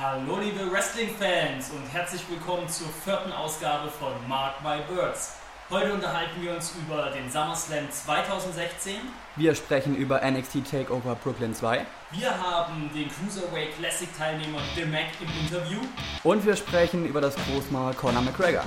[0.00, 5.34] Hallo liebe Wrestling-Fans und herzlich willkommen zur vierten Ausgabe von Mark My Words.
[5.70, 8.94] Heute unterhalten wir uns über den SummerSlam 2016.
[9.34, 11.84] Wir sprechen über NXT Takeover Brooklyn 2.
[12.12, 15.80] Wir haben den Cruiserweight Classic Teilnehmer The Mac im Interview.
[16.22, 18.62] Und wir sprechen über das Großmal Conor McGregor.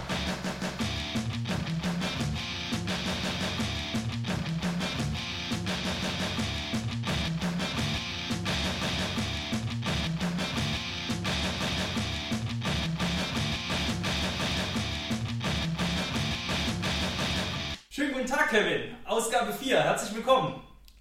[19.72, 19.84] 4.
[19.84, 20.56] Herzlich willkommen.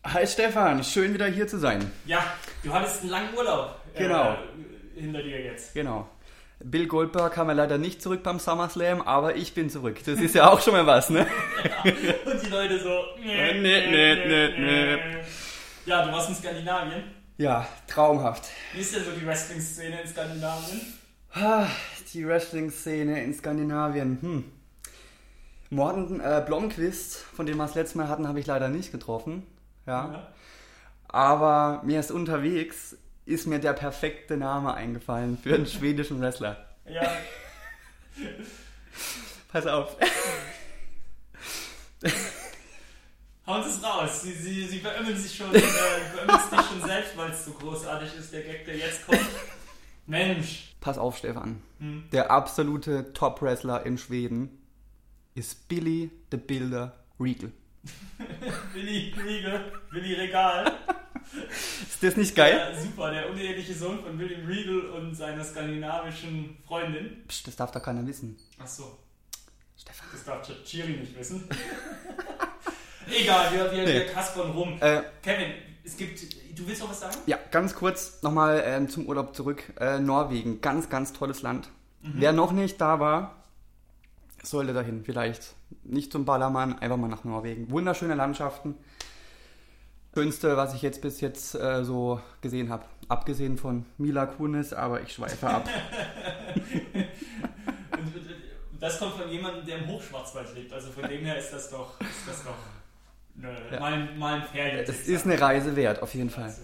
[0.05, 1.91] Hi Stefan, schön wieder hier zu sein.
[2.07, 2.23] Ja,
[2.63, 4.35] du hattest einen langen Urlaub Genau.
[4.97, 5.75] äh, hinter dir jetzt.
[5.75, 6.09] Genau.
[6.61, 9.99] Bill Goldberg kam ja leider nicht zurück beim SummerSlam, aber ich bin zurück.
[10.07, 11.27] Das ist ja auch schon mal was, ne?
[12.27, 12.91] Und die Leute so.
[13.29, 14.99] Äh, nee, nee, nee, nee.
[15.87, 17.03] Ja, du warst in Skandinavien.
[17.39, 18.45] Ja, traumhaft.
[18.73, 20.81] Wie ist denn so die Wrestling-Szene in Skandinavien?
[21.35, 21.67] Ah,
[22.15, 24.19] Die Wrestling-Szene in Skandinavien.
[24.21, 24.45] Hm.
[25.71, 29.47] Morten äh, Blomqvist, von dem wir das letzte Mal hatten, habe ich leider nicht getroffen.
[29.87, 30.13] Ja.
[30.13, 30.29] Ja.
[31.09, 36.57] Aber mir ist unterwegs, ist mir der perfekte Name eingefallen für einen schwedischen Wrestler.
[36.87, 37.09] Ja,
[39.53, 39.97] Pass auf.
[43.47, 44.23] hauen Sie es raus.
[44.23, 48.33] Sie, sie, sie beömmeln sich schon, äh, sich schon selbst, weil es so großartig ist,
[48.33, 49.21] der Gag, der jetzt kommt.
[50.07, 50.75] Mensch.
[50.81, 51.63] Pass auf, Stefan.
[51.79, 52.05] Hm.
[52.13, 54.60] Der absolute Top-Wrestler in Schweden
[55.41, 57.51] ist Billy the Builder Regal.
[58.75, 60.71] Willi Riegel, Willi Regal.
[61.83, 62.57] Ist das nicht geil?
[62.75, 67.25] Ja, super, der uneheliche Sohn von William Regal und seiner skandinavischen Freundin.
[67.27, 68.37] Psst, das darf doch keiner wissen.
[68.63, 68.99] Ach so,
[69.79, 70.09] Stefan.
[70.13, 71.49] das darf Chiri nicht wissen.
[73.11, 73.95] Egal, wir, wir, Nee.
[73.95, 74.77] wir kaspern rum.
[74.81, 75.53] Äh, Kevin,
[75.83, 76.21] es gibt.
[76.59, 77.17] Du willst noch was sagen?
[77.25, 79.63] ja, ganz kurz nochmal ähm, zum Urlaub zurück.
[79.81, 81.71] Äh, Norwegen, ganz, ganz tolles Land.
[82.03, 83.40] Wer noch nicht da war,
[84.43, 85.05] sollte dahin.
[85.05, 87.71] Vielleicht nicht zum Ballermann, einfach mal nach Norwegen.
[87.71, 88.75] Wunderschöne Landschaften.
[90.15, 92.85] Schönste, was ich jetzt bis jetzt äh, so gesehen habe.
[93.09, 95.69] Abgesehen von Mila Kunis, aber ich schweife ab.
[98.81, 100.73] Das kommt von jemandem, der im Hochschwarzwald lebt.
[100.73, 102.55] Also von dem her ist das doch, ist das doch
[103.35, 103.79] ne, Ja.
[103.79, 104.89] mal, ein- mal ein Pferd.
[104.89, 106.55] Es ist eine Reise wert, auf jeden Fall.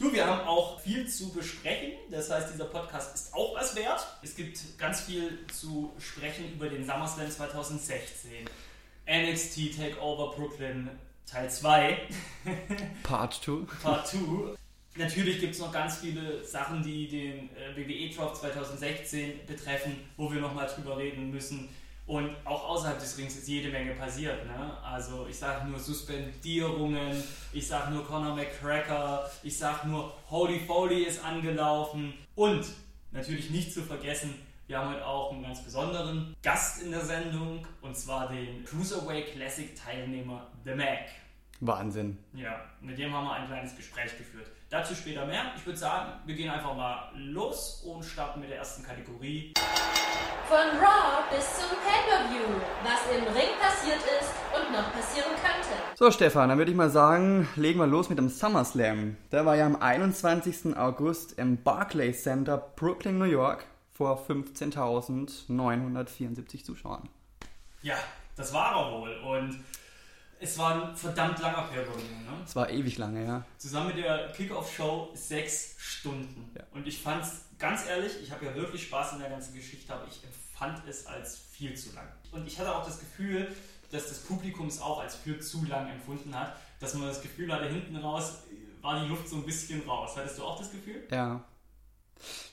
[0.00, 1.92] Du, wir haben auch viel zu besprechen.
[2.10, 4.06] Das heißt, dieser Podcast ist auch was wert.
[4.22, 8.30] Es gibt ganz viel zu sprechen über den SummerSlam 2016.
[9.06, 10.88] NXT Takeover Brooklyn
[11.26, 11.98] Teil 2.
[13.02, 13.66] Part 2.
[13.82, 14.16] Part 2.
[14.96, 20.32] Natürlich gibt es noch ganz viele Sachen, die den äh, WWE Draft 2016 betreffen, wo
[20.32, 21.68] wir nochmal drüber reden müssen.
[22.10, 24.44] Und auch außerhalb des Rings ist jede Menge passiert.
[24.44, 24.76] Ne?
[24.82, 27.22] Also ich sage nur Suspendierungen,
[27.52, 32.14] ich sage nur Conor McCracker, ich sage nur Holy Foley ist angelaufen.
[32.34, 32.66] Und
[33.12, 34.34] natürlich nicht zu vergessen,
[34.66, 39.34] wir haben heute auch einen ganz besonderen Gast in der Sendung, und zwar den Cruiserweight
[39.34, 41.10] Classic Teilnehmer The Mac.
[41.60, 42.18] Wahnsinn.
[42.32, 44.50] Ja, mit dem haben wir ein kleines Gespräch geführt.
[44.70, 45.52] Dazu später mehr.
[45.56, 49.52] Ich würde sagen, wir gehen einfach mal los und starten mit der ersten Kategorie.
[50.46, 52.46] Von Raw bis zum Pay-Per-View,
[52.84, 55.70] was im Ring passiert ist und noch passieren könnte.
[55.96, 59.16] So, Stefan, dann würde ich mal sagen, legen wir los mit dem SummerSlam.
[59.32, 60.76] Der war ja am 21.
[60.76, 67.08] August im Barclays Center, Brooklyn, New York, vor 15.974 Zuschauern.
[67.82, 67.96] Ja,
[68.36, 69.18] das war er wohl.
[69.18, 69.64] Und
[70.40, 72.02] es war ein verdammt langer Pay-Per-View.
[72.24, 72.42] Ne?
[72.44, 73.44] Es war ewig lange, ja.
[73.58, 76.50] Zusammen mit der Kickoff-Show sechs Stunden.
[76.56, 76.64] Ja.
[76.72, 79.92] Und ich fand es ganz ehrlich, ich habe ja wirklich Spaß in der ganzen Geschichte,
[79.92, 82.08] aber ich empfand es als viel zu lang.
[82.32, 83.54] Und ich hatte auch das Gefühl,
[83.92, 87.52] dass das Publikum es auch als für zu lang empfunden hat, dass man das Gefühl
[87.52, 88.38] hatte, hinten raus
[88.80, 90.12] war die Luft so ein bisschen raus.
[90.16, 91.06] Hattest du auch das Gefühl?
[91.10, 91.44] Ja.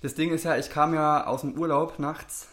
[0.01, 2.49] Das Ding ist ja, ich kam ja aus dem Urlaub nachts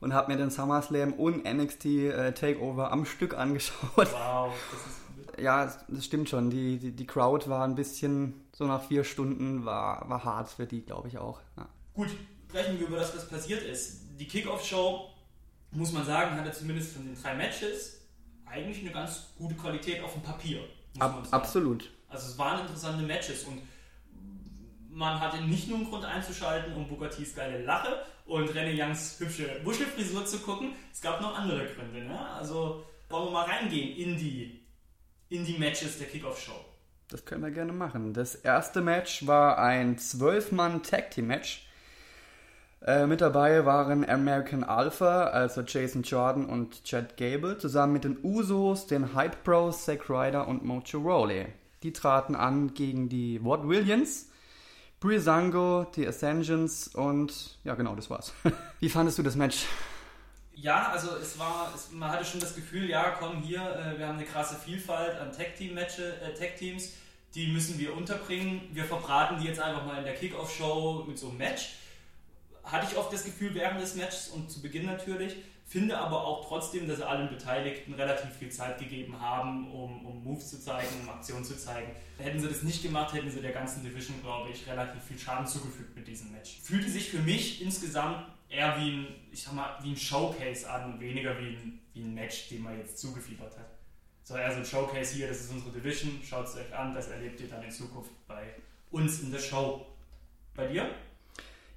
[0.00, 3.96] und habe mir den SummerSlam und NXT äh, Takeover am Stück angeschaut.
[3.96, 4.98] Wow, das ist
[5.40, 6.50] Ja, das stimmt schon.
[6.50, 10.66] Die, die, die Crowd war ein bisschen, so nach vier Stunden, war, war hart für
[10.66, 11.40] die, glaube ich auch.
[11.56, 11.68] Ja.
[11.94, 12.08] Gut,
[12.48, 14.00] sprechen wir über das, was passiert ist.
[14.18, 15.10] Die Kickoff-Show,
[15.72, 18.00] muss man sagen, hatte zumindest von den drei Matches
[18.46, 20.60] eigentlich eine ganz gute Qualität auf dem Papier.
[20.98, 21.90] Ab, absolut.
[22.08, 23.60] Also es waren interessante Matches und
[24.98, 29.60] man hatte nicht nur einen Grund einzuschalten, um T's geile Lache und René Youngs hübsche
[29.64, 30.72] Wuschelfrisur zu gucken.
[30.92, 32.04] Es gab noch andere Gründe.
[32.04, 32.18] Ne?
[32.18, 34.60] Also wollen wir mal reingehen in die,
[35.28, 36.64] in die Matches der Kickoff-Show.
[37.10, 38.12] Das können wir gerne machen.
[38.12, 41.64] Das erste Match war ein 12-Mann-Tag-Team-Match.
[42.84, 48.18] Äh, mit dabei waren American Alpha, also Jason Jordan und Chad Gable, zusammen mit den
[48.22, 51.46] Usos, den Hype Bros, Zack Ryder und Mojo Rawley.
[51.84, 54.28] Die traten an gegen die Ward Williams,
[55.00, 58.32] Breezango, die Ascensions und ja, genau, das war's.
[58.80, 59.66] Wie fandest du das Match?
[60.54, 64.08] Ja, also es war, es, man hatte schon das Gefühl, ja, komm hier, äh, wir
[64.08, 66.94] haben eine krasse Vielfalt an Tag-Team-Matches, äh, Tag-Teams,
[67.34, 68.62] die müssen wir unterbringen.
[68.72, 71.74] Wir verbraten die jetzt einfach mal in der Kickoff-Show mit so einem Match.
[72.64, 75.36] Hatte ich oft das Gefühl während des Matches und zu Beginn natürlich.
[75.68, 80.48] Finde aber auch trotzdem, dass allen Beteiligten relativ viel Zeit gegeben haben, um, um Moves
[80.48, 81.92] zu zeigen, um Aktionen zu zeigen.
[82.16, 85.46] Hätten sie das nicht gemacht, hätten sie der ganzen Division, glaube ich, relativ viel Schaden
[85.46, 86.60] zugefügt mit diesem Match.
[86.62, 90.94] Fühlte sich für mich insgesamt eher wie ein, ich sag mal, wie ein Showcase an
[90.94, 93.68] und weniger wie ein, wie ein Match, den man jetzt zugefiebert hat.
[94.24, 97.08] So eher so ein Showcase hier, das ist unsere Division, schaut es euch an, das
[97.08, 98.54] erlebt ihr dann in Zukunft bei
[98.90, 99.84] uns in der Show.
[100.54, 100.90] Bei dir?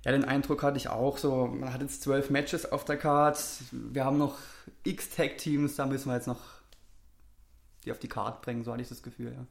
[0.03, 1.45] Ja, den Eindruck hatte ich auch so.
[1.47, 3.37] Man hat jetzt zwölf Matches auf der Card.
[3.71, 4.35] Wir haben noch
[4.83, 6.39] x Tag-Teams, da müssen wir jetzt noch
[7.85, 9.45] die auf die Card bringen, so hatte ich das Gefühl, ja.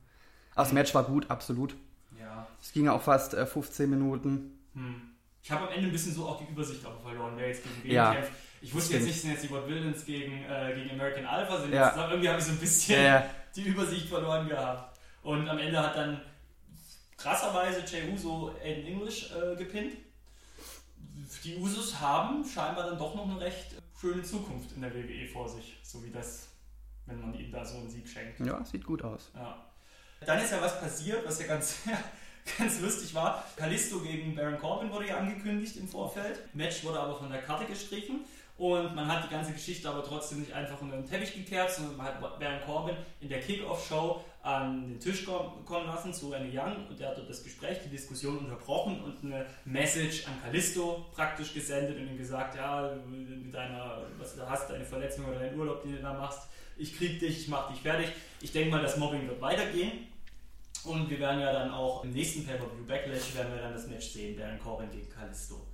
[0.54, 1.74] Aber das Match war gut, absolut.
[2.18, 2.46] Ja.
[2.60, 4.58] Es ging auch fast äh, 15 Minuten.
[4.74, 5.00] Hm.
[5.42, 7.82] Ich habe am Ende ein bisschen so auch die Übersicht aber verloren, wer jetzt gegen
[7.82, 8.12] wen Ja.
[8.14, 8.32] kämpft.
[8.60, 11.72] Ich wusste jetzt nicht, sind jetzt die Ward Villains gegen, äh, gegen American Alpha, sind
[11.72, 12.08] Ja.
[12.10, 13.24] irgendwie habe ich so ein bisschen ja.
[13.56, 14.98] die Übersicht verloren gehabt.
[15.22, 16.20] Und am Ende hat dann
[17.16, 19.94] krasserweise Jey Uso Aiden English äh, gepinnt.
[21.44, 25.48] Die Usos haben scheinbar dann doch noch eine recht schöne Zukunft in der WWE vor
[25.48, 26.48] sich, so wie das,
[27.06, 28.40] wenn man ihnen da so einen Sieg schenkt.
[28.40, 29.30] Ja, sieht gut aus.
[29.34, 29.64] Ja.
[30.26, 31.78] Dann ist ja was passiert, was ja ganz,
[32.58, 33.44] ganz lustig war.
[33.56, 36.54] Kalisto gegen Baron Corbin wurde ja angekündigt im Vorfeld.
[36.54, 38.20] Match wurde aber von der Karte gestrichen.
[38.58, 41.96] Und man hat die ganze Geschichte aber trotzdem nicht einfach unter den Teppich gekehrt, sondern
[41.96, 46.56] man hat Baron Corbin in der Kickoff-Show an den Tisch kom- kommen lassen zu Randy
[46.58, 51.04] Young und der hat dort das Gespräch, die Diskussion unterbrochen und eine Message an Kalisto
[51.14, 55.38] praktisch gesendet und ihm gesagt, ja, mit deiner, was du da hast, deine Verletzung oder
[55.40, 56.48] deinen Urlaub, den du da machst,
[56.78, 58.08] ich krieg dich, ich mach dich fertig.
[58.40, 60.06] Ich denke mal, das Mobbing wird weitergehen.
[60.84, 64.06] Und wir werden ja dann auch im nächsten Pay-Per-View Backlash werden wir dann das Match
[64.06, 65.66] sehen, Baron Corbin gegen Kalisto.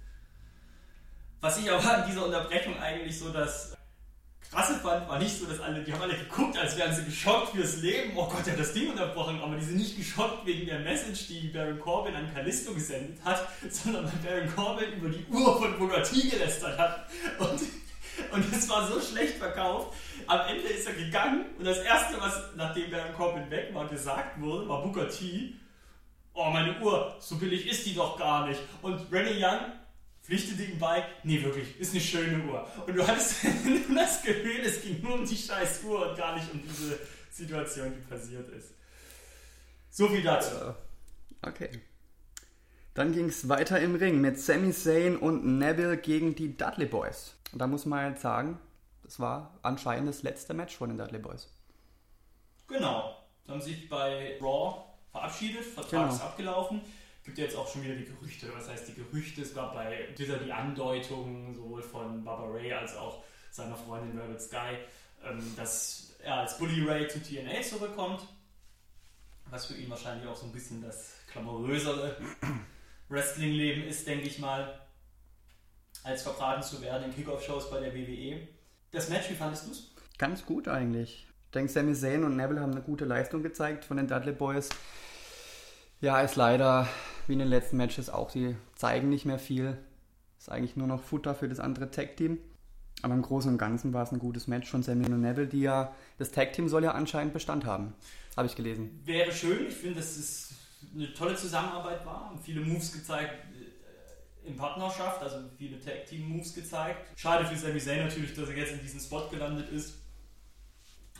[1.40, 3.76] Was ich aber an dieser Unterbrechung eigentlich so das
[4.50, 7.50] Krasse fand, war nicht so, dass alle, die haben alle geguckt, als wären sie geschockt
[7.50, 8.12] fürs Leben.
[8.16, 9.40] Oh Gott, der hat das Ding unterbrochen.
[9.42, 13.48] Aber die sind nicht geschockt wegen der Message, die Baron Corbin an Kalisto gesendet hat,
[13.70, 17.06] sondern weil Baron Corbin über die Uhr von Booker T gelästert hat.
[17.38, 17.60] Und,
[18.32, 19.94] und es war so schlecht verkauft.
[20.26, 24.40] Am Ende ist er gegangen und das Erste, was nachdem Baron Corbin weg war, gesagt
[24.40, 25.54] wurde, war Booker T.
[26.34, 28.60] Oh, meine Uhr, so billig ist die doch gar nicht.
[28.82, 29.72] Und Rennie Young
[30.26, 32.66] pflichtete ihm bei, nee, wirklich, ist eine schöne Uhr.
[32.86, 33.44] Und du hattest
[33.94, 36.98] das Gefühl, es ging nur um die scheiß Uhr und gar nicht um diese
[37.30, 38.72] Situation, die passiert ist.
[39.90, 40.74] So viel dazu.
[41.42, 41.70] Okay.
[42.94, 47.34] Dann ging es weiter im Ring mit Sami Zayn und Neville gegen die Dudley Boys.
[47.52, 48.58] Und da muss man jetzt sagen,
[49.04, 51.48] das war anscheinend das letzte Match von den Dudley Boys.
[52.66, 53.16] Genau.
[53.46, 54.82] Haben sich bei Raw
[55.12, 56.24] verabschiedet, Vertrag ist Genau.
[56.30, 56.80] abgelaufen.
[57.26, 58.46] Gibt ja jetzt auch schon wieder die Gerüchte.
[58.54, 59.42] Was heißt die Gerüchte?
[59.42, 64.40] Es gab bei Twitter die Andeutung, sowohl von Baba Ray als auch seiner Freundin Velvet
[64.40, 64.78] Sky,
[65.24, 68.20] ähm, dass er als Bully Ray zu TNA zurückkommt.
[69.50, 72.16] Was für ihn wahrscheinlich auch so ein bisschen das glamourösere
[73.08, 74.80] Wrestling-Leben ist, denke ich mal,
[76.04, 78.46] als verbraten zu werden in Kickoff-Shows bei der WWE.
[78.92, 79.94] Das Match, wie fandest du es?
[80.16, 81.26] Ganz gut eigentlich.
[81.46, 84.68] Ich denke, Sami Zayn und Neville haben eine gute Leistung gezeigt von den Dudley Boys.
[86.00, 86.88] Ja, ist leider
[87.26, 89.78] wie in den letzten Matches auch, die zeigen nicht mehr viel.
[90.38, 92.38] Ist eigentlich nur noch Futter für das andere Tag-Team.
[93.02, 95.60] Aber im Großen und Ganzen war es ein gutes Match von Sami und Neville, die
[95.60, 97.94] ja, das Tag-Team soll ja anscheinend Bestand haben.
[98.36, 99.00] Habe ich gelesen.
[99.04, 99.66] wäre schön.
[99.68, 100.54] Ich finde, dass es
[100.94, 102.26] eine tolle Zusammenarbeit war.
[102.26, 107.18] Haben viele Moves gezeigt äh, in Partnerschaft, also viele Tag-Team-Moves gezeigt.
[107.18, 109.94] Schade für Sami Zayn natürlich, dass er jetzt in diesem Spot gelandet ist.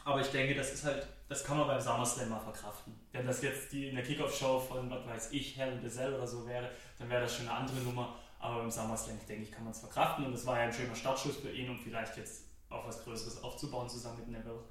[0.04, 2.94] Aber ich denke, das ist halt, das kann man beim SummerSlam mal verkraften.
[3.12, 6.14] Wenn das jetzt die in der Kickoff-Show von, was weiß ich, Hell in the Cell
[6.14, 8.14] oder so wäre, dann wäre das schon eine andere Nummer.
[8.38, 10.26] Aber beim SummerSlam, denke ich, kann man es verkraften.
[10.26, 13.42] Und das war ja ein schöner Startschuss für ihn, um vielleicht jetzt auch was Größeres
[13.42, 14.62] aufzubauen zusammen mit Neville.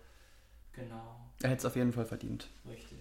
[0.72, 1.20] Genau.
[1.42, 2.50] Er hätte es auf jeden Fall verdient.
[2.68, 3.00] Richtig.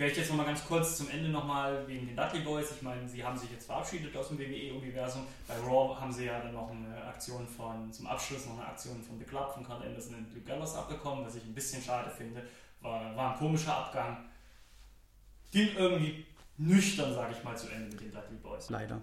[0.00, 2.70] Vielleicht jetzt nochmal ganz kurz zum Ende nochmal wegen den Dudley Boys.
[2.70, 5.26] Ich meine, sie haben sich jetzt verabschiedet aus dem WWE-Universum.
[5.46, 9.02] Bei Raw haben sie ja dann noch eine Aktion von, zum Abschluss noch eine Aktion
[9.02, 12.10] von The Club, von Carl Anderson und Luke Gallows abbekommen, was ich ein bisschen schade
[12.10, 12.42] finde.
[12.80, 14.16] War, war ein komischer Abgang.
[15.50, 16.24] Ging irgendwie
[16.56, 18.70] nüchtern, sage ich mal, zu Ende mit den Dudley Boys.
[18.70, 19.00] Leider.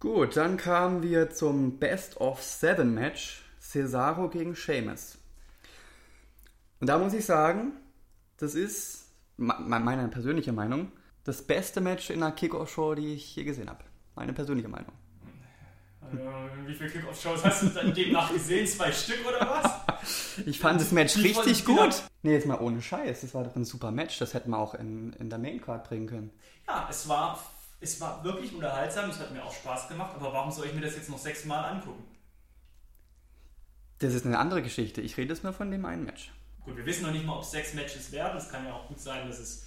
[0.00, 3.42] Gut, dann kamen wir zum Best of Seven Match.
[3.60, 5.16] Cesaro gegen Sheamus.
[6.80, 7.72] Und da muss ich sagen,
[8.38, 9.06] das ist
[9.36, 10.90] me- me- meine persönliche Meinung,
[11.24, 13.84] das beste Match in einer Kickoff-Show, die ich je gesehen habe.
[14.16, 14.92] Meine persönliche Meinung.
[16.12, 18.66] Äh, wie viele Kick-Off-Shows hast du dann demnach gesehen?
[18.66, 19.91] Zwei Stück oder was?
[20.46, 22.02] Ich fand das Match Ich richtig wieder- gut.
[22.22, 23.20] Nee, jetzt mal ohne Scheiß.
[23.22, 24.18] Das war doch ein super Match.
[24.18, 26.30] Das hätten wir auch in, in der Maincard bringen können.
[26.66, 27.42] Ja, es war,
[27.80, 30.80] es war wirklich unterhaltsam, es hat mir auch Spaß gemacht, aber warum soll ich mir
[30.80, 32.04] das jetzt noch sechsmal angucken?
[33.98, 35.00] Das ist eine andere Geschichte.
[35.00, 36.32] Ich rede jetzt nur von dem einen Match.
[36.64, 38.36] Gut, wir wissen noch nicht mal, ob es sechs Matches werden.
[38.38, 39.66] Es kann ja auch gut sein, dass es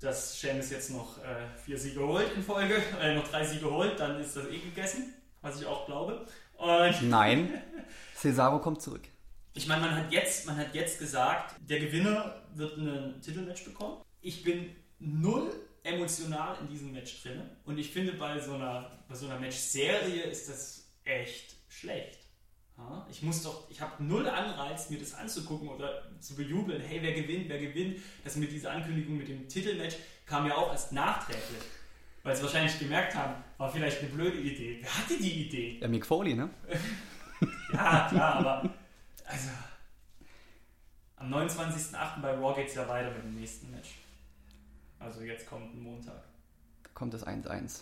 [0.00, 3.98] dass Sheamus jetzt noch äh, vier Siege holt in Folge, äh, noch drei Siege holt,
[3.98, 5.12] dann ist das eh gegessen,
[5.42, 6.24] was ich auch glaube.
[6.56, 7.60] Und Nein,
[8.14, 9.02] Cesaro kommt zurück.
[9.58, 14.02] Ich meine, man hat jetzt, man hat jetzt gesagt, der Gewinner wird ein Titelmatch bekommen.
[14.20, 19.16] Ich bin null emotional in diesem Match drin und ich finde, bei so einer, bei
[19.16, 22.18] so einer Match-Serie ist das echt schlecht.
[23.10, 27.12] Ich muss doch, ich habe null Anreiz, mir das anzugucken oder zu bejubeln, hey, wer
[27.12, 27.98] gewinnt, wer gewinnt.
[28.22, 31.62] Das mit dieser Ankündigung mit dem Titelmatch kam ja auch erst nachträglich.
[32.22, 34.78] Weil sie wahrscheinlich gemerkt haben, war vielleicht eine blöde Idee.
[34.82, 35.80] Wer hatte die Idee?
[35.80, 36.50] Der Mick Foley, ne?
[37.72, 38.74] Ja, klar, aber
[39.28, 39.48] also
[41.16, 42.20] am 29.08.
[42.20, 43.98] bei Raw geht es ja weiter mit dem nächsten Match.
[45.00, 46.22] Also jetzt kommt ein Montag.
[46.94, 47.80] Kommt das 1-1.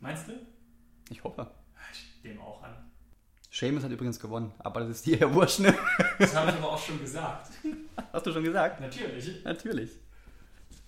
[0.00, 0.32] Meinst du?
[1.10, 1.50] Ich hoffe.
[1.92, 2.74] Ich nehme auch an.
[3.50, 5.76] Seamus hat übrigens gewonnen, aber das ist dir ja wurscht, ne?
[6.18, 7.50] Das habe ich aber auch schon gesagt.
[8.12, 8.80] Hast du schon gesagt?
[8.80, 9.44] Natürlich.
[9.44, 9.90] Natürlich.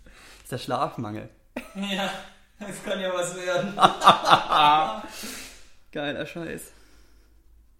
[0.04, 1.28] Das ist der Schlafmangel.
[1.76, 2.08] Ja,
[2.58, 3.74] das kann ja was werden.
[5.92, 6.72] Geiler Scheiß.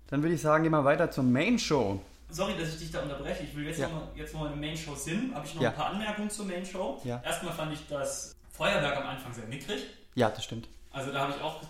[0.09, 2.01] Dann würde ich sagen, gehen wir weiter zur Main Show.
[2.31, 3.45] Sorry, dass ich dich da unterbreche.
[3.45, 3.89] Ich will jetzt Ja.
[3.89, 5.35] noch mal, jetzt noch eine Main Show sind.
[5.35, 5.71] Habe ich noch Ja.
[5.71, 7.01] ein paar Anmerkungen zur Main Show.
[7.05, 7.23] Ja.
[7.25, 9.85] Erstmal fand ich das Feuerwerk am Anfang sehr mickrig.
[10.15, 10.69] Ja, das stimmt.
[10.91, 11.61] Also da habe ich auch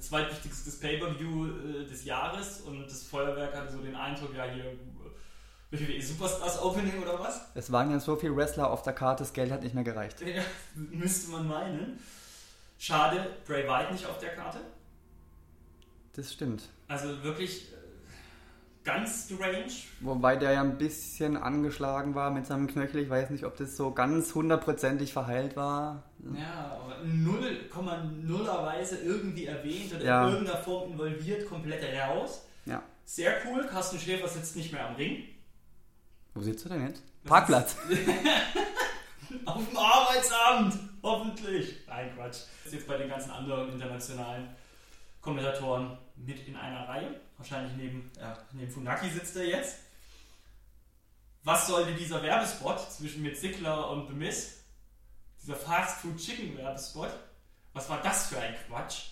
[0.00, 4.76] zweitwichtigstes Pay-Per-View äh, des Jahres und das Feuerwerk hatte so den Eindruck, ja hier äh,
[5.70, 7.40] WWE Superstars Opening oder was?
[7.54, 10.20] Es waren ja so viele Wrestler auf der Karte, das Geld hat nicht mehr gereicht.
[10.20, 10.42] Ja,
[10.74, 11.98] müsste man meinen.
[12.78, 14.58] Schade, Bray Wyatt nicht auf der Karte.
[16.14, 16.62] Das stimmt.
[16.88, 17.66] Also wirklich
[18.88, 19.66] ganz strange.
[20.00, 23.02] Wobei der ja ein bisschen angeschlagen war mit seinem Knöchel.
[23.02, 26.04] Ich weiß nicht, ob das so ganz hundertprozentig verheilt war.
[26.34, 30.26] Ja, aber 0,0er Weise irgendwie erwähnt oder Ja.
[30.26, 32.46] in irgendeiner Form involviert, komplett raus.
[32.64, 32.82] Ja.
[33.04, 35.24] Sehr cool, Carsten Schäfer sitzt nicht mehr am Ring.
[36.34, 37.02] Wo sitzt du denn jetzt?
[37.24, 37.76] Das Parkplatz.
[39.44, 41.76] Auf dem Arbeitsamt, hoffentlich.
[41.86, 42.38] Nein, Quatsch.
[42.64, 44.48] Ist jetzt bei den ganzen anderen internationalen
[45.20, 47.20] Kommentatoren mit in einer Reihe.
[47.36, 49.76] Wahrscheinlich neben, ja, neben Funaki sitzt er jetzt.
[51.44, 54.64] Was sollte dieser Werbespot zwischen mit Zickler und The Miz?
[55.42, 57.10] Dieser Fast Food Chicken Werbespot?
[57.72, 59.04] Was war das für ein Quatsch?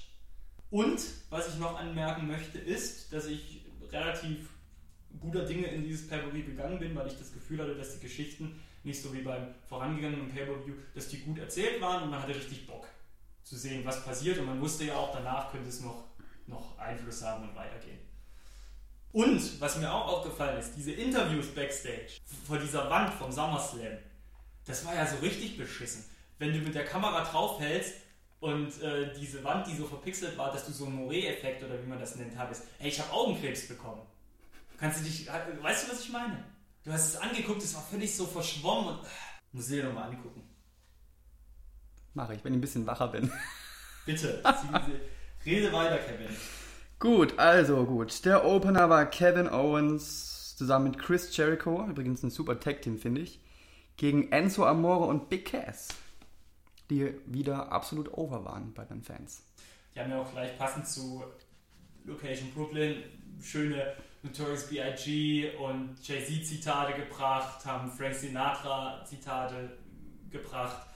[0.70, 4.50] Und was ich noch anmerken möchte, ist, dass ich relativ
[5.20, 8.60] guter Dinge in dieses Pay-Per-View gegangen bin, weil ich das Gefühl hatte, dass die Geschichten
[8.82, 12.66] nicht so wie beim vorangegangenen Pay-Per-View, dass die gut erzählt waren und man hatte richtig
[12.66, 12.86] Bock
[13.42, 16.04] zu sehen, was passiert und man wusste ja auch, danach könnte es noch,
[16.46, 17.98] noch Einfluss haben und weitergehen.
[19.12, 23.98] Und was mir auch aufgefallen ist, diese Interviews backstage vor dieser Wand vom SummerSlam,
[24.66, 26.04] das war ja so richtig beschissen.
[26.38, 27.94] Wenn du mit der Kamera draufhältst
[28.40, 31.86] und äh, diese Wand, die so verpixelt war, dass du so einen Moret-Effekt oder wie
[31.86, 32.64] man das nennt, hattest.
[32.78, 34.02] Ey, ich habe Augenkrebs bekommen.
[34.78, 36.44] Kannst du dich, äh, weißt du, was ich meine?
[36.84, 39.06] Du hast es angeguckt, es war völlig so verschwommen und
[39.52, 40.42] muss dir doch mal angucken.
[42.14, 43.30] Mache ich, wenn ich ein bisschen wacher bin.
[44.04, 45.00] Bitte, Sie-
[45.46, 46.28] rede weiter, Kevin.
[46.98, 48.24] Gut, also gut.
[48.24, 53.40] Der Opener war Kevin Owens zusammen mit Chris Jericho, übrigens ein super Tag-Team, finde ich,
[53.96, 55.88] gegen Enzo Amore und Big Cass,
[56.90, 59.42] die wieder absolut over waren bei den Fans.
[59.94, 61.22] Die haben ja auch gleich passend zu
[62.04, 63.02] Location Brooklyn
[63.42, 65.56] schöne Notorious B.I.G.
[65.56, 69.78] und Jay-Z Zitate gebracht, haben Frank Sinatra Zitate
[70.30, 70.86] gebracht.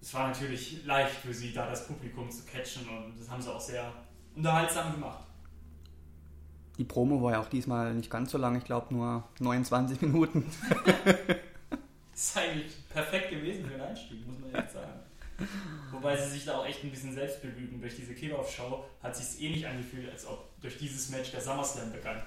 [0.00, 3.52] Es war natürlich leicht für sie, da das Publikum zu catchen und das haben sie
[3.52, 3.92] auch sehr
[4.34, 5.24] unterhaltsam gemacht.
[6.78, 10.44] Die Promo war ja auch diesmal nicht ganz so lang, ich glaube nur 29 Minuten.
[10.84, 11.36] Das
[12.14, 14.92] ist eigentlich perfekt gewesen für den Einstieg, muss man jetzt sagen.
[15.90, 17.80] Wobei sie sich da auch echt ein bisschen selbst belügen.
[17.80, 21.92] Durch diese Kickoff-Show hat sich eh nicht angefühlt, als ob durch dieses Match der SummerSlam
[21.92, 22.22] begann.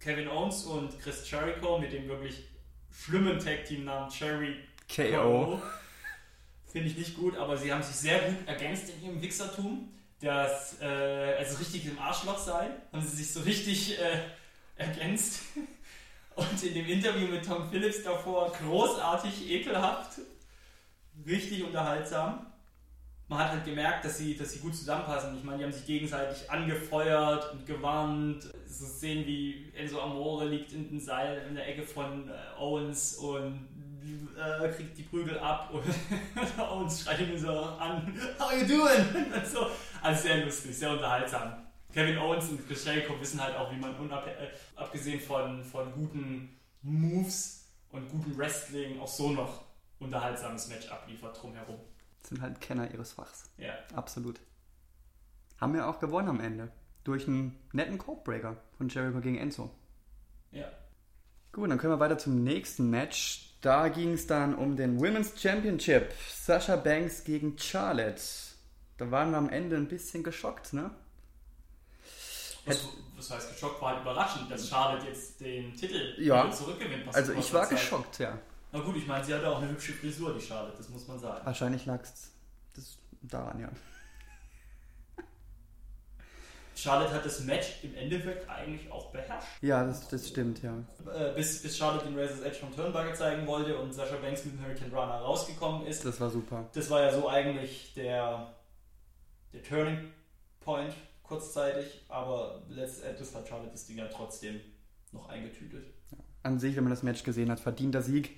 [0.00, 2.44] Kevin Owens und Chris Jericho mit dem wirklich
[2.92, 4.56] schlimmen Tag-Team-Namen Cherry
[4.88, 5.60] KO.
[6.72, 9.92] Finde ich nicht gut, aber sie haben sich sehr gut ergänzt in ihrem Wichsertum.
[10.20, 14.20] Das, äh, also richtig im Arschloch sein, haben sie sich so richtig äh,
[14.76, 15.42] ergänzt.
[16.34, 20.20] Und in dem Interview mit Tom Phillips davor großartig, ekelhaft,
[21.26, 22.46] richtig unterhaltsam.
[23.28, 25.36] Man hat halt gemerkt, dass sie, dass sie gut zusammenpassen.
[25.36, 28.50] Ich meine, die haben sich gegenseitig angefeuert und gewarnt.
[28.66, 33.16] So Szenen wie Enzo Amore liegt in den Seil in der Ecke von äh, Owens
[33.16, 33.68] und
[34.02, 39.32] äh, kriegt die Prügel ab und Owens schreit ihn so an, how you doing?
[39.34, 39.66] Und so.
[40.02, 41.66] Also sehr lustig, sehr unterhaltsam.
[41.92, 46.58] Kevin Owens und Chris Jericho wissen halt auch, wie man äh, abgesehen von, von guten
[46.82, 49.64] Moves und gutem Wrestling auch so noch
[50.00, 51.78] unterhaltsames Match abliefert drumherum.
[52.22, 53.50] Sind halt Kenner ihres Fachs.
[53.58, 53.74] Ja.
[53.94, 54.40] Absolut.
[55.60, 56.72] Haben wir auch gewonnen am Ende.
[57.04, 59.70] Durch einen netten Codebreaker von Jericho gegen Enzo.
[60.50, 60.66] Ja.
[61.52, 63.51] Gut, dann können wir weiter zum nächsten Match.
[63.62, 66.12] Da ging es dann um den Women's Championship.
[66.30, 68.20] Sasha Banks gegen Charlotte.
[68.98, 70.90] Da waren wir am Ende ein bisschen geschockt, ne?
[72.66, 73.80] Was, was heißt geschockt?
[73.80, 76.50] War halt überraschend, dass Charlotte jetzt den Titel Ja.
[76.50, 77.06] zurückgewinnt.
[77.14, 77.70] Also so ich war Zeit.
[77.70, 78.36] geschockt, ja.
[78.72, 81.18] Na gut, ich meine, sie hatte auch eine hübsche Frisur, die Charlotte, das muss man
[81.18, 81.44] sagen.
[81.46, 82.30] Wahrscheinlich lag es
[83.22, 83.68] daran, ja.
[86.82, 89.46] Charlotte hat das Match im Endeffekt eigentlich auch beherrscht.
[89.60, 90.74] Ja, das, das stimmt, ja.
[91.14, 94.54] Äh, bis, bis Charlotte den Razor's Edge vom Turnbuckle zeigen wollte und Sasha Banks mit
[94.54, 96.04] dem Hurricane Runner rausgekommen ist.
[96.04, 96.68] Das war super.
[96.72, 98.52] Das war ja so eigentlich der,
[99.52, 100.12] der Turning
[100.60, 104.60] Point kurzzeitig, aber letztendlich hat Charlotte das Ding ja trotzdem
[105.12, 105.84] noch eingetütet.
[106.42, 108.30] An sich, wenn man das Match gesehen hat, verdienter Sieg.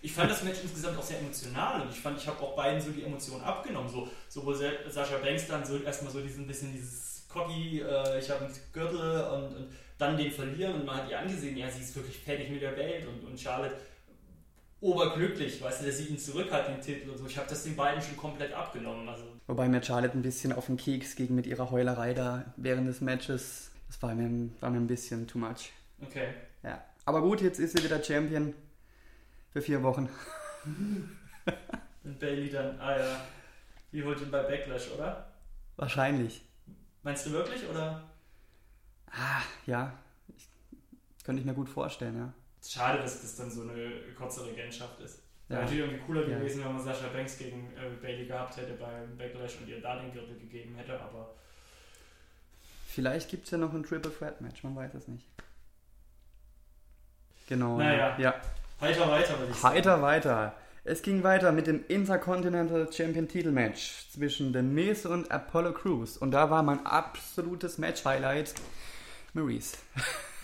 [0.00, 2.80] Ich fand das Match insgesamt auch sehr emotional und ich fand, ich habe auch beiden
[2.80, 3.88] so die Emotionen abgenommen.
[3.88, 8.30] So, sowohl Sa- Sascha Banks dann so erstmal so diesen bisschen dieses cocky, äh, ich
[8.30, 9.68] habe einen Gürtel und, und
[9.98, 12.76] dann den verlieren und man hat ihr angesehen, ja, sie ist wirklich fertig mit der
[12.76, 13.76] Welt und, und Charlotte
[14.80, 17.26] oberglücklich, weißt du, dass sie ihn zurück hat, den Titel und so.
[17.26, 19.08] Ich habe das den beiden schon komplett abgenommen.
[19.08, 22.88] Also, Wobei mir Charlotte ein bisschen auf den Keks ging mit ihrer Heulerei da während
[22.88, 23.72] des Matches.
[23.88, 25.72] Das war mir, war mir ein bisschen too much.
[26.00, 26.28] okay.
[26.62, 26.84] Ja.
[27.04, 28.54] Aber gut, jetzt ist sie wieder Champion
[29.50, 30.08] für vier Wochen.
[32.04, 33.20] Und Bailey dann, ah ja,
[33.90, 35.26] wie holt ihn bei Backlash, oder?
[35.76, 36.42] Wahrscheinlich.
[37.08, 38.02] Meinst du wirklich, oder?
[39.10, 39.94] Ah, ja.
[40.36, 40.46] Ich,
[41.24, 42.30] könnte ich mir gut vorstellen, ja.
[42.62, 45.22] Schade, dass das dann so eine kurze Regentschaft ist.
[45.48, 45.64] Wäre Ja.
[45.64, 46.38] natürlich irgendwie cooler Ja.
[46.38, 49.96] gewesen, wenn man Sascha Banks gegen äh, Bailey gehabt hätte beim Backlash und ihr da
[49.96, 51.34] den Gürtel gegeben hätte, aber
[52.88, 55.24] Vielleicht gibt es ja noch ein Triple Threat Match, man weiß es nicht.
[57.46, 57.78] Genau.
[57.78, 58.18] Naja.
[58.18, 58.34] Ja.
[58.82, 59.74] heiter weiter, würde ich sagen.
[59.76, 60.54] Heiter weiter.
[60.88, 66.16] Es ging weiter mit dem Intercontinental Champion Titelmatch zwischen The Miz und Apollo Crews.
[66.16, 68.54] Und da war mein absolutes Match-Highlight
[69.34, 69.76] Maurice.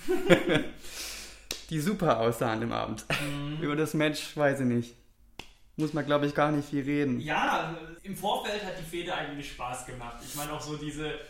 [1.71, 3.07] Die super aussah an dem Abend.
[3.09, 3.63] Mhm.
[3.63, 4.95] Über das Match weiß ich nicht.
[5.77, 7.21] Muss man, glaube ich, gar nicht viel reden.
[7.21, 10.19] Ja, im Vorfeld hat die Fehde eigentlich Spaß gemacht.
[10.23, 11.21] Ich meine auch so diese,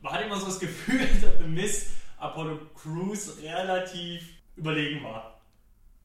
[0.00, 4.22] man hat immer so das Gefühl, dass The Miss Apollo Crews relativ
[4.54, 5.33] überlegen war.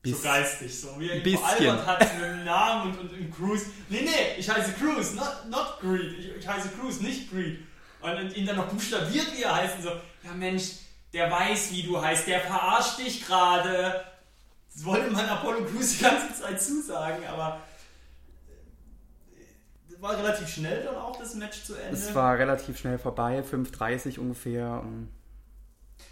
[0.01, 1.39] So Bis- geistig, so wie er bisschen.
[1.39, 3.65] veralbert hat mit dem Namen und, und im Cruise.
[3.89, 6.17] Nee, nee, ich heiße Cruise, not, not Greed.
[6.17, 7.59] Ich, ich heiße Cruise, nicht Greed.
[8.01, 9.75] Und, und ihn dann noch buchstabiert, wie er heißt.
[9.75, 10.71] Und so, ja Mensch,
[11.11, 14.05] der weiß, wie du heißt, der verarscht dich gerade.
[14.73, 17.59] Das wollte man Apollo Crews die ganze Zeit zusagen, aber
[19.37, 21.97] äh, war relativ schnell dann auch das Match zu Ende.
[21.97, 24.79] Es war relativ schnell vorbei, 5.30 ungefähr.
[24.81, 25.09] Und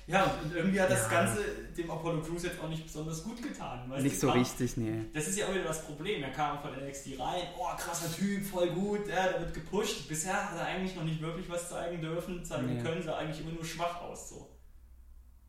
[0.08, 1.10] ja, und irgendwie hat das Ja.
[1.26, 1.44] Ganze
[1.78, 3.90] dem Apollo Crews jetzt auch nicht besonders gut getan.
[3.90, 5.06] weißt nicht so kam- richtig, nee.
[5.14, 6.24] Das ist ja auch wieder das Problem.
[6.24, 10.08] Er kam von NXT rein, oh krasser Typ, voll gut, ja, der wird gepusht.
[10.08, 12.82] Bisher hat er eigentlich noch nicht wirklich was zeigen dürfen, zeigen Nee.
[12.82, 14.30] können, sah eigentlich immer nur schwach aus.
[14.30, 14.50] So.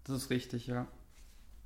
[0.04, 0.86] Das ist richtig, ja.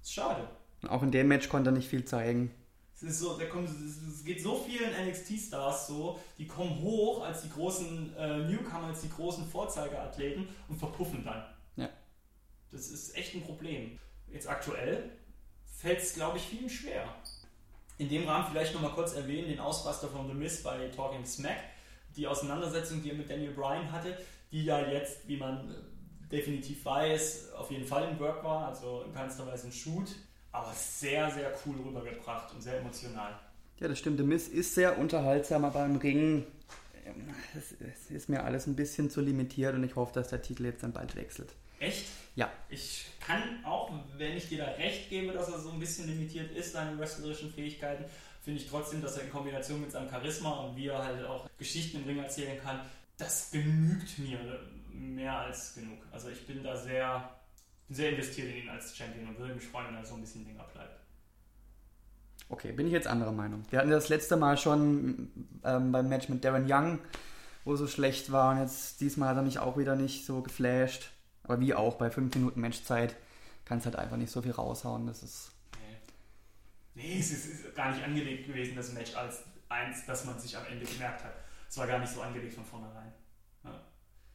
[0.02, 0.48] Ist schade.
[0.88, 2.50] Auch in dem Match konnte er nicht viel zeigen.
[2.94, 7.42] Es ist so, da kommt, es geht so vielen NXT-Stars so, die kommen hoch als
[7.42, 11.42] die großen äh, Newcomer, als die großen Vorzeigeathleten und verpuffen dann.
[12.72, 13.98] Das ist echt ein Problem.
[14.32, 15.10] Jetzt aktuell
[15.78, 17.04] fällt es, glaube ich, vielen schwer.
[17.98, 21.58] In dem Rahmen vielleicht nochmal kurz erwähnen, den Ausraster von The Miz bei Talking Smack,
[22.16, 24.16] die Auseinandersetzung, die er mit Daniel Bryan hatte,
[24.50, 29.02] die ja jetzt, wie man äh, definitiv weiß, auf jeden Fall ein Work war, also
[29.02, 30.08] in keinster Weise ein Shoot,
[30.50, 33.38] aber sehr, sehr cool rübergebracht und sehr emotional.
[33.78, 34.18] Ja, das stimmt.
[34.18, 36.46] The Miss ist sehr unterhaltsam, aber im Ring
[37.04, 40.64] ähm, es ist mir alles ein bisschen zu limitiert und ich hoffe, dass der Titel
[40.64, 41.54] jetzt dann bald wechselt.
[41.78, 42.06] Echt?
[42.34, 42.50] Ja.
[42.68, 46.50] Ich kann auch, wenn ich dir da recht gebe, dass er so ein bisschen limitiert
[46.52, 48.04] ist, seine wrestlerischen Fähigkeiten,
[48.42, 51.48] finde ich trotzdem, dass er in Kombination mit seinem Charisma und wie er halt auch
[51.58, 52.80] Geschichten im Ring erzählen kann,
[53.18, 54.38] das genügt mir
[54.90, 55.98] mehr als genug.
[56.10, 57.30] Also ich bin da sehr,
[57.88, 60.44] sehr investiert in ihn als Champion und würde mich freuen, wenn er so ein bisschen
[60.44, 61.00] länger bleibt.
[62.48, 63.64] Okay, bin ich jetzt anderer Meinung.
[63.70, 65.30] Wir hatten das letzte Mal schon
[65.64, 66.98] ähm, beim Match mit Darren Young,
[67.64, 71.11] wo so schlecht war und jetzt diesmal hat er mich auch wieder nicht so geflasht.
[71.44, 73.16] Aber wie auch bei 5 Minuten Matchzeit
[73.64, 75.06] kannst halt einfach nicht so viel raushauen.
[75.06, 75.52] Das ist
[76.94, 77.02] Nee.
[77.02, 80.66] Nee, es ist, gar nicht angelegt gewesen, das Match als eins, das man sich am
[80.66, 81.34] Ende gemerkt hat.
[81.68, 83.12] Es war gar nicht so angelegt von vornherein.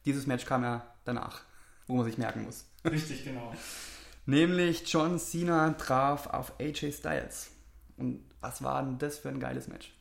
[0.04, 1.42] dieses Match kam ja danach,
[1.86, 2.64] wo man sich merken muss.
[2.84, 3.54] Richtig, genau.
[4.26, 7.50] Nämlich John Cena traf auf AJ Styles.
[7.96, 9.94] Und was war denn das für ein geiles Match?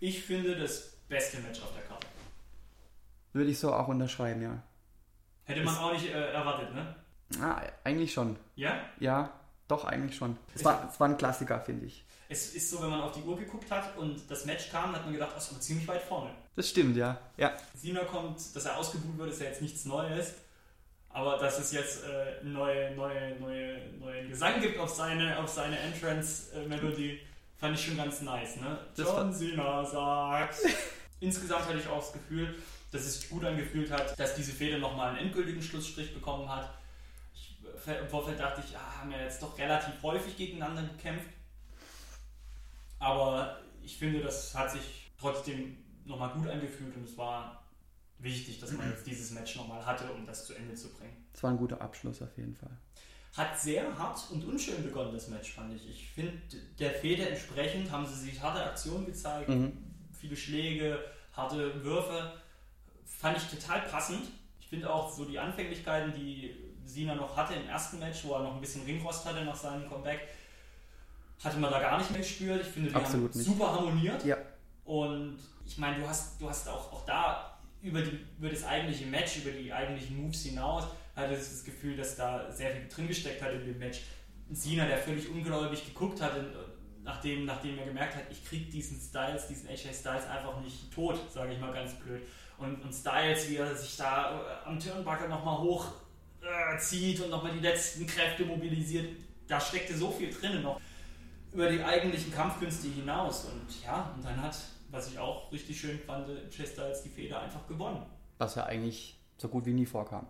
[0.00, 2.06] Ich finde das beste Match auf der Karte.
[3.32, 4.62] Würde ich so auch unterschreiben, ja.
[5.44, 6.94] Hätte man auch nicht äh, erwartet, ne?
[7.40, 8.36] Ah, eigentlich schon.
[8.54, 8.80] Ja?
[9.00, 9.32] Ja,
[9.68, 10.36] doch, eigentlich schon.
[10.54, 12.04] Es war, es war ein Klassiker, finde ich.
[12.28, 15.04] Es ist so, wenn man auf die Uhr geguckt hat und das Match kam, hat
[15.04, 16.30] man gedacht, das ist aber ziemlich weit vorne.
[16.56, 17.18] Das stimmt, ja.
[17.36, 20.34] Ja, Cena kommt, dass er ausgebucht wird, ist ja jetzt nichts Neues.
[21.10, 25.78] Aber dass es jetzt äh, neue, neue, neue, neuen Gesang gibt auf seine, auf seine
[25.78, 27.20] Entrance-Melodie,
[27.56, 28.56] fand ich schon ganz nice.
[28.56, 28.78] Ne?
[28.96, 30.56] Das John Cena sagt.
[31.20, 32.54] Insgesamt hatte ich auch das Gefühl,
[32.94, 36.72] dass es sich gut angefühlt hat, dass diese Fehde nochmal einen endgültigen Schlussstrich bekommen hat.
[37.34, 41.28] Ich, Im Vorfeld dachte ich, ja, haben wir jetzt doch relativ häufig gegeneinander gekämpft.
[43.00, 47.64] Aber ich finde, das hat sich trotzdem nochmal gut angefühlt und es war
[48.18, 51.26] wichtig, dass man jetzt dieses Match nochmal hatte, um das zu Ende zu bringen.
[51.34, 52.70] es war ein guter Abschluss auf jeden Fall.
[53.36, 55.88] Hat sehr hart und unschön begonnen, das Match, fand ich.
[55.90, 56.40] Ich finde,
[56.78, 59.72] der Fehde entsprechend haben sie sich harte Aktionen gezeigt, Mhm.
[60.12, 62.32] viele Schläge, harte Würfe.
[63.24, 64.26] Fand ich total passend.
[64.60, 68.42] Ich finde auch so die Anfänglichkeiten, die Sina noch hatte im ersten Match, wo er
[68.42, 70.28] noch ein bisschen Ringrost hatte nach seinem Comeback,
[71.42, 72.60] hatte man da gar nicht mehr gespürt.
[72.60, 73.46] Ich finde, die Absolut haben nicht.
[73.46, 74.22] super harmoniert.
[74.26, 74.36] Ja.
[74.84, 79.06] Und ich meine, du hast, du hast auch, auch da über, die, über das eigentliche
[79.06, 80.84] Match, über die eigentlichen Moves hinaus,
[81.16, 84.02] hatte ich das Gefühl, dass da sehr viel drin gesteckt hat in dem Match.
[84.50, 86.52] Sina, der völlig ungläubig geguckt hat, in-
[87.02, 91.18] nachdem, nachdem er gemerkt hat, ich krieg diesen Styles, diesen AJ Styles einfach nicht tot,
[91.32, 92.20] sage ich mal ganz blöd.
[92.58, 95.86] Und, und Styles, wie er sich da äh, am Turnbuckle nochmal hoch
[96.40, 99.16] äh, zieht und nochmal die letzten Kräfte mobilisiert,
[99.48, 100.80] da steckte so viel drin noch
[101.52, 103.44] über die eigentlichen Kampfkünste hinaus.
[103.44, 104.56] Und ja, und dann hat,
[104.90, 108.04] was ich auch richtig schön fand, Jay Styles die Feder einfach gewonnen.
[108.38, 110.26] Was ja eigentlich so gut wie nie vorkam.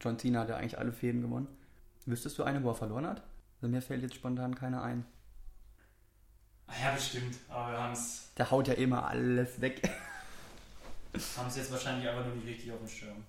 [0.00, 1.48] John Cena hat ja eigentlich alle Fäden gewonnen.
[2.06, 3.22] Wüsstest du eine, wo er verloren hat?
[3.56, 5.04] Also mir fällt jetzt spontan keiner ein.
[6.66, 7.36] Ah Ja, bestimmt.
[7.48, 9.82] Aber wir haben es Der haut ja immer alles weg.
[11.14, 13.24] jetzt wahrscheinlich einfach nur nicht richtig auf dem Schirm.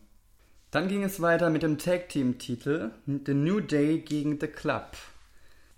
[0.71, 4.95] Dann ging es weiter mit dem Tag Team Titel The New Day gegen The Club.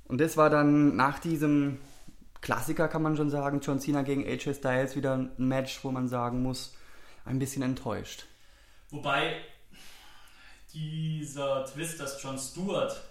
[0.06, 1.80] Und das war dann nach diesem
[2.42, 6.08] Klassiker, kann man schon sagen, John Cena gegen AJ Styles wieder ein Match, wo man
[6.08, 6.76] sagen muss,
[7.26, 8.26] ein bisschen enttäuscht.
[8.92, 9.42] Wobei
[10.74, 13.02] dieser Twist, dass Jon Stewart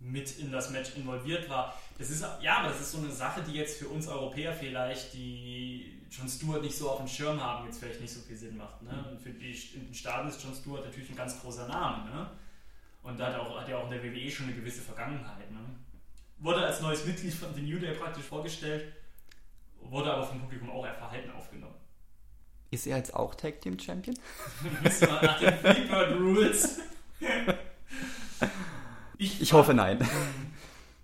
[0.00, 3.42] mit in das Match involviert war, das ist ja, aber das ist so eine Sache,
[3.42, 7.66] die jetzt für uns Europäer vielleicht, die Jon Stewart nicht so auf dem Schirm haben,
[7.66, 8.82] jetzt vielleicht nicht so viel Sinn macht.
[8.82, 9.06] Ne?
[9.10, 12.10] Und für die in den Staaten ist Jon Stewart natürlich ein ganz großer Name.
[12.10, 12.30] Ne?
[13.02, 15.50] Und da hat, auch, hat ja auch in der WWE schon eine gewisse Vergangenheit.
[15.50, 15.60] Ne?
[16.38, 18.92] Wurde als neues Mitglied von The New Day praktisch vorgestellt,
[19.82, 21.74] wurde aber vom Publikum auch eher verhalten aufgenommen.
[22.70, 24.16] Ist er jetzt auch Tag Team Champion?
[24.82, 26.80] Müssen wir nach den Freebird Rules.
[29.20, 29.98] Ich hoffe nein.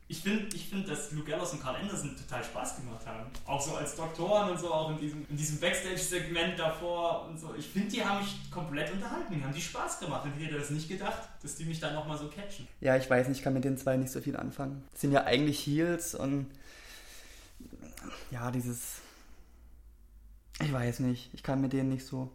[0.09, 3.29] Ich finde, ich find, dass Luke Gallows und Carl Anderson total Spaß gemacht haben.
[3.45, 7.53] Auch so als Doktoren und so, auch in diesem, in diesem Backstage-Segment davor und so.
[7.59, 9.35] Ich finde, die haben mich komplett unterhalten.
[9.35, 10.25] Die haben die Spaß gemacht.
[10.25, 12.69] Und ich hätte das nicht gedacht, dass die mich dann nochmal so catchen.
[12.81, 14.85] Ja, ich weiß nicht, ich kann mit den zwei nicht so viel anfangen.
[14.93, 16.47] Das sind ja eigentlich Heels und
[18.31, 19.01] ja, dieses.
[20.61, 22.31] Ich weiß nicht, ich kann mit denen nicht so.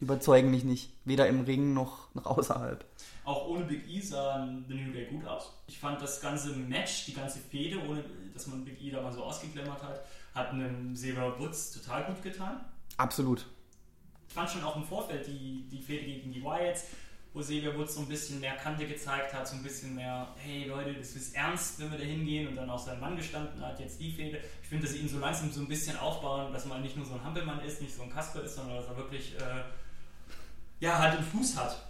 [0.00, 0.92] Überzeugen mich nicht.
[1.04, 2.84] Weder im Ring noch, noch außerhalb.
[3.24, 5.52] Auch ohne Big E sah The New Day gut aus.
[5.66, 8.02] Ich fand das ganze Match, die ganze Fehde, ohne
[8.32, 10.04] dass man Big E da mal so ausgeklemmert hat,
[10.34, 12.60] hat einem Xavier Woods total gut getan.
[12.96, 13.46] Absolut.
[14.28, 16.86] Ich fand schon auch im Vorfeld die, die Fehde gegen die Wyatts,
[17.32, 20.64] wo Xavier Woods so ein bisschen mehr Kante gezeigt hat, so ein bisschen mehr, hey
[20.64, 23.78] Leute, das ist ernst, wenn wir da hingehen und dann auch sein Mann gestanden hat,
[23.78, 24.40] jetzt die Fehde.
[24.62, 27.04] Ich finde, dass sie ihn so langsam so ein bisschen aufbauen, dass man nicht nur
[27.04, 29.64] so ein Hampelmann ist, nicht so ein Kasper ist, sondern dass er wirklich, äh,
[30.80, 31.89] ja, halt einen Fuß hat.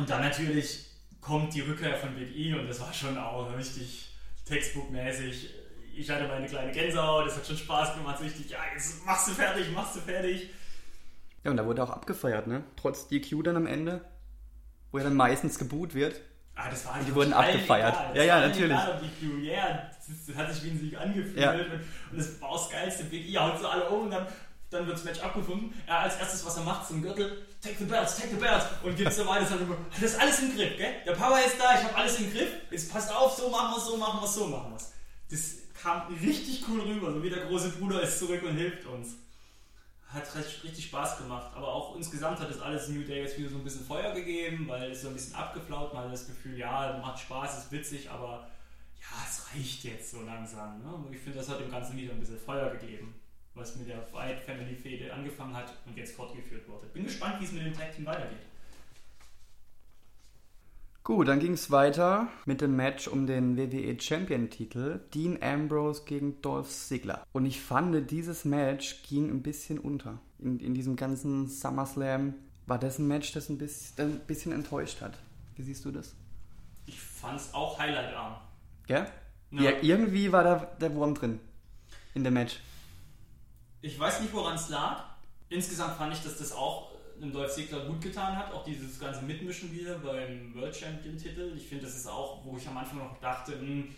[0.00, 0.86] Und dann natürlich
[1.20, 4.14] kommt die Rückkehr von Big E und das war schon auch richtig
[4.46, 5.50] textbookmäßig.
[5.94, 9.28] Ich hatte meine kleine Gänsehaut, das hat schon Spaß gemacht, so richtig, ja, jetzt machst
[9.28, 10.48] du fertig, machst du fertig.
[11.44, 12.64] Ja, und da wurde auch abgefeiert, ne?
[12.76, 14.02] Trotz DQ dann am Ende,
[14.90, 16.18] wo er dann meistens geboot wird.
[16.54, 17.94] Ah, das war Und die einfach wurden abgefeiert.
[17.94, 18.16] Egal.
[18.16, 18.70] Ja, ja, natürlich.
[18.70, 21.36] Egal, ob die Q, yeah, das, das hat sich wie ein Sieg angefühlt.
[21.36, 21.52] Ja.
[21.52, 23.04] Und, das war das Geilste.
[23.04, 24.26] Big E haut so alle um und dann,
[24.70, 25.74] dann wird das Match abgefunden.
[25.86, 28.96] Er als erstes, was er macht, zum Gürtel, take the belts, take the belts und
[28.96, 29.58] gibt so weiter.
[29.90, 30.94] Das ist alles im Griff, gell?
[31.04, 32.50] Der Power ist da, ich habe alles im Griff.
[32.70, 34.78] Jetzt passt auf, so machen wir so machen wir so machen wir.
[35.30, 39.16] Das kam richtig cool rüber, so wie der große Bruder ist zurück und hilft uns.
[40.08, 43.56] Hat richtig Spaß gemacht, aber auch insgesamt hat das alles New Day jetzt wieder so
[43.56, 46.98] ein bisschen Feuer gegeben, weil es so ein bisschen abgeflaut, man hat das Gefühl, ja,
[47.00, 48.48] macht Spaß, ist witzig, aber
[49.00, 50.80] ja, es reicht jetzt so langsam.
[50.80, 51.04] Ne?
[51.12, 53.14] Ich finde, das hat dem Ganzen wieder ein bisschen Feuer gegeben,
[53.54, 56.86] was mit der Fight Family Fehde angefangen hat und jetzt fortgeführt wurde.
[56.86, 58.38] Bin gespannt, wie es mit dem Tag Team weitergeht.
[61.02, 65.00] Gut, dann ging es weiter mit dem Match um den WWE Champion Titel.
[65.14, 67.26] Dean Ambrose gegen Dolph Ziggler.
[67.32, 70.20] Und ich fand, dieses Match ging ein bisschen unter.
[70.38, 72.34] In, in diesem ganzen SummerSlam
[72.66, 75.18] war das ein Match, das ein bisschen, ein bisschen enttäuscht hat.
[75.56, 76.14] Wie siehst du das?
[76.86, 78.36] Ich fand's auch highlightarm.
[78.86, 79.06] Gell?
[79.50, 79.62] Ja.
[79.62, 79.72] Ja.
[79.82, 81.40] irgendwie war da der Wurm drin
[82.14, 82.60] in dem Match.
[83.82, 85.04] Ich weiß nicht, woran es lag.
[85.48, 86.90] Insgesamt fand ich, dass das auch
[87.20, 88.52] einem Dolph Ziggler gut getan hat.
[88.52, 91.52] Auch dieses ganze Mitmischen wieder beim World Champion Titel.
[91.56, 93.88] Ich finde, das ist auch, wo ich am Anfang noch dachte, hm,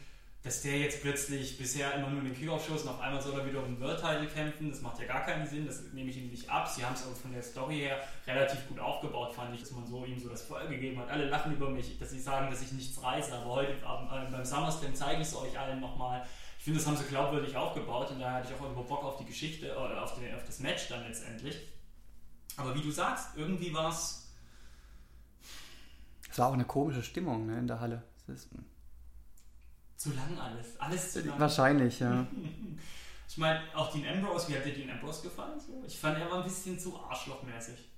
[0.45, 3.47] dass der jetzt plötzlich bisher immer nur in den Kickoff-Shows und auf einmal soll er
[3.47, 4.71] wieder um den World Title kämpfen.
[4.71, 5.67] Das macht ja gar keinen Sinn.
[5.67, 6.69] Das nehme ich ihm nicht ab.
[6.69, 9.87] Sie haben es aber von der Story her relativ gut aufgebaut, fand ich, dass man
[9.87, 11.11] so ihm so das Feuer gegeben hat.
[11.11, 13.33] Alle lachen über mich, dass sie sagen, dass ich nichts reiße.
[13.35, 16.25] Aber heute äh, beim SummerSlam zeige ich es euch allen nochmal.
[16.63, 19.17] Ich finde, das haben sie glaubwürdig aufgebaut und da hatte ich auch irgendwo Bock auf
[19.17, 21.59] die Geschichte, äh, auf, den, auf das Match dann letztendlich.
[22.57, 24.29] Aber wie du sagst, irgendwie war es.
[26.31, 28.05] Es war auch eine komische Stimmung ne, in der Halle.
[28.29, 28.49] Ist,
[29.97, 30.79] Zu lang alles.
[30.79, 31.41] Alles zu lang.
[31.41, 32.29] wahrscheinlich, ja.
[33.29, 35.59] Ich meine, auch Dean Ambrose, wie hat dir Dean Ambrose gefallen?
[35.59, 35.83] So?
[35.85, 37.89] Ich fand, er war ein bisschen zu arschlochmäßig.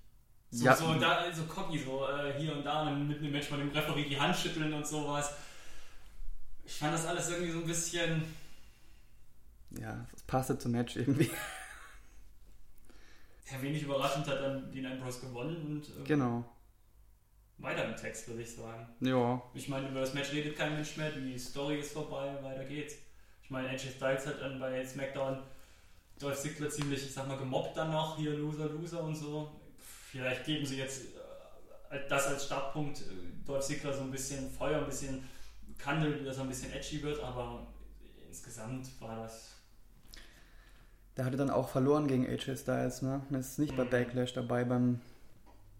[0.50, 0.74] So, Ja.
[0.74, 3.68] so, da, so cocky, so äh, hier und da, und mitten im Match von dem
[3.72, 5.34] Referee die Hand schütteln und sowas.
[6.64, 8.43] Ich fand das alles irgendwie so ein bisschen.
[9.80, 11.30] Ja, das passte zum Match irgendwie.
[13.50, 16.44] Ja, wenig überraschend hat dann Dean Ambrose gewonnen und äh, Genau.
[17.58, 18.88] weiter im Text, würde ich sagen.
[19.00, 19.42] Ja.
[19.52, 22.94] Ich meine, über das Match redet kein Mensch mehr, die Story ist vorbei, weiter geht's.
[23.42, 25.42] Ich meine, AJ Styles hat dann bei SmackDown
[26.18, 29.60] Dolph Ziggler ziemlich, ich sag mal, gemobbt dann noch, hier Loser, Loser und so.
[30.10, 31.02] Vielleicht geben sie jetzt
[31.90, 33.04] äh, das als Startpunkt, äh,
[33.46, 35.28] Dolph Ziggler so ein bisschen Feuer, ein bisschen
[35.76, 37.66] Kandel, dass er ein bisschen edgy wird, aber
[38.28, 39.50] insgesamt war das.
[41.16, 43.22] Der hatte dann auch verloren gegen AJ Styles, ne?
[43.30, 43.90] Und ist nicht bei Mhm.
[43.90, 45.00] Backlash dabei beim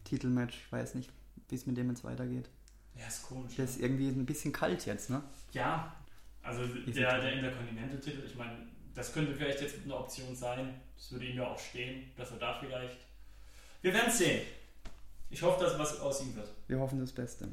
[0.05, 0.57] Titelmatch.
[0.66, 1.11] Ich weiß nicht,
[1.49, 2.49] wie es mit dem jetzt weitergeht.
[2.97, 3.57] Ja, ist komisch.
[3.57, 5.23] Der ist irgendwie ein bisschen kalt jetzt, ne?
[5.53, 5.94] Ja,
[6.42, 8.53] also der, der Intercontinental-Titel, ich meine,
[8.94, 10.75] das könnte vielleicht jetzt eine Option sein.
[10.97, 12.99] Das würde ihm ja auch stehen, dass er da vielleicht.
[13.83, 14.42] Wir werden sehen.
[15.31, 16.49] Ich hoffe, dass was aus ihm wird.
[16.68, 17.49] Wir hoffen das Beste.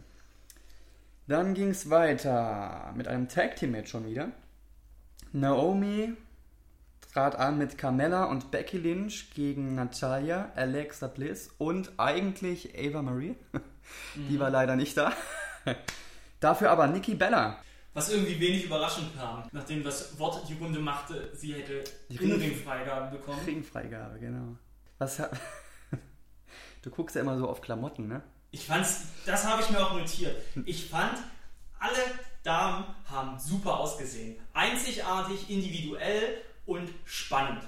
[1.27, 4.31] Dann ging es weiter mit einem Tag Team Match schon wieder.
[5.31, 6.13] Naomi
[7.11, 13.35] trat an mit Carmella und Becky Lynch gegen Natalia, Alexa Bliss und eigentlich Ava Marie.
[14.15, 15.11] Die war leider nicht da.
[16.39, 17.61] Dafür aber Nikki Bella.
[17.93, 23.41] Was irgendwie wenig überraschend kam, nachdem das Wort die Runde machte, sie hätte Ringfreigabe bekommen.
[23.45, 24.55] Ringfreigabe, genau.
[24.97, 25.21] Was
[26.81, 28.23] Du guckst ja immer so auf Klamotten, ne?
[28.51, 30.35] Ich fand's, das habe ich mir auch notiert.
[30.65, 31.17] Ich fand,
[31.79, 31.99] alle
[32.43, 34.39] Damen haben super ausgesehen.
[34.53, 37.63] Einzigartig, individuell und spannend.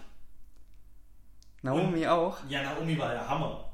[1.62, 2.38] Naomi auch.
[2.50, 3.70] Ja, Naomi war der Hammer.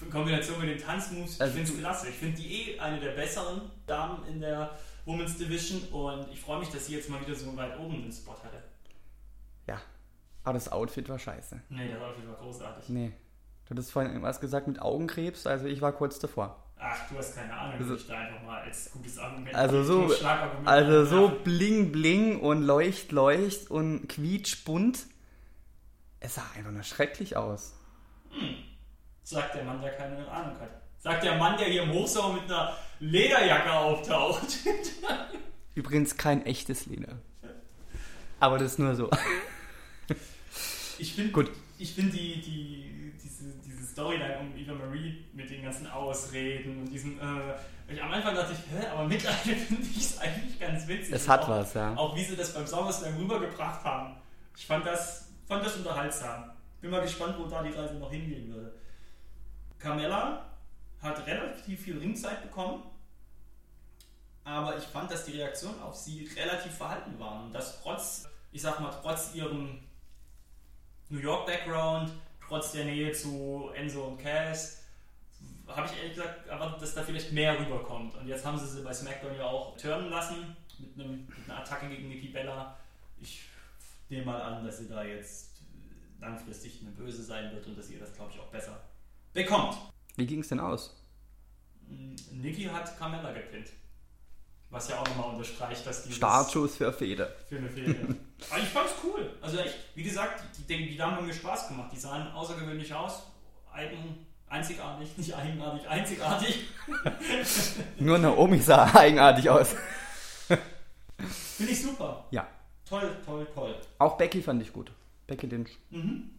[0.00, 2.08] In Kombination mit den Tanzmoves, Also ich finde es klasse.
[2.08, 6.58] Ich finde die eh eine der besseren Damen in der Women's Division und ich freue
[6.58, 8.62] mich, dass sie jetzt mal wieder so weit oben den Spot hatte.
[9.68, 9.80] Ja.
[10.42, 11.60] Aber das Outfit war scheiße.
[11.68, 12.88] Nee, der Outfit war großartig.
[12.88, 13.12] Nee.
[13.64, 16.61] Du hattest vorhin irgendwas gesagt mit Augenkrebs, also ich war kurz davor.
[16.84, 20.12] Ach, du hast keine Ahnung, Also- ich da einfach mal als gutes Argument Also so,
[20.64, 25.06] also so bling bling und leucht leucht und quietschbunt.
[26.18, 27.74] Es sah einfach nur schrecklich aus.
[29.22, 30.70] Sagt der Mann, der keine Ahnung hat.
[30.98, 34.58] Sagt der Mann, der hier im Hochsommer mit einer Lederjacke auftaucht.
[35.74, 37.18] Übrigens kein echtes Leder.
[38.40, 39.08] Aber das ist nur so.
[40.98, 41.50] Ich finde Gut.
[41.78, 46.88] ich find die, die, diese, diese Storyline um Eva Marie mit den ganzen Ausreden und
[46.88, 47.18] diesem.
[47.18, 51.14] Äh, ich, am Anfang dachte ich, hä, aber mittlerweile finde ich es eigentlich ganz witzig.
[51.14, 51.94] Es hat auch, was, ja.
[51.94, 54.16] Auch wie sie das beim SummerSlam rübergebracht haben.
[54.56, 56.52] Ich fand das, fand das unterhaltsam.
[56.80, 58.72] Bin mal gespannt, wo da die Reise noch hingehen würde.
[59.78, 60.46] Carmella
[61.02, 62.82] hat relativ viel Ringzeit bekommen.
[64.44, 67.44] Aber ich fand, dass die Reaktionen auf sie relativ verhalten waren.
[67.44, 69.78] Und das trotz, ich sag mal, trotz ihrem
[71.10, 72.10] New York Background,
[72.52, 74.82] trotz der Nähe zu Enzo und Cass,
[75.66, 78.14] habe ich ehrlich gesagt erwartet, dass da vielleicht mehr rüberkommt.
[78.14, 81.60] Und jetzt haben sie sie bei SmackDown ja auch turnen lassen mit, einem, mit einer
[81.60, 82.76] Attacke gegen Nikki Bella.
[83.18, 83.44] Ich
[84.10, 85.62] nehme mal an, dass sie da jetzt
[86.20, 88.78] langfristig eine Böse sein wird und dass ihr das, glaube ich, auch besser
[89.32, 89.74] bekommt.
[90.16, 90.94] Wie ging es denn aus?
[92.32, 93.68] Nikki hat Carmella gepinnt.
[94.72, 97.28] Was ja auch nochmal unterstreicht, dass die Startschuss für Feder.
[97.46, 98.16] für eine Fehde.
[98.50, 99.30] Aber ich fand's cool.
[99.42, 101.90] Also echt, wie gesagt, die, die, die Damen haben mir Spaß gemacht.
[101.92, 103.24] Die sahen außergewöhnlich aus.
[103.70, 106.64] Eigen, einzigartig, nicht eigenartig, einzigartig.
[107.98, 109.74] Nur Naomi sah eigenartig aus.
[111.56, 112.24] Finde ich super.
[112.30, 112.48] Ja.
[112.88, 113.74] Toll, toll, toll.
[113.98, 114.90] Auch Becky fand ich gut.
[115.26, 115.78] Becky Lynch.
[115.90, 116.30] Mhm.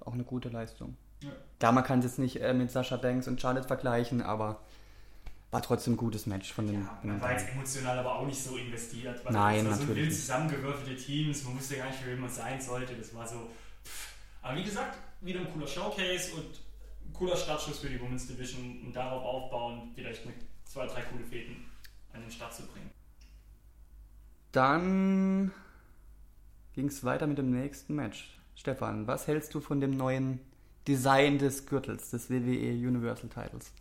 [0.00, 0.94] Auch eine gute Leistung.
[1.22, 1.30] Ja.
[1.58, 4.60] Klar, man kann es jetzt nicht äh, mit Sascha Banks und Charlotte vergleichen, aber
[5.50, 8.42] war trotzdem ein gutes Match von den, Ja, man war jetzt emotional aber auch nicht
[8.42, 9.24] so investiert.
[9.24, 10.20] Weil Nein, das war so natürlich wild nicht.
[10.20, 11.44] zusammengewürfelte Teams.
[11.44, 12.94] Man wusste gar nicht, wie man sein sollte.
[12.94, 13.50] Das war so.
[13.84, 14.14] pff.
[14.42, 16.44] Aber wie gesagt, wieder ein cooler Showcase und
[17.12, 21.64] cooler Startschuss für die Women's Division und darauf aufbauen, vielleicht mit zwei, drei coole Fäden
[22.12, 22.90] an den Start zu bringen.
[24.52, 25.52] Dann
[26.74, 28.36] ging es weiter mit dem nächsten Match.
[28.56, 30.40] Stefan, was hältst du von dem neuen
[30.88, 33.72] Design des Gürtels, des WWE Universal Titles?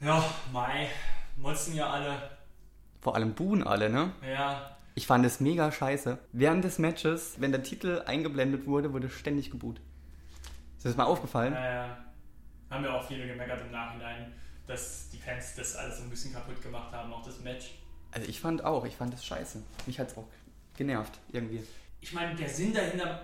[0.00, 0.88] Ja, Mai,
[1.36, 2.30] motzen ja alle.
[3.00, 4.12] Vor allem buhen alle, ne?
[4.28, 6.18] Ja, Ich fand es mega scheiße.
[6.32, 9.80] Während des Matches, wenn der Titel eingeblendet wurde, wurde ständig geboot.
[10.76, 11.54] Ist das mal aufgefallen?
[11.54, 11.88] äh,
[12.70, 14.32] haben ja auch viele gemeckert im Nachhinein,
[14.66, 17.70] dass die Fans das alles so ein bisschen kaputt gemacht haben, auch das Match.
[18.10, 19.62] Also ich fand auch, ich fand es scheiße.
[19.86, 20.26] Mich hat es auch
[20.76, 21.62] genervt, irgendwie.
[22.00, 23.22] Ich meine, der Sinn dahinter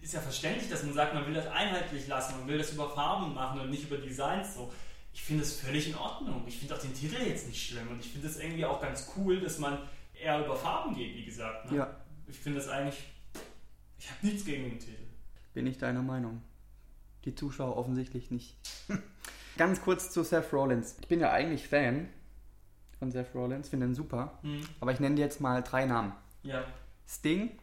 [0.00, 2.90] ist ja verständlich, dass man sagt, man will das einheitlich lassen, man will das über
[2.90, 4.72] Farben machen und nicht über Designs so.
[5.12, 6.42] Ich finde das völlig in Ordnung.
[6.46, 9.10] Ich finde auch den Titel jetzt nicht schlimm und ich finde es irgendwie auch ganz
[9.16, 9.78] cool, dass man
[10.14, 11.70] eher über Farben geht, wie gesagt.
[11.70, 11.78] Ne?
[11.78, 11.96] Ja.
[12.26, 13.04] Ich finde das eigentlich.
[13.98, 15.02] Ich habe nichts gegen den Titel.
[15.54, 16.42] Bin ich deiner Meinung.
[17.24, 18.56] Die Zuschauer offensichtlich nicht.
[19.58, 20.96] Ganz kurz zu Seth Rollins.
[21.00, 22.08] Ich bin ja eigentlich Fan
[22.98, 24.38] von Seth Rollins, finde ihn super.
[24.42, 24.62] Hm.
[24.80, 26.12] Aber ich nenne dir jetzt mal drei Namen.
[26.42, 26.64] Ja.
[27.06, 27.58] Sting,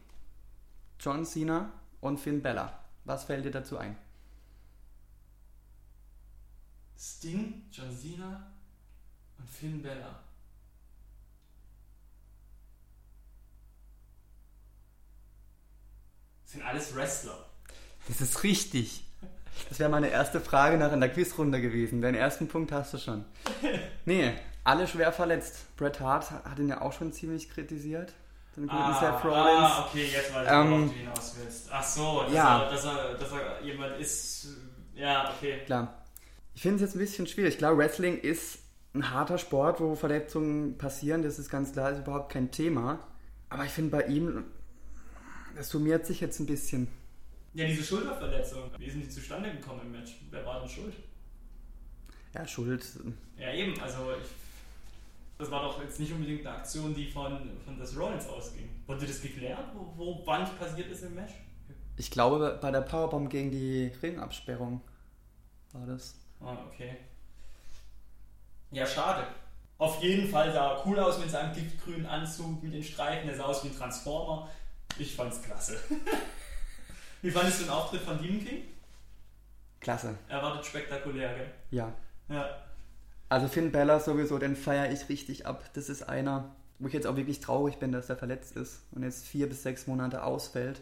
[1.00, 2.78] John Cena und Finn Bella.
[3.04, 3.96] Was fällt dir dazu ein?
[7.00, 8.46] Sting, John Cena
[9.38, 10.20] und Finn Bella.
[16.42, 17.46] Das sind alles Wrestler.
[18.06, 19.04] Das ist richtig.
[19.68, 22.02] Das wäre meine erste Frage nach in der Quizrunde gewesen.
[22.02, 23.24] Den ersten Punkt hast du schon.
[24.06, 24.32] Nee,
[24.64, 25.76] alle schwer verletzt.
[25.76, 28.12] Bret Hart hat ihn ja auch schon ziemlich kritisiert.
[28.56, 29.70] Den guten Seth Rollins.
[29.70, 31.68] ah, okay, jetzt weiß ich, Ähm, worauf du hinaus willst.
[31.70, 32.62] Ach so, dass, ja.
[32.62, 34.48] er, dass, er, dass er jemand ist.
[34.94, 35.60] Ja, okay.
[35.66, 36.02] Klar.
[36.60, 37.56] Ich finde es jetzt ein bisschen schwierig.
[37.56, 38.58] Klar, Wrestling ist
[38.92, 41.22] ein harter Sport, wo Verletzungen passieren.
[41.22, 42.98] Das ist ganz klar, ist überhaupt kein Thema.
[43.48, 44.44] Aber ich finde bei ihm,
[45.56, 46.86] das summiert sich jetzt ein bisschen.
[47.54, 48.64] Ja, diese Schulterverletzung.
[48.76, 50.16] Wie sind die zustande gekommen im Match?
[50.30, 50.92] Wer war denn schuld?
[52.34, 52.84] Ja, Schuld.
[53.38, 54.28] Ja, eben, also ich,
[55.38, 58.68] das war doch jetzt nicht unbedingt eine Aktion, die von, von des Rollins ausging.
[58.86, 61.32] Wurde das geklärt, wo, wo wann passiert ist im Match?
[61.96, 64.82] Ich glaube, bei der Powerbomb gegen die Ringabsperrung
[65.72, 66.20] war das.
[66.40, 66.96] Ah, okay.
[68.70, 69.26] Ja, schade.
[69.78, 73.36] Auf jeden Fall sah er cool aus mit seinem giftgrünen Anzug, mit den Streifen, der
[73.36, 74.48] sah aus wie ein Transformer.
[74.98, 75.78] Ich fand's klasse.
[77.22, 78.62] Wie fandest du den Auftritt von Demon King?
[79.80, 80.14] Klasse.
[80.28, 81.50] Erwartet spektakulär, gell?
[81.70, 81.92] Ja.
[82.28, 82.62] Ja.
[83.28, 85.64] Also Finn Bella sowieso, den feiere ich richtig ab.
[85.74, 89.02] Das ist einer, wo ich jetzt auch wirklich traurig bin, dass er verletzt ist und
[89.02, 90.80] jetzt vier bis sechs Monate ausfällt.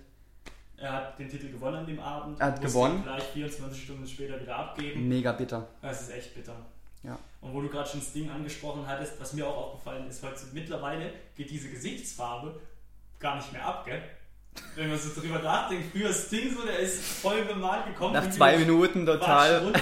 [0.81, 2.41] Er hat den Titel gewonnen an dem Abend.
[2.41, 3.03] Er hat gewonnen.
[3.03, 5.09] Gleich 24 Stunden später wieder abgeben.
[5.09, 5.67] Mega bitter.
[5.83, 6.55] Das ist echt bitter.
[7.03, 7.19] Ja.
[7.41, 11.12] Und wo du gerade schon Sting angesprochen hattest, was mir auch aufgefallen ist, heute mittlerweile
[11.37, 12.61] geht diese Gesichtsfarbe
[13.19, 14.03] gar nicht mehr ab, gell?
[14.75, 18.14] Wenn man so drüber nachdenkt, früher Sting so, der ist voll bemalt gekommen.
[18.14, 19.73] Nach zwei Minuten total.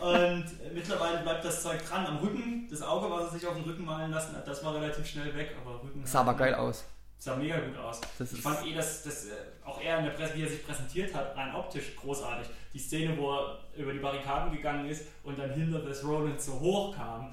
[0.00, 2.66] Und mittlerweile bleibt das Zeug dran am Rücken.
[2.70, 5.34] Das Auge, was er sich auf den Rücken malen lassen hat, das war relativ schnell
[5.34, 5.54] weg.
[5.62, 6.84] Aber Rücken Sah aber geil aus.
[7.24, 8.02] Sah mega gut aus.
[8.18, 9.30] Das ich fand eh, dass, dass äh,
[9.64, 12.46] auch er in der Presse, wie er sich präsentiert hat, rein optisch großartig.
[12.74, 16.60] Die Szene, wo er über die Barrikaden gegangen ist und dann hinter des Rollins so
[16.60, 17.32] hoch kam,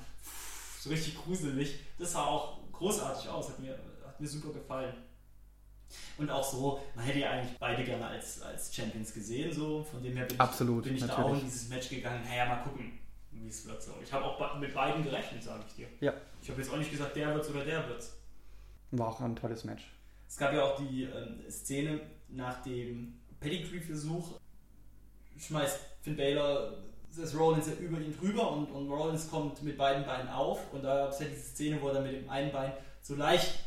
[0.79, 3.77] so richtig gruselig, das sah auch großartig aus, hat mir,
[4.07, 4.93] hat mir super gefallen.
[6.17, 10.01] Und auch so, man hätte ja eigentlich beide gerne als, als Champions gesehen, so von
[10.01, 12.23] dem her bin Absolut, ich, bin ich da auch in dieses Match gegangen.
[12.23, 12.97] Naja, mal gucken,
[13.31, 13.83] wie es wird.
[13.83, 13.91] So.
[14.01, 15.87] Ich habe auch mit beiden gerechnet, sage ich dir.
[15.99, 16.13] Ja.
[16.41, 18.20] Ich habe jetzt auch nicht gesagt, der wird's oder der wird's.
[18.91, 19.83] War auch ein tolles Match.
[20.27, 24.39] Es gab ja auch die ähm, Szene nach dem Pedigree-Versuch,
[25.37, 26.77] schmeißt Finn Balor
[27.17, 30.83] das Rollins ja über ihn drüber und, und Rollins kommt mit beiden Beinen auf und
[30.83, 33.59] da gab es ja diese Szene, wo er mit dem einen Bein so leicht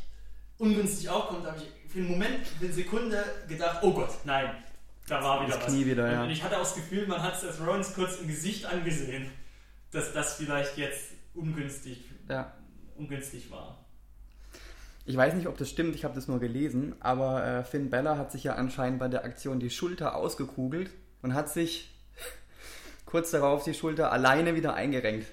[0.57, 4.51] ungünstig aufkommt, da habe ich für einen Moment, für eine Sekunde gedacht, oh Gott, nein,
[5.09, 5.73] da war wieder Das was.
[5.75, 6.23] Knie wieder, ja.
[6.23, 9.31] Und ich hatte auch das Gefühl, man hat das Rollins kurz im Gesicht angesehen,
[9.91, 12.55] dass das vielleicht jetzt ungünstig, Ja.
[12.97, 13.84] ungünstig war.
[15.07, 18.17] Ich weiß nicht, ob das stimmt, ich habe das nur gelesen, aber äh, Finn Bella
[18.17, 20.91] hat sich ja anscheinend bei der Aktion die Schulter ausgekugelt
[21.23, 21.95] und hat sich
[23.07, 25.27] kurz darauf die Schulter alleine wieder eingerenkt.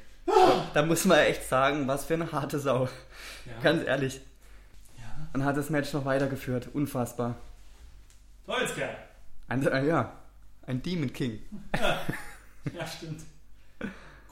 [0.74, 2.86] Da muss man echt sagen, was für eine harte Sau.
[3.46, 3.54] Ja.
[3.64, 4.22] Ganz ehrlich.
[4.98, 5.04] ja.
[5.34, 6.70] Und hat das Match noch weitergeführt.
[6.74, 7.36] Unfassbar.
[8.48, 8.96] Holzkerl.
[9.48, 10.14] Ein, äh, ja,
[10.68, 11.40] ein Demon King.
[12.76, 13.22] Ja, stimmt.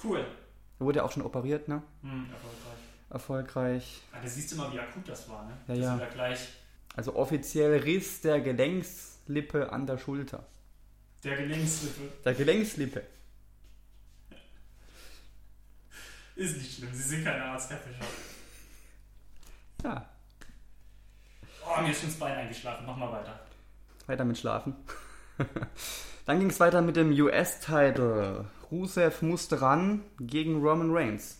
[0.03, 0.20] Cool.
[0.80, 1.82] Er wurde ja auch schon operiert, ne?
[2.03, 2.68] Hm, erfolgreich.
[3.10, 4.01] Erfolgreich.
[4.14, 5.57] Ah, da siehst du mal, wie akut das war, ne?
[5.68, 5.97] Ja, ja.
[5.97, 6.39] da gleich
[6.95, 10.45] Also offiziell Riss der Gelenkslippe an der Schulter.
[11.24, 12.01] der Gelenkslippe.
[12.24, 13.03] Der Gelenkslippe.
[16.36, 18.05] Ist nicht schlimm, sie sind keine Arzt, Herr Fischer.
[19.84, 20.05] Ja,
[21.66, 22.86] Oh, mir ist schon das Bein eingeschlafen.
[22.88, 23.39] Mach mal weiter.
[24.07, 24.76] weiter mit Schlafen.
[26.26, 28.45] Dann ging es weiter mit dem US-Title.
[28.72, 31.38] Rusev musste ran gegen Roman Reigns.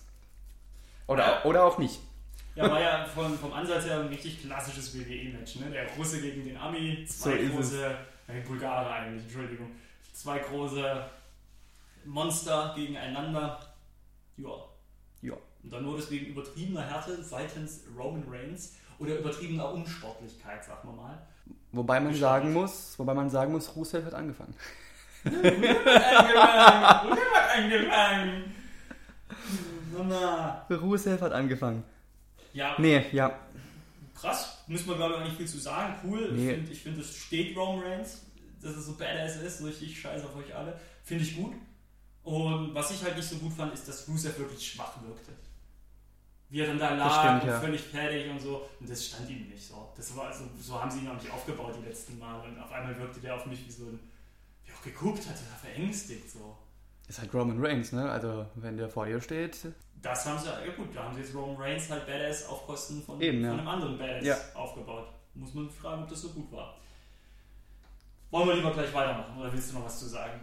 [1.10, 2.00] Oder, oder auch nicht.
[2.54, 5.56] Ja, war ja von, vom Ansatz her ein richtig klassisches WWE-Match.
[5.56, 5.72] Ne?
[5.72, 7.98] Der Russe gegen den Ami, So zwei ist große,
[8.28, 9.72] äh, Bulgare eigentlich, Entschuldigung.
[10.14, 11.04] Zwei große
[12.06, 13.60] Monster gegeneinander.
[14.38, 14.50] Ja.
[15.24, 15.34] Ja.
[15.64, 20.94] Und dann wurde es wegen übertriebener Härte seitens Roman Reigns oder übertriebener Unsportlichkeit, sagen wir
[20.94, 21.28] mal.
[21.72, 24.54] Wobei man sagen muss, wobei man sagen muss, Rusev hat angefangen.
[25.24, 27.10] angefangen!
[27.10, 28.56] Rusev hat angefangen!
[29.98, 30.66] Na.
[30.70, 31.84] Rusev hat angefangen.
[32.54, 33.38] Ja, Nee, ja.
[34.16, 34.64] krass.
[34.68, 35.96] Müssen wir, glaube ich, auch nicht viel zu sagen.
[36.04, 36.32] Cool.
[36.32, 36.50] Nee.
[36.50, 38.26] Ich finde, ich find, es steht Roman Reigns,
[38.62, 39.60] dass es so badass ist.
[39.60, 40.80] So richtig scheiße auf euch alle.
[41.04, 41.54] Finde ich gut.
[42.24, 45.32] Und was ich halt nicht so gut fand, ist, dass Rusev wirklich schwach wirkte.
[46.50, 47.60] Wie er dann da lag stimmt, und ja.
[47.60, 48.68] völlig fertig und so.
[48.80, 49.92] Und das stand ihm nicht so.
[49.96, 52.44] Das war also, so haben sie ihn auch nicht aufgebaut die letzten Male.
[52.44, 54.00] Und auf einmal wirkte der auf mich wie so ein,
[54.66, 56.58] wie auch geguckt hat, er war verängstigt so.
[57.10, 58.10] Ist halt Roman Reigns, ne?
[58.10, 59.58] Also, wenn der vor dir steht.
[60.02, 63.02] Das haben sie, ja gut, da haben sie jetzt Roman Reigns halt Badass auf Kosten
[63.02, 63.52] von, Eben, von ja.
[63.58, 64.38] einem anderen Badass Ja.
[64.54, 65.08] aufgebaut.
[65.34, 66.78] Muss man fragen, ob das so gut war.
[68.32, 70.40] Wollen wir lieber gleich weitermachen oder willst du noch was zu sagen?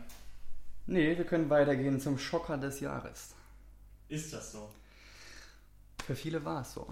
[0.87, 3.35] Nee, wir können weitergehen zum Schocker des Jahres.
[4.09, 4.69] Ist das so?
[6.05, 6.87] Für viele war es so.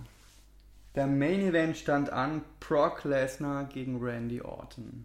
[0.94, 5.04] Der Main Event stand an: Brock Lesnar gegen Randy Orton.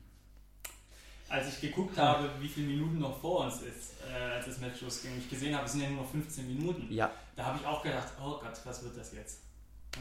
[1.29, 4.81] Als ich geguckt habe, wie viele Minuten noch vor uns ist, äh, als das Match
[4.81, 6.91] losging, ich gesehen habe, es sind ja nur noch 15 Minuten.
[6.91, 7.11] Ja.
[7.35, 9.39] Da habe ich auch gedacht, oh Gott, was wird das jetzt?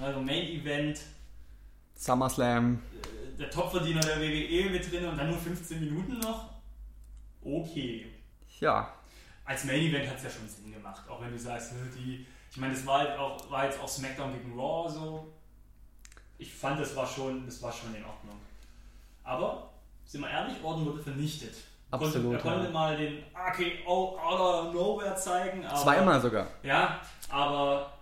[0.01, 1.01] Also Main Event,
[1.97, 2.75] SummerSlam.
[2.75, 6.49] äh, der Topverdiener der WWE mit drin und dann nur 15 Minuten noch?
[7.43, 8.07] Okay.
[8.61, 8.93] Ja.
[9.45, 12.27] als Main Event hat es ja schon Sinn gemacht, auch wenn du sagst, ne, die,
[12.51, 15.33] ich meine, das war, halt auch, war jetzt auch SmackDown gegen Raw so.
[16.39, 18.37] Ich fand, das war schon, das war schon in Ordnung.
[19.25, 19.71] Aber,
[20.09, 21.55] sind wir ehrlich, Orton wurde vernichtet.
[21.91, 22.71] Er konnte- Absolut, Er konnte ja.
[22.71, 25.65] mal den RKO out of nowhere zeigen.
[25.65, 26.49] Aber, Zweimal sogar.
[26.63, 27.01] Ja,
[27.31, 27.93] aber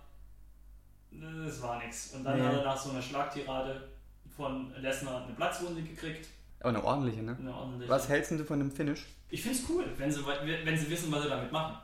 [1.11, 2.13] äh, das war nichts.
[2.13, 2.45] Und dann Nee.
[2.45, 3.87] hat er nach so einer Schlagtirade
[4.35, 6.27] von Lesnar eine Platzwunde gekriegt.
[6.59, 7.35] Aber eine ordentliche, ne?
[7.39, 7.89] Eine ordentliche.
[7.91, 9.05] Was hältst du von dem Finish?
[9.29, 11.77] Ich finde es cool, wenn sie, wenn sie wissen, was sie damit machen.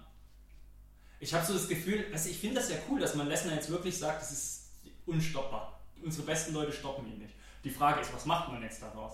[1.19, 3.69] Ich habe so das Gefühl, du, ich finde das ja cool, dass man Lesnar jetzt
[3.69, 4.69] wirklich sagt, es ist
[5.05, 5.79] unstoppbar.
[6.03, 7.33] Unsere besten Leute stoppen ihn nicht.
[7.63, 9.13] Die Frage ist, was macht man jetzt daraus?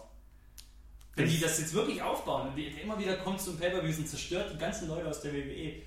[1.20, 4.53] Wenn die das jetzt wirklich aufbauen und die, immer wieder kommt zum Pay-Per-Views und zerstört
[4.53, 5.82] die ganzen Leute aus der WWE,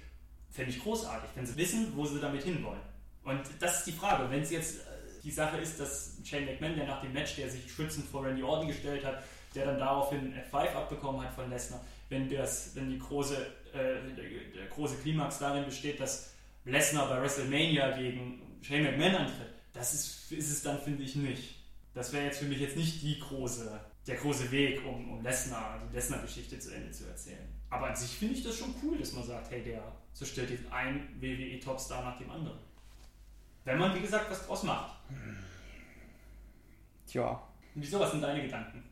[0.51, 2.81] fände ich großartig, wenn sie wissen, wo sie damit hinwollen.
[3.25, 4.31] Und das ist die Frage.
[4.31, 4.83] Wenn es jetzt äh,
[5.25, 8.43] die Sache ist, dass Shane McMahon, der nach dem Match, der sich schützend vor Randy
[8.43, 9.23] Orton gestellt hat,
[9.55, 13.37] der dann daraufhin F5 abbekommen hat von Lesnar, wenn, das, wenn die große,
[13.73, 14.25] äh, der,
[14.55, 20.33] der große Klimax darin besteht, dass Lesnar bei WrestleMania gegen Shane McMahon antritt, das ist,
[20.33, 21.55] ist es dann, finde ich, nicht.
[21.95, 25.81] Das wäre jetzt für mich jetzt nicht die große, der große Weg, um, um Lesnar,
[25.89, 27.49] die Lesnar-Geschichte zu Ende zu erzählen.
[27.71, 29.83] Aber an sich finde ich das schon cool, dass man sagt, hey, der
[30.13, 32.59] zerstört jetzt einen WWE-Topstar nach dem anderen.
[33.65, 34.97] Wenn man, wie gesagt, was draus macht.
[37.07, 37.31] Tja.
[37.75, 38.83] Und wieso, was sind deine Gedanken?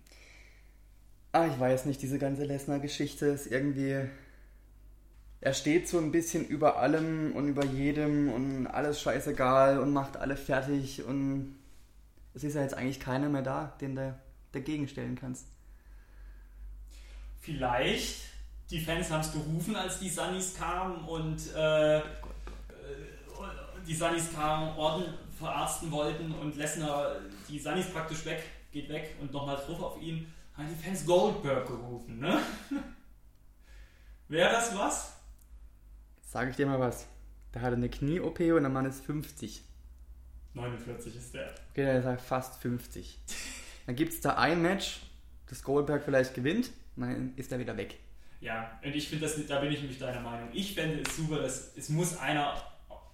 [1.32, 4.08] Ah, ich weiß nicht, diese ganze Lesnar-Geschichte ist irgendwie.
[5.42, 10.16] Er steht so ein bisschen über allem und über jedem und alles scheißegal und macht
[10.16, 11.56] alle fertig und
[12.34, 14.20] es ist ja jetzt eigentlich keiner mehr da, den du
[14.52, 15.46] dagegen stellen kannst.
[17.40, 18.20] Vielleicht,
[18.70, 22.02] die Fans haben es gerufen, als die Sunnies kamen und äh, äh,
[23.86, 27.16] die Sunnies kamen, Orden verarzten wollten und Lesnar
[27.48, 28.42] die Sunnies praktisch weg,
[28.72, 32.40] geht weg und nochmal drauf auf ihn, haben die Fans Goldberg gerufen, ne?
[34.28, 35.16] Wäre das was?
[36.22, 37.08] Sag ich dir mal was.
[37.52, 39.62] Der hatte eine Knie-OP und der Mann ist 50.
[40.54, 41.48] 49 ist der.
[41.70, 43.18] Okay, der sagt fast 50.
[43.86, 45.00] Dann gibt es da ein Match,
[45.48, 47.98] das Goldberg vielleicht gewinnt, und dann ist er wieder weg.
[48.40, 50.48] Ja, und ich finde, das, da bin ich nämlich deiner Meinung.
[50.52, 52.54] Ich fände es super, dass es muss einer,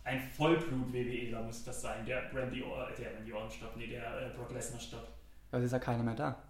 [0.05, 4.37] ein Vollblut-WWEler muss das sein, der Randy, Or der Randy Orton stoppt, nee, der äh,
[4.37, 5.11] Brock Lesnar stoppt.
[5.51, 6.43] Aber es ist ja keiner mehr da.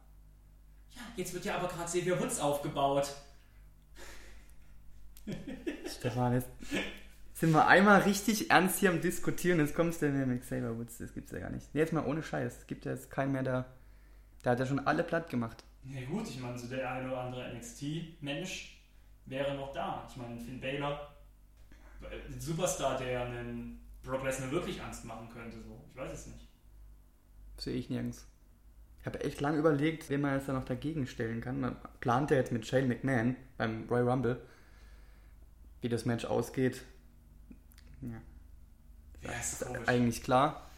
[0.90, 3.14] Ja, jetzt wird ja aber gerade Xavier Woods aufgebaut.
[5.86, 6.48] Stefan, jetzt
[7.34, 11.12] sind wir einmal richtig ernst hier am Diskutieren, jetzt kommst du mit Xavier Woods, das
[11.14, 11.74] gibt's ja gar nicht.
[11.74, 13.42] Nee, jetzt mal ohne Scheiß, es gibt ja jetzt keinen mehr
[14.46, 14.54] da.
[14.54, 15.64] Der hat ja schon alle platt gemacht.
[15.84, 18.80] Ja gut, ich meine, so der eine oder andere NXT-Mensch
[19.26, 20.06] wäre noch da.
[20.08, 21.14] Ich meine, Finn Balor,
[22.02, 25.56] äh, ein Superstar, der einen Brock Lesnar wirklich Angst machen könnte.
[25.62, 25.80] So.
[25.90, 26.46] Ich weiß es nicht.
[27.58, 28.26] Sehe ich nirgends.
[29.00, 31.60] Ich habe echt lange überlegt, wen man jetzt da noch dagegen stellen kann.
[31.60, 34.40] Man plant ja jetzt mit Shane McMahon beim Royal Rumble,
[35.80, 36.82] wie das Match ausgeht.
[38.02, 38.20] Ja,
[39.22, 40.68] Ja, ist ist eigentlich klar.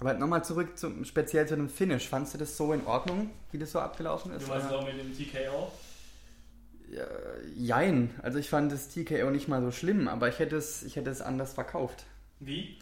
[0.00, 2.08] Aber nochmal zurück zum, speziell zu dem Finish.
[2.08, 4.46] Fandst du das so in Ordnung, wie das so abgelaufen ist?
[4.46, 5.70] Du meinst Oder- auch mit dem TKO?
[6.90, 7.06] Ja,
[7.56, 8.10] jein.
[8.22, 11.10] Also ich fand das TKO nicht mal so schlimm, aber ich hätte es, ich hätte
[11.10, 12.04] es anders verkauft.
[12.40, 12.78] Wie?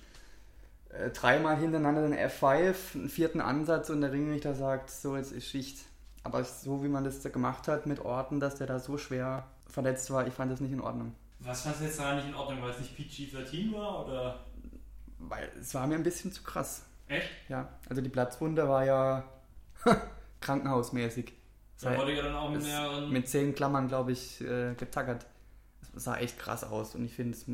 [0.90, 5.46] Äh, dreimal hintereinander den F5, einen vierten Ansatz und der Ringrichter sagt, so jetzt ist
[5.46, 5.78] Schicht.
[6.24, 9.46] Aber so wie man das da gemacht hat mit Orten, dass der da so schwer
[9.66, 11.14] verletzt war, ich fand das nicht in Ordnung.
[11.40, 14.40] Was fandst du jetzt da nicht in Ordnung, weil es nicht PG-13 war oder?
[15.18, 16.82] Weil es war mir ein bisschen zu krass.
[17.12, 17.28] Echt?
[17.48, 19.24] Ja, also die Platzwunde war ja
[20.40, 21.32] krankenhausmäßig.
[21.80, 23.10] Da wurde ja dann auch mit mehreren.
[23.10, 25.26] mit zehn Klammern, glaube ich, äh, getackert.
[25.96, 27.46] Es sah echt krass aus und ich finde, es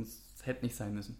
[0.45, 1.17] hätte nicht sein müssen.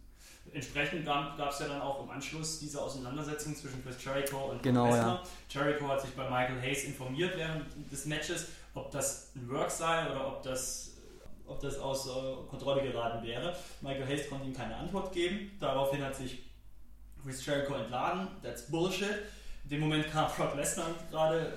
[0.53, 4.87] Entsprechend gab es ja dann auch im Anschluss diese Auseinandersetzung zwischen Chris Jericho und Genau,
[4.87, 5.23] Lesnar.
[5.51, 10.11] Jericho hat sich bei Michael Hayes informiert während des Matches, ob das ein Work sei
[10.11, 10.93] oder ob das,
[11.47, 12.11] ob das aus äh,
[12.49, 13.55] Kontrolle geraten wäre.
[13.83, 15.51] Michael Hayes konnte ihm keine Antwort geben.
[15.61, 16.43] Daraufhin hat sich
[17.29, 18.27] Chris Jericho entladen.
[18.43, 19.11] That's Bullshit.
[19.65, 21.53] In dem Moment kam Brock Lesnar gerade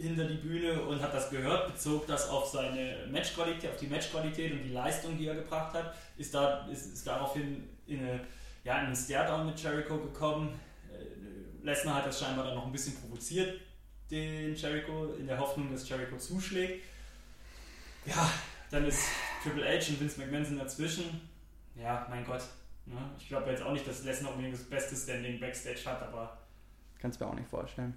[0.00, 4.52] hinter die Bühne und hat das gehört, bezog das auf seine Matchqualität, auf die Matchqualität
[4.52, 8.20] und die Leistung, die er gebracht hat, ist, da, ist, ist daraufhin in, eine,
[8.64, 10.58] ja, in einen Staredown mit Jericho gekommen.
[10.90, 13.60] Äh, Lesnar hat das scheinbar dann noch ein bisschen provoziert,
[14.10, 16.82] den Jericho, in der Hoffnung, dass Jericho zuschlägt.
[18.06, 18.32] Ja,
[18.70, 19.04] dann ist
[19.42, 21.20] Triple H und Vince McMahon dazwischen.
[21.76, 22.42] Ja, mein Gott.
[22.86, 22.96] Ne?
[23.18, 26.38] Ich glaube jetzt auch nicht, dass Lesnar unbedingt das beste Standing Backstage hat, aber
[26.98, 27.96] Kannst mir auch nicht vorstellen.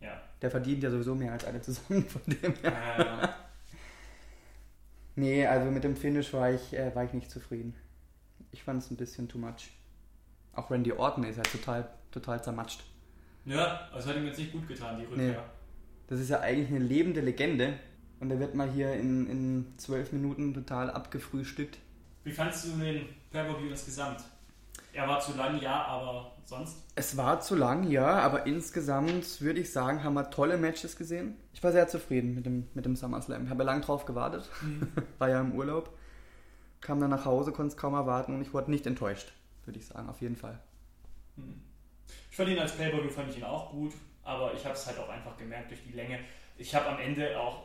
[0.00, 0.20] ja.
[0.42, 2.98] Der verdient ja sowieso mehr als alle zusammen von dem her.
[2.98, 3.28] Äh,
[5.18, 7.74] Nee, also mit dem Finish war ich, äh, war ich nicht zufrieden.
[8.52, 9.70] Ich fand es ein bisschen too much.
[10.52, 12.82] Auch Randy Orton ist ja total, total zermatscht.
[13.46, 15.42] ja, also hat ihm jetzt nicht gut getan, die Rückkehr.
[16.06, 17.78] Das ist ja eigentlich eine lebende Legende.
[18.20, 21.78] Und der wird mal hier in, in zwölf Minuten total abgefrühstückt.
[22.24, 23.06] Wie fandest du den
[23.36, 24.24] Pay-Per-View insgesamt?
[24.94, 26.78] Er war zu lang, ja, aber sonst?
[26.94, 31.36] Es war zu lang, ja, aber insgesamt würde ich sagen, haben wir tolle Matches gesehen.
[31.52, 33.44] Ich war sehr zufrieden mit dem, mit dem SummerSlam.
[33.44, 34.48] Ich habe ja lange drauf gewartet,
[35.18, 35.94] war ja im Urlaub,
[36.80, 39.34] kam dann nach Hause, konnte es kaum erwarten und ich wurde nicht enttäuscht,
[39.66, 40.58] würde ich sagen, auf jeden Fall.
[41.36, 41.60] Hm.
[42.30, 44.98] Ich fand ihn als Pay-Per-View fand ich ihn auch gut, aber ich habe es halt
[44.98, 46.20] auch einfach gemerkt durch die Länge.
[46.56, 47.64] Ich habe am Ende auch,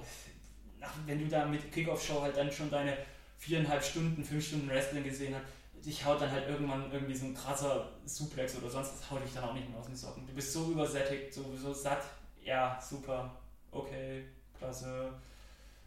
[1.06, 2.98] wenn du da mit Kickoff-Show halt dann schon deine
[3.38, 5.46] viereinhalb Stunden, fünf Stunden Wrestling gesehen hast,
[5.86, 9.34] dich haut dann halt irgendwann irgendwie so ein krasser Suplex oder sonst was, haut dich
[9.34, 10.28] dann auch nicht mehr aus den Socken.
[10.28, 12.04] Du bist so übersättigt, sowieso satt.
[12.44, 13.38] Ja, super,
[13.72, 14.26] okay,
[14.58, 15.12] klasse.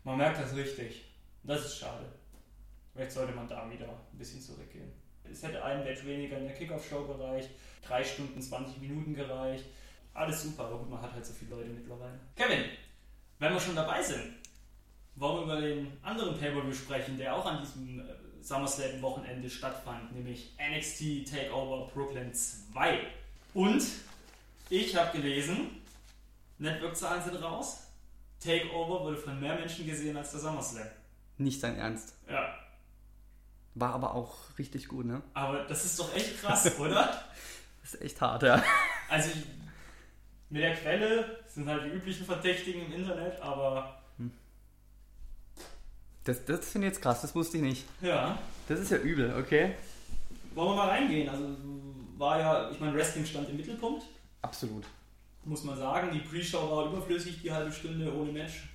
[0.02, 1.04] Man merkt das richtig.
[1.42, 2.04] Das ist schade.
[2.92, 4.92] Vielleicht sollte man da wieder ein bisschen zurückgehen.
[5.24, 7.50] Es hätte ein Match weniger in der Kickoff-Show gereicht,
[7.82, 9.64] drei Stunden, 20 Minuten gereicht.
[10.12, 12.18] Alles super, aber gut, man hat halt so viele Leute mittlerweile.
[12.36, 12.64] Kevin,
[13.38, 14.34] wenn wir schon dabei sind,
[15.16, 18.12] wollen wir über den anderen Pay-Per-View sprechen, der auch an diesem äh,
[18.44, 22.98] SummerSlam-Wochenende stattfand, nämlich NXT TakeOver Brooklyn 2.
[23.54, 23.82] Und
[24.68, 25.82] ich habe gelesen,
[26.58, 27.88] Network-Zahlen sind raus.
[28.40, 30.86] TakeOver wurde von mehr Menschen gesehen als der SummerSlam.
[31.38, 32.14] Nicht sein Ernst.
[32.28, 32.54] Ja,
[33.74, 35.22] War aber auch richtig gut, ne?
[35.32, 37.24] aber das ist doch echt krass, oder?
[37.82, 38.62] Das ist echt hart, ja.
[39.08, 39.30] Also
[40.50, 44.00] mit der Quelle sind halt die üblichen Verdächtigen im Internet, aber
[46.24, 47.84] Das, das finde ich jetzt krass, das wusste ich nicht.
[48.00, 48.38] ja.
[48.66, 49.74] Das ist ja übel, okay?
[50.54, 51.28] Wollen wir mal reingehen?
[51.28, 51.44] Also
[52.16, 54.04] war ja, ich meine, Wrestling stand im Mittelpunkt,
[54.40, 54.84] Absolut.
[55.44, 56.10] muss man sagen.
[56.14, 58.70] Die Pre-Show war überflüssig, die halbe Stunde ohne Match.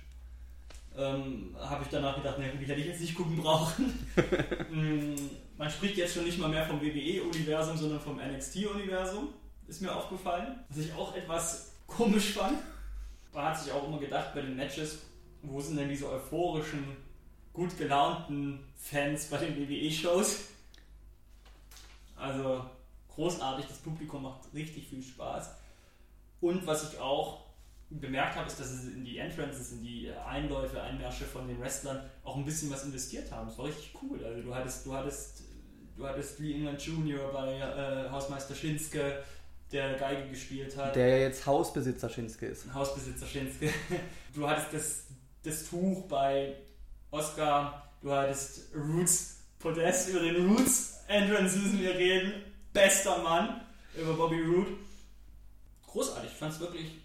[0.96, 3.98] Ähm, Habe ich danach gedacht, na gut, hätte ich jetzt nicht gucken brauchen.
[4.70, 5.16] Mm,
[5.58, 9.28] man spricht jetzt schon nicht mal mehr vom WWE-Universum, sondern vom NXT-Universum.
[9.66, 10.60] Ist mir aufgefallen.
[10.68, 12.58] Was ich auch etwas komisch fand.
[13.32, 15.00] Man hat sich auch immer gedacht bei den Matches,
[15.42, 16.84] wo sind denn diese euphorischen,
[17.52, 20.48] gut gelaunten Fans bei den WWE-Shows?
[22.16, 22.64] Also
[23.08, 25.50] großartig, das Publikum macht richtig viel Spaß.
[26.40, 27.46] Und was ich auch
[27.90, 32.08] bemerkt habe, ist, dass sie in die Entrances, in die Einläufe, Einmärsche von den Wrestlern
[32.24, 33.48] auch ein bisschen was investiert haben.
[33.48, 34.24] Das war richtig cool.
[34.24, 35.42] Also du hattest, du hattest,
[35.96, 37.32] du hattest Lee England Jr.
[37.32, 39.22] bei äh, Hausmeister Schinske,
[39.72, 40.94] der Geige gespielt hat.
[40.96, 42.72] Der ja jetzt Hausbesitzer Shinsuke ist.
[42.72, 43.70] Hausbesitzer Schinske.
[44.34, 45.04] Du hattest das,
[45.42, 46.54] das Tuch bei
[47.10, 47.90] Oscar.
[48.02, 50.08] Du hattest Roots Podest.
[50.08, 52.44] Über den Roots Entrance müssen wir reden.
[52.72, 53.60] Bester Mann
[53.94, 54.68] über Bobby Root.
[55.86, 56.30] Großartig.
[56.30, 56.98] Ich fand es wirklich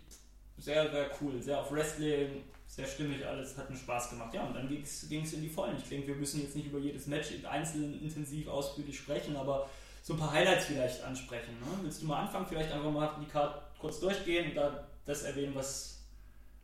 [0.58, 1.42] sehr, sehr cool.
[1.42, 2.44] Sehr auf Wrestling.
[2.68, 3.58] Sehr stimmig alles.
[3.58, 4.34] Hat mir Spaß gemacht.
[4.34, 5.04] Ja, und dann ging es
[5.34, 5.78] in die Vollen.
[5.78, 9.70] Ich denke, wir müssen jetzt nicht über jedes Match einzeln intensiv ausführlich sprechen, aber
[10.04, 11.54] so ein paar Highlights vielleicht ansprechen.
[11.60, 11.80] Ne?
[11.82, 12.46] Willst du mal anfangen?
[12.48, 15.95] Vielleicht einfach mal die Karte kurz durchgehen und da das erwähnen, was,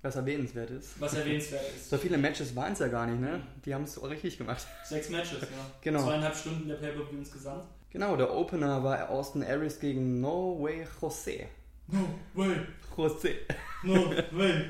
[0.03, 0.99] Was erwähnenswert ist.
[0.99, 1.89] was erwähnenswert ist.
[1.89, 3.41] So viele Matches waren es ja gar nicht, ne?
[3.65, 4.65] Die haben es richtig gemacht.
[4.83, 5.47] Sechs Matches, ja.
[5.81, 6.03] Genau.
[6.03, 7.65] Zweieinhalb Stunden der Pay-Per-View insgesamt.
[7.91, 11.47] Genau, der Opener war Austin Aries gegen No Way Jose.
[11.87, 12.55] No way,
[12.95, 13.35] Jose.
[13.83, 14.65] no way, way.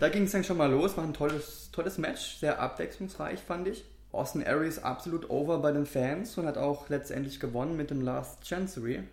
[0.00, 3.68] Da ging es dann schon mal los, war ein tolles, tolles Match, sehr abwechslungsreich fand
[3.68, 3.84] ich.
[4.10, 8.42] Austin Aries absolut over bei den Fans und hat auch letztendlich gewonnen mit dem Last
[8.44, 9.04] Chancery.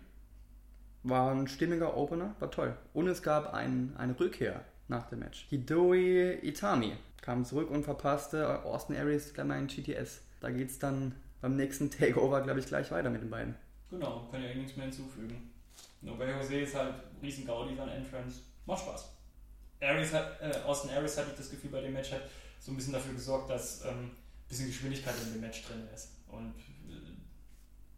[1.04, 2.76] War ein stimmiger Opener, war toll.
[2.94, 5.46] Und es gab ein, eine Rückkehr nach dem Match.
[5.48, 10.20] Hidoi Itami kam zurück und verpasste Austin Aries gleich mal in GTS.
[10.40, 13.54] Da geht es dann beim nächsten Takeover, glaube ich, gleich weiter mit den beiden.
[13.90, 15.50] Genau, kann ja eh nichts mehr hinzufügen.
[16.00, 18.40] Nur bei Jose ist halt riesen Gaudi sein Entrance.
[18.66, 19.10] Macht Spaß.
[19.80, 22.22] Aries hat, äh, Austin Aries hatte ich das Gefühl bei dem Match hat
[22.60, 24.16] so ein bisschen dafür gesorgt, dass ähm, ein
[24.48, 26.12] bisschen Geschwindigkeit in dem Match drin ist.
[26.28, 26.54] Und
[26.88, 27.12] äh,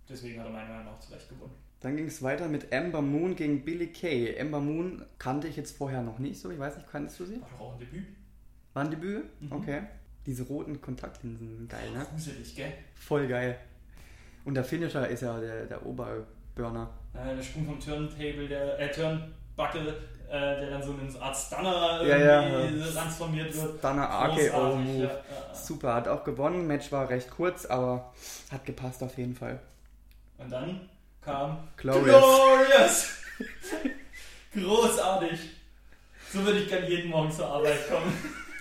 [0.08, 1.54] deswegen hat er meiner Meinung nach zu Recht gewonnen.
[1.80, 4.34] Dann ging es weiter mit Ember Moon gegen Billy Kay.
[4.34, 6.50] Ember Moon kannte ich jetzt vorher noch nicht so.
[6.50, 7.40] Ich weiß nicht, kanntest du sie?
[7.40, 8.04] War doch auch ein Debüt.
[8.74, 9.24] War ein Debüt?
[9.42, 9.52] Mhm.
[9.52, 9.82] Okay.
[10.24, 12.04] Diese roten Kontaktlinsen sind geil, ne?
[12.10, 12.72] Gruselig, gell?
[12.94, 13.56] Voll geil.
[14.44, 16.90] Und der Finisher ist ja der, der Oberburner.
[17.14, 19.90] Äh, der Sprung vom Turntable, der äh, Turnbuckle,
[20.28, 22.86] äh, der dann so in eine Art Stunner Ja, irgendwie ja.
[22.92, 23.78] transformiert wird.
[23.78, 25.02] Stunner RKO Move.
[25.04, 25.54] ja.
[25.54, 26.66] Super, hat auch gewonnen.
[26.66, 28.12] Match war recht kurz, aber
[28.50, 29.60] hat gepasst auf jeden Fall.
[30.38, 30.80] Und dann
[31.26, 32.06] kam Glorious.
[32.06, 33.08] Glorious.
[34.54, 35.40] Großartig.
[36.32, 38.12] So würde ich gerne jeden Morgen zur Arbeit kommen.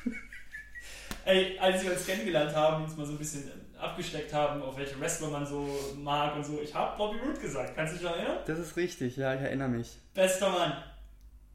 [1.25, 3.49] Ey, als wir uns kennengelernt haben, uns mal so ein bisschen
[3.79, 7.75] abgesteckt haben, auf welche Wrestler man so mag und so, ich habe Bobby Roode gesagt.
[7.75, 8.39] Kannst du dich noch erinnern?
[8.45, 9.97] Das ist richtig, ja, ich erinnere mich.
[10.13, 10.73] Bester Mann.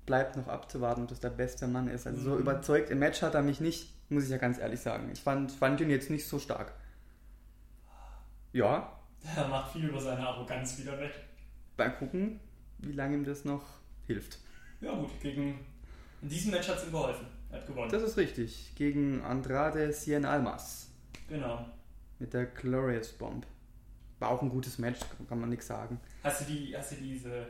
[0.06, 2.06] Bleibt noch abzuwarten, dass der beste Mann ist.
[2.06, 2.38] Also so Mhm.
[2.40, 5.10] überzeugt im Match hat er mich nicht, muss ich ja ganz ehrlich sagen.
[5.12, 6.72] Ich fand, fand ihn jetzt nicht so stark.
[8.52, 8.92] Ja,
[9.36, 11.12] Der macht viel über seine Arroganz wieder weg.
[11.76, 12.40] mal gucken,
[12.78, 13.62] wie lange ihm das noch
[14.06, 14.38] hilft.
[14.80, 15.60] Ja gut, gegen
[16.22, 17.26] in diesem Match hat es ihm geholfen.
[17.50, 17.90] Er hat gewonnen.
[17.90, 18.72] Das ist richtig.
[18.76, 20.90] Gegen Andrade Cien Almas
[21.28, 21.64] genau.
[22.18, 23.46] mit der Glorious Bomb.
[24.18, 25.98] War auch ein gutes Match, kann man nichts sagen.
[26.22, 27.46] Hast du, die, hast du diese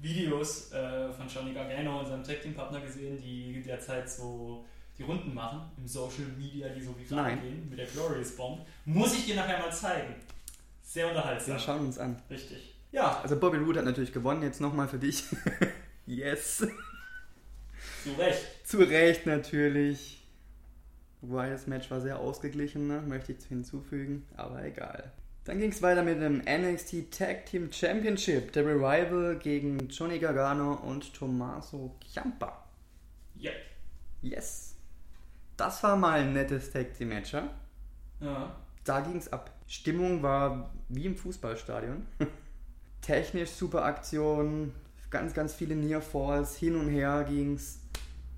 [0.00, 4.64] Videos äh, von Johnny Gargano und seinem Tag Team Partner gesehen, die derzeit so
[4.96, 7.40] die Runden machen im Social Media, die so viral Nein.
[7.40, 8.64] gehen mit der Glorious Bomb?
[8.84, 10.14] Muss ich dir nachher mal zeigen.
[10.94, 11.54] Sehr unterhaltsam.
[11.54, 12.22] Wir schauen uns an.
[12.30, 12.72] Richtig.
[12.92, 15.24] Ja, Also Bobby Roode hat natürlich gewonnen, jetzt nochmal für dich.
[16.06, 16.58] yes.
[18.04, 18.46] zu Recht.
[18.64, 20.24] Zu Recht natürlich.
[21.20, 23.02] Wobei das Match war sehr ausgeglichen, ne?
[23.02, 25.10] möchte ich hinzufügen, aber egal.
[25.42, 28.52] Dann ging es weiter mit dem NXT Tag Team Championship.
[28.52, 32.68] Der Revival gegen Johnny Gargano und Tommaso Ciampa.
[33.34, 33.50] Ja.
[34.22, 34.76] Yes.
[35.56, 37.50] Das war mal ein nettes Tag Team Match, ja?
[38.20, 38.54] ja.
[38.84, 39.50] Da ging es ab.
[39.66, 42.06] Stimmung war wie im Fußballstadion.
[43.00, 44.72] Technisch super Aktion,
[45.10, 47.80] ganz, ganz viele Near Falls, hin und her ging's.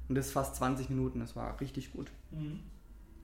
[0.08, 2.10] Und das fast 20 Minuten, das war richtig gut.
[2.30, 2.60] Mhm.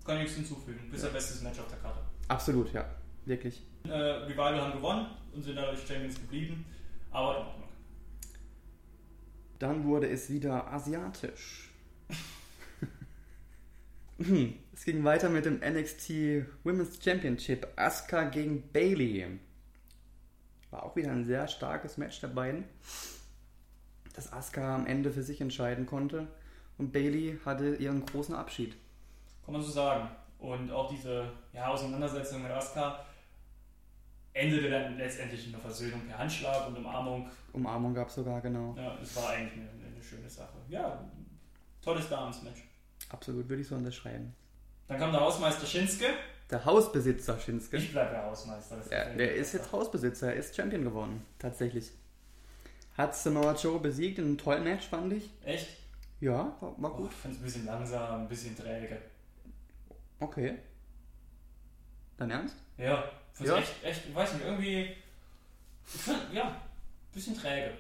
[0.05, 0.88] Kann ich nichts hinzufügen.
[0.90, 1.09] Bis Ja.
[1.09, 2.00] der bestes Match auf der Karte.
[2.28, 2.84] Absolut, ja.
[3.24, 3.62] Wirklich.
[3.84, 6.64] Äh, Revival haben gewonnen und sind dadurch Champions geblieben.
[7.12, 7.68] Aber in Ordnung.
[9.61, 11.70] Dann wurde es wieder asiatisch.
[14.18, 17.68] Hm, es ging weiter mit dem NXT Women's Championship.
[17.77, 19.39] Asuka gegen Bailey.
[20.70, 22.64] War auch wieder ein sehr starkes Match der beiden.
[24.14, 26.27] Das Asuka am Ende für sich entscheiden konnte.
[26.79, 28.75] Und Bailey hatte ihren großen Abschied.
[29.45, 30.09] Kann man so sagen.
[30.39, 33.05] Und auch diese ja, Auseinandersetzung mit Asuka
[34.33, 37.31] endete dann letztendlich in einer Versöhnung per Handschlag und Umarmung.
[37.53, 38.75] Umarmung gab es sogar, genau.
[38.77, 40.57] Ja, es war eigentlich eine, eine schöne Sache.
[40.68, 41.05] Ja,
[41.83, 42.62] tolles Damensmatch.
[43.11, 44.35] Absolut, würde ich so unterschreiben.
[44.93, 46.07] Dann kam der Hausmeister Shinsuke.
[46.51, 47.78] Der Hausbesitzer Shinsuke.
[47.78, 48.76] Ich bleibe der Hausmeister.
[48.90, 51.90] Ja, der mir ist jetzt Hausbesitzer, er ist Champion geworden, tatsächlich.
[52.97, 55.30] Hat Samoa Joe besiegt in einem tollen Match, fand ich.
[55.45, 55.68] Echt?
[56.20, 57.11] Ja, war, war Oh, gut.
[57.11, 58.99] ich fand es ein bisschen langsam, ein bisschen träge.
[60.20, 60.59] Okay.
[62.18, 62.55] Dein Ernst?
[62.76, 63.59] Ja, fand's Ja?
[63.59, 64.95] echt, echt, ich weiß nicht, irgendwie.
[65.86, 66.55] Ich fand, ja, ein
[67.14, 67.72] bisschen träge.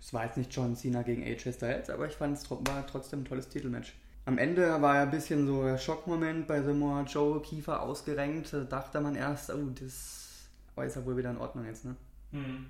[0.00, 3.20] Es war jetzt nicht John Cena gegen AJ Styles, aber ich fand es war trotzdem
[3.20, 3.92] ein tolles Titelmatch.
[4.26, 8.52] Am Ende war ja ein bisschen so der Schockmoment bei Samoa Joe, Kiefer ausgerenkt.
[8.52, 10.46] Da dachte man erst, oh, das
[10.84, 11.94] jetzt ja wohl wieder in Ordnung jetzt, ne?
[12.32, 12.66] Hm.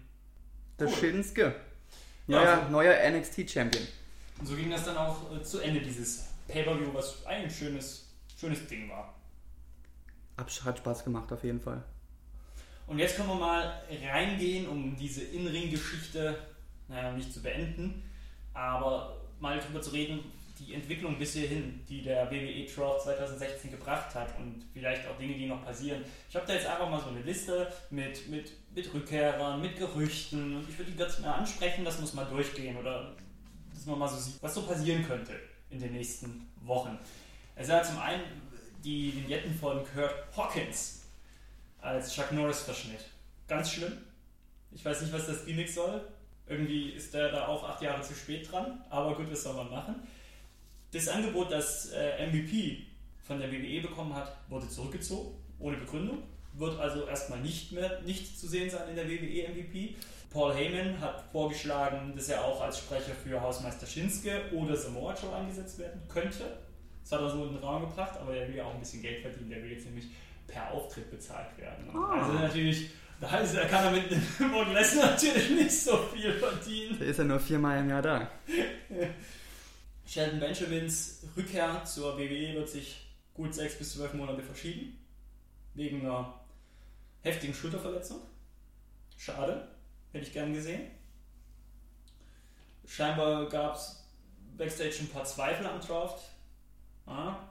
[0.79, 0.95] Der Cool.
[0.95, 1.55] Shinsuke.
[2.27, 3.87] Ja, Neuer, also- neuer NXT-Champion.
[4.41, 8.67] Und so ging das dann auch äh, zu Ende dieses Pay-Per-View, was ein schönes, schönes
[8.67, 9.15] Ding war.
[10.37, 11.83] Hat Spaß gemacht, auf jeden Fall.
[12.89, 13.81] Und jetzt können wir mal
[14.11, 16.37] reingehen, um diese In-Ring-Geschichte,
[16.89, 18.03] naja, nicht zu beenden,
[18.53, 20.21] aber mal drüber zu reden,
[20.59, 25.35] die Entwicklung bis hierhin, die der WWE Draft 2016 gebracht hat und vielleicht auch Dinge,
[25.35, 26.05] die noch passieren.
[26.29, 30.57] Ich habe da jetzt einfach mal so eine Liste mit, mit, mit Rückkehrern, mit Gerüchten
[30.57, 33.15] und ich würde die ganz mal ansprechen, dass man es mal durchgehen oder
[33.73, 35.33] dass man mal so sieht, was so passieren könnte
[35.71, 36.99] in den nächsten Wochen.
[37.57, 38.23] Ist ja zum einen
[38.85, 41.03] die Vignetten von Kurt Hawkins
[41.81, 43.01] als Chuck Norris-Verschnitt.
[43.49, 43.93] Ganz schlimm.
[44.71, 46.05] Ich weiß nicht, was das Gimmick soll.
[46.47, 49.71] Irgendwie ist der da auch acht Jahre zu spät dran, aber gut, was soll man
[49.71, 50.07] machen?
[50.95, 52.85] Das Angebot, das äh, MVP
[53.25, 56.23] von der WWE bekommen hat, wurde zurückgezogen, ohne Begründung.
[56.53, 59.97] Wird also erstmal nicht mehr nicht zu sehen sein in der WWE MVP.
[60.31, 65.35] Paul Heyman hat vorgeschlagen, dass er auch als Sprecher für Hausmeister Shinsuke oder Samoa Joe
[65.35, 66.59] eingesetzt werden könnte.
[67.03, 69.03] Das hat er so in den Raum gebracht, aber er will ja auch ein bisschen
[69.03, 69.51] Geld verdienen.
[69.51, 70.07] Der will jetzt nämlich
[70.47, 71.91] per Auftritt bezahlt werden.
[71.93, 72.21] Ah.
[72.23, 72.91] Also natürlich,
[73.21, 76.99] da ist, da kann er mit Brock Lesnar natürlich nicht so viel verdienen.
[77.01, 78.31] Der ist ja nur viermal im Jahr da.
[80.07, 84.99] Sheldon Benjamins Rückkehr zur WWE wird sich gut sechs bis zwölf Monate verschieben.
[85.75, 86.35] Wegen einer
[87.23, 88.21] heftigen Schulterverletzung.
[89.17, 89.69] Schade.
[90.13, 90.91] Hätte ich gern gesehen.
[92.87, 94.05] Scheinbar gab es
[94.57, 96.23] Backstage ein paar Zweifel am Draft.
[97.07, 97.49] Ja,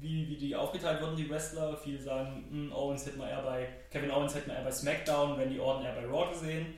[0.00, 1.76] wie, wie die aufgeteilt wurden, die Wrestler.
[1.76, 5.38] Viele sagen, hm, Owens hätte man eher bei, Kevin Owens hätte man eher bei SmackDown,
[5.38, 6.74] Randy Orton eher bei Raw gesehen.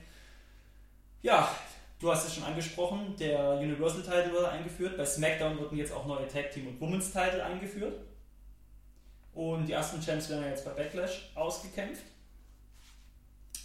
[1.21, 1.49] Ja,
[1.99, 4.97] du hast es schon angesprochen, der Universal Title wurde eingeführt.
[4.97, 7.99] Bei SmackDown wurden jetzt auch neue Tag Team und Women's Title eingeführt.
[9.33, 12.03] Und die ersten Champs werden ja jetzt bei Backlash ausgekämpft.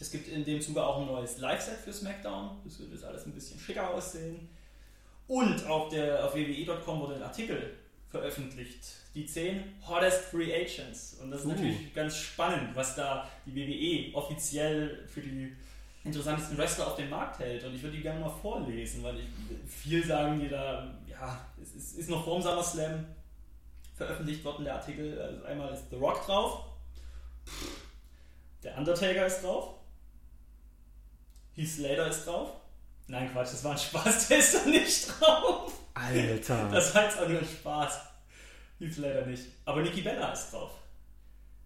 [0.01, 2.59] Es gibt in dem Zuge auch ein neues Live-Set für SmackDown.
[2.65, 4.49] Das wird jetzt alles ein bisschen schicker aussehen.
[5.29, 7.75] Und auf, der, auf WWE.com wurde ein Artikel
[8.11, 8.85] veröffentlicht.
[9.15, 11.19] Die 10 Hottest Free Agents.
[11.23, 11.51] Und das ist Uh.
[11.51, 15.57] natürlich ganz spannend, was da die WWE offiziell für die
[16.05, 17.65] interessantesten Wrestler auf den Markt hält.
[17.65, 19.27] Und ich würde die gerne mal vorlesen, weil ich,
[19.69, 23.05] viel sagen die da, ja, es ist, ist noch vorm SummerSlam
[23.95, 25.21] veröffentlicht worden, der Artikel.
[25.21, 26.65] Also einmal ist The Rock drauf,
[28.63, 29.75] der Undertaker ist drauf,
[31.55, 32.51] Heath Slater ist drauf.
[33.09, 35.73] Nein, Quatsch, das war ein Spaß, der ist da nicht drauf.
[35.95, 36.69] Alter.
[36.71, 38.01] Das war jetzt auch nur ein Spaß.
[38.79, 39.45] Heath Slater nicht.
[39.65, 40.71] Aber Nikki Bella ist drauf.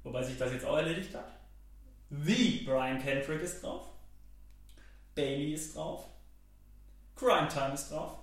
[0.03, 1.29] Wobei sich das jetzt auch erledigt hat.
[2.11, 3.87] The Brian Kendrick ist drauf.
[5.17, 6.05] Bailey ist drauf.
[7.17, 8.19] Crime Time ist drauf.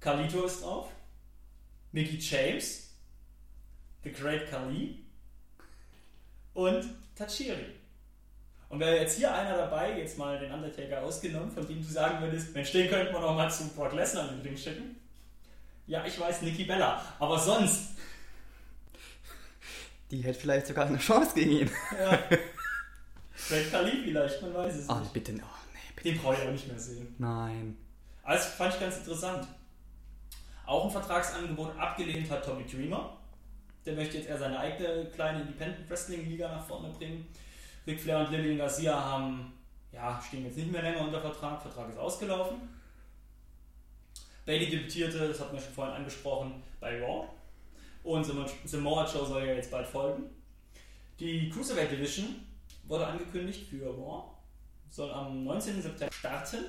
[0.00, 0.88] Carlito ist drauf.
[1.92, 2.90] Mickey James.
[4.04, 5.04] The Great Khali.
[6.54, 6.84] Und
[7.14, 7.76] Tachiri.
[8.68, 12.20] Und wäre jetzt hier einer dabei, jetzt mal den Undertaker ausgenommen, von dem du sagen
[12.20, 14.96] würdest, Mensch, den könnte man noch mal zu Brock Lesnar in den Ring schicken.
[15.86, 17.02] Ja, ich weiß, Nikki Bella.
[17.18, 17.96] Aber sonst,
[20.10, 21.70] Die hätte vielleicht sogar eine Chance gegen ihn.
[21.98, 22.18] ja.
[23.48, 25.12] Great Khali vielleicht, man weiß es Oh, nicht.
[25.12, 25.32] bitte.
[25.32, 25.36] Oh,
[25.72, 26.08] nee, bitte.
[26.10, 27.14] Den brauche ich auch nicht mehr sehen.
[27.18, 27.76] Nein.
[28.22, 29.46] Also fand ich ganz interessant.
[30.66, 33.16] Auch ein Vertragsangebot abgelehnt hat Tommy Dreamer.
[33.84, 37.26] Der möchte jetzt eher seine eigene kleine Independent Wrestling Liga nach vorne bringen.
[37.86, 39.52] Ric Flair und Lillian Garcia haben,
[39.90, 41.60] ja, stehen jetzt nicht mehr länger unter Vertrag.
[41.62, 42.58] Vertrag ist ausgelaufen.
[44.46, 47.28] Bailey debütierte, das hat man schon vorhin angesprochen, bei Raw.
[48.02, 50.24] Und Samoa- Samoa Joe soll ja jetzt bald folgen.
[51.18, 52.36] Die Cruiserweight Division
[52.90, 54.24] wurde angekündigt für Raw.
[54.90, 55.80] Soll am 19.
[55.80, 56.64] September starten.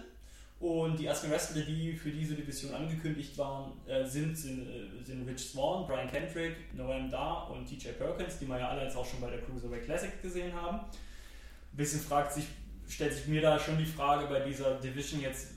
[0.60, 5.28] Und die ersten Wrestler, die für diese Division angekündigt waren, äh, sind, sind, äh, sind
[5.28, 9.06] Rich Swan, Brian Kendrick, Noam Dar und TJ Perkins, die wir ja alle jetzt auch
[9.06, 10.78] schon bei der Cruiserweight Classic gesehen haben.
[10.78, 12.46] Ein bisschen fragt sich,
[12.88, 15.48] stellt sich mir da schon die Frage bei dieser Division jetzt,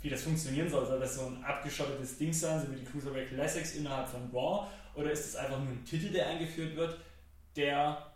[0.00, 0.86] wie das funktionieren soll.
[0.86, 4.66] Soll das so ein abgeschottetes Ding sein, so wie die Cruiserweight Classics innerhalb von Raw?
[4.94, 6.96] Oder ist es einfach nur ein Titel, der eingeführt wird,
[7.54, 8.13] der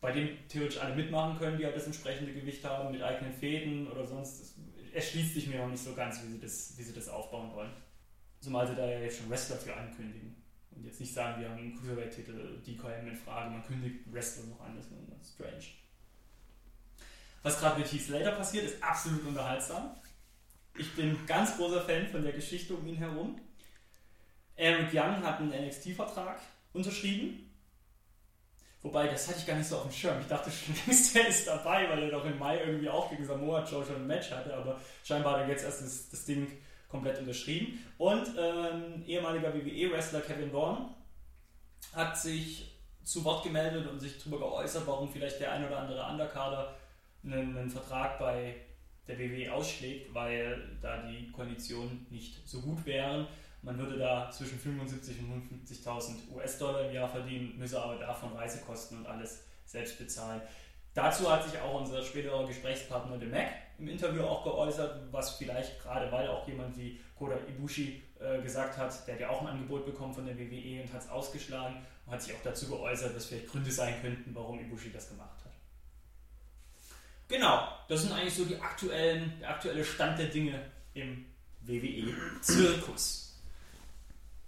[0.00, 3.90] bei dem theoretisch alle mitmachen können, die halt das entsprechende Gewicht haben, mit eigenen Fäden
[3.90, 4.40] oder sonst.
[4.40, 4.54] Das
[4.92, 7.72] erschließt sich mir noch nicht so ganz, wie sie das, wie sie das aufbauen wollen.
[8.40, 10.36] Zumal sie da ja jetzt schon Wrestler für ankündigen.
[10.70, 14.60] Und jetzt nicht sagen, wir haben einen Cruiserweight-Titel, kommen in Frage, man kündigt Wrestler noch
[14.60, 15.64] an, das ist strange.
[17.42, 19.96] Was gerade mit Heath Slater passiert, ist absolut unterhaltsam.
[20.76, 23.40] Ich bin ganz großer Fan von der Geschichte um ihn herum.
[24.56, 26.40] Eric Young hat einen NXT-Vertrag
[26.72, 27.45] unterschrieben.
[28.86, 30.20] Wobei, das hatte ich gar nicht so auf dem Schirm.
[30.20, 33.26] Ich dachte schon längst, der ist dabei, weil er doch im Mai irgendwie auch gegen
[33.26, 34.54] Samoa Joe schon ein Match hatte.
[34.54, 36.46] Aber scheinbar hat er jetzt erst das, das Ding
[36.88, 37.84] komplett unterschrieben.
[37.98, 40.94] Und ähm, ehemaliger WWE-Wrestler Kevin Vaughn
[41.94, 46.08] hat sich zu Wort gemeldet und sich darüber geäußert, warum vielleicht der ein oder andere
[46.08, 46.76] Undercarder
[47.24, 48.54] einen, einen Vertrag bei
[49.08, 53.26] der WWE ausschlägt, weil da die Konditionen nicht so gut wären.
[53.66, 58.98] Man würde da zwischen 75 und 55.000 US-Dollar im Jahr verdienen, müsse aber davon Reisekosten
[58.98, 60.40] und alles selbst bezahlen.
[60.94, 63.48] Dazu hat sich auch unser späterer Gesprächspartner The Mac
[63.80, 68.78] im Interview auch geäußert, was vielleicht gerade, weil auch jemand wie Koda Ibushi äh, gesagt
[68.78, 71.84] hat, der hat ja auch ein Angebot bekommen von der WWE und hat es ausgeschlagen
[72.06, 75.44] und hat sich auch dazu geäußert, dass vielleicht Gründe sein könnten, warum Ibushi das gemacht
[75.44, 75.52] hat.
[77.26, 81.26] Genau, das sind eigentlich so die aktuellen, der aktuelle Stand der Dinge im
[81.62, 83.25] WWE-Zirkus.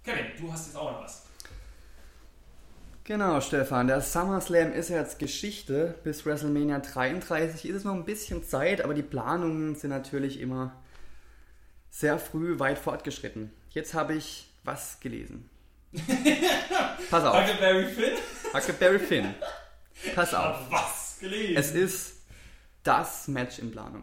[0.05, 1.24] Kevin, du hast jetzt auch noch was.
[3.05, 3.86] Genau, Stefan.
[3.86, 5.94] Der SummerSlam ist jetzt Geschichte.
[6.05, 10.74] Bis WrestleMania 33 ist es noch ein bisschen Zeit, aber die Planungen sind natürlich immer
[11.90, 13.51] sehr früh weit fortgeschritten.
[13.70, 15.49] Jetzt habe ich was gelesen.
[17.11, 17.34] Pass auf.
[17.34, 18.12] Huckleberry Finn?
[18.53, 19.34] Huckleberry Finn.
[20.14, 20.57] Pass auf.
[20.57, 21.57] Hab was gelesen.
[21.57, 22.16] Es ist
[22.82, 24.03] das Match in Planung.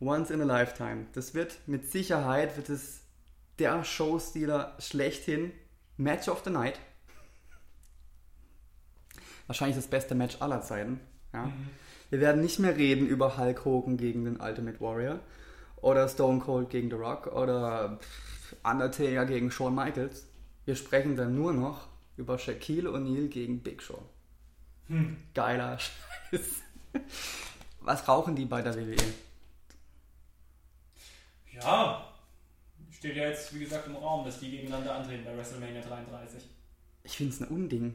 [0.00, 1.06] Once in a lifetime.
[1.12, 3.02] Das wird mit Sicherheit wird es
[3.58, 5.52] der Showstealer schlechthin.
[5.96, 6.78] Match of the Night.
[9.48, 11.00] Wahrscheinlich das beste Match aller Zeiten.
[11.32, 11.50] Ja.
[12.10, 15.18] Wir werden nicht mehr reden über Hulk Hogan gegen den Ultimate Warrior
[15.76, 17.98] oder Stone Cold gegen The Rock oder
[18.62, 20.26] Undertaker gegen Shawn Michaels.
[20.64, 24.02] Wir sprechen dann nur noch über Shaquille O'Neal gegen Big Show.
[25.34, 25.78] Geiler
[26.30, 26.62] Scheiß.
[27.80, 28.96] Was rauchen die bei der WWE?
[31.62, 32.04] Ja,
[32.90, 36.42] steht ja jetzt, wie gesagt, im Raum, dass die gegeneinander antreten bei WrestleMania 33.
[37.04, 37.94] Ich finde es ein Unding.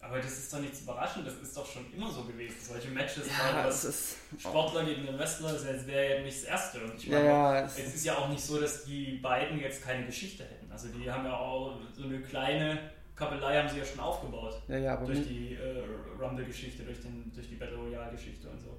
[0.00, 2.56] Aber das ist doch nichts überraschend, das ist doch schon immer so gewesen.
[2.60, 4.16] Solche Matches, Ja, es das ist.
[4.38, 6.84] Sportler gegen den Wrestler, das wäre ja nicht das Erste.
[6.84, 9.58] Und ich Ja, meine, ja, es es ist ja auch nicht so, dass die beiden
[9.60, 10.70] jetzt keine Geschichte hätten.
[10.70, 14.60] Also die haben ja auch so eine kleine Kabelei haben sie ja schon aufgebaut.
[14.68, 15.84] ja, ja, aber, Durch die äh,
[16.20, 18.76] Rumble-Geschichte, durch, den- durch die Battle Royale-Geschichte und so.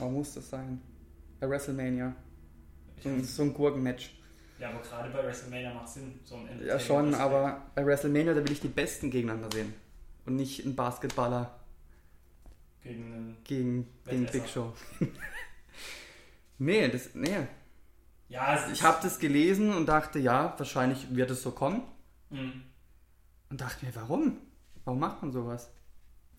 [0.00, 0.80] aber muss das sein?
[1.40, 2.14] Bei WrestleMania.
[3.04, 4.14] Ich So ein, Gurkenmatch.
[4.58, 8.34] Ja, aber gerade bei WrestleMania macht Sinn, so ein Ja, schon, Entertainment- aber bei WrestleMania,
[8.34, 9.74] da will ich die Besten gegeneinander sehen.
[10.24, 11.58] Und nicht einen Basketballer
[12.82, 14.38] Gegen einen, gegen den Wettesser.
[14.38, 14.72] Big Show.
[16.58, 17.46] nee, das, nee.
[18.28, 21.82] ja, es Ich habe das gelesen und dachte, ja, wahrscheinlich wird es so kommen.
[22.30, 22.62] Mhm.
[23.50, 24.38] Und dachte mir, warum?
[24.84, 25.70] Warum macht man sowas?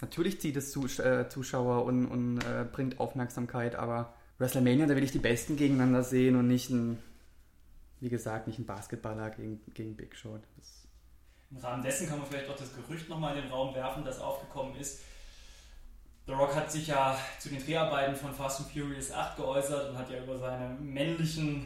[0.01, 5.11] Natürlich zieht es äh, Zuschauer und, und äh, bringt Aufmerksamkeit, aber WrestleMania, da will ich
[5.11, 6.97] die Besten gegeneinander sehen und nicht ein,
[7.99, 10.37] wie gesagt, nicht ein Basketballer gegen, gegen Big Show.
[10.57, 10.87] Das,
[11.51, 14.19] Im Rahmen dessen kann man vielleicht auch das Gerücht nochmal in den Raum werfen, das
[14.19, 15.01] aufgekommen ist.
[16.25, 19.97] The Rock hat sich ja zu den Dreharbeiten von Fast and Furious 8 geäußert und
[19.97, 21.65] hat ja über seine männlichen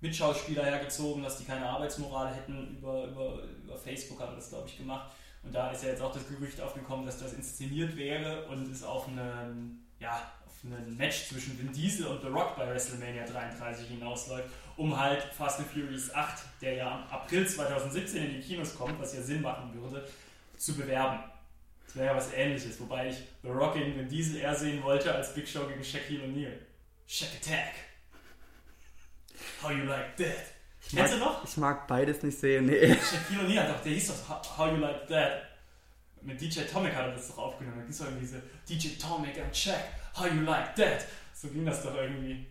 [0.00, 2.78] Mitschauspieler hergezogen, dass die keine Arbeitsmoral hätten.
[2.78, 5.12] Über, über, über Facebook hat er das, glaube ich, gemacht.
[5.42, 8.82] Und da ist ja jetzt auch das Gerücht aufgekommen, dass das inszeniert wäre und es
[8.82, 10.18] auf einen, ja,
[10.64, 15.60] ein Match zwischen Vin Diesel und The Rock bei WrestleMania 33 hinausläuft, um halt Fast
[15.60, 19.42] and Furious 8, der ja am April 2017 in die Kinos kommt, was ja Sinn
[19.42, 20.06] machen würde,
[20.56, 21.18] zu bewerben.
[21.86, 25.14] Das wäre ja was ähnliches, wobei ich The Rock gegen Vin Diesel eher sehen wollte
[25.14, 26.58] als Big Show gegen Shaquille O'Neal.
[27.06, 27.74] Shack Attack.
[29.62, 30.52] How you like that?
[30.90, 31.44] Kennst du noch?
[31.44, 32.66] ich mag beides nicht sehen.
[32.66, 32.88] Nee.
[33.10, 35.42] Shaquille O'Neal, doch, der hieß doch How- You Like That.
[36.22, 37.76] Mit DJ Tomic hat er das doch aufgenommen.
[37.76, 38.36] Da ging es doch irgendwie so
[38.68, 39.84] DJ Tomic and Check,
[40.16, 41.06] How You Like That.
[41.32, 42.46] So ging das doch irgendwie.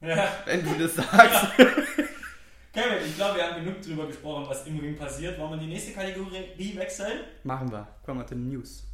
[0.00, 1.46] Ja, Wenn du das sagst.
[1.56, 5.38] Kevin, ich glaube, wir haben genug drüber gesprochen, was im Ring passiert.
[5.38, 7.20] Wollen wir die nächste Kategorie wechseln?
[7.44, 7.88] Machen wir.
[8.04, 8.84] Kommen wir zu den News.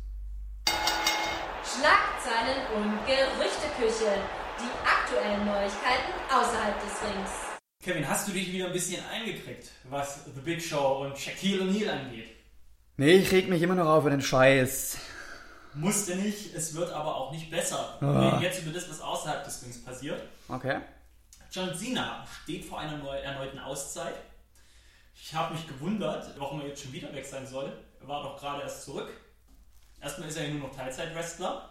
[1.64, 4.12] Schlagzeilen und Gerüchteküche.
[4.60, 7.30] Die aktuellen Neuigkeiten außerhalb des Rings.
[7.82, 11.90] Kevin, hast du dich wieder ein bisschen eingekriegt, was The Big Show und Shaquille O'Neal
[11.90, 12.28] angeht?
[12.96, 14.98] Nee, ich reg mich immer noch auf über den Scheiß.
[15.74, 17.96] Musste nicht, es wird aber auch nicht besser.
[18.00, 18.00] Ah.
[18.00, 20.22] Wir reden jetzt über das, was außerhalb des Rings passiert.
[20.48, 20.80] Okay.
[21.50, 24.14] John Cena steht vor einer neu, erneuten Auszeit.
[25.14, 27.72] Ich habe mich gewundert, warum er jetzt schon wieder weg sein soll.
[28.00, 29.10] Er war doch gerade erst zurück.
[30.00, 31.70] Erstmal ist er ja nur noch Teilzeit-Wrestler.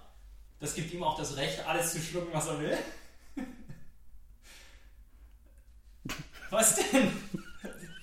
[0.59, 2.77] Das gibt ihm auch das Recht, alles zu schlucken, was er will.
[6.49, 7.11] Was denn?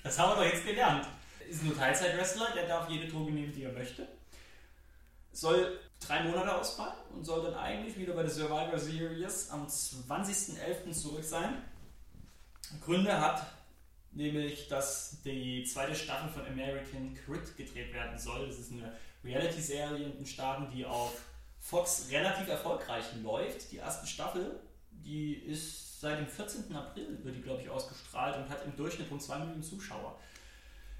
[0.03, 1.05] Das haben wir doch jetzt gelernt.
[1.47, 4.07] Ist nur Teilzeit-Wrestler, der darf jede Droge nehmen, die er möchte.
[5.31, 10.91] Soll drei Monate ausfallen und soll dann eigentlich wieder bei der Survivor Series am 20.11.
[10.93, 11.61] zurück sein.
[12.83, 13.45] Gründe hat
[14.11, 18.47] nämlich, dass die zweite Staffel von American Crit gedreht werden soll.
[18.47, 18.93] Das ist eine
[19.23, 21.21] Reality-Serie in den Staaten, die auf
[21.59, 23.71] Fox relativ erfolgreich läuft.
[23.71, 24.59] Die erste Staffel,
[24.91, 26.73] die ist seit dem 14.
[26.73, 30.17] April, wird die glaube ich ausgestrahlt und hat im Durchschnitt rund 2 Millionen Zuschauer.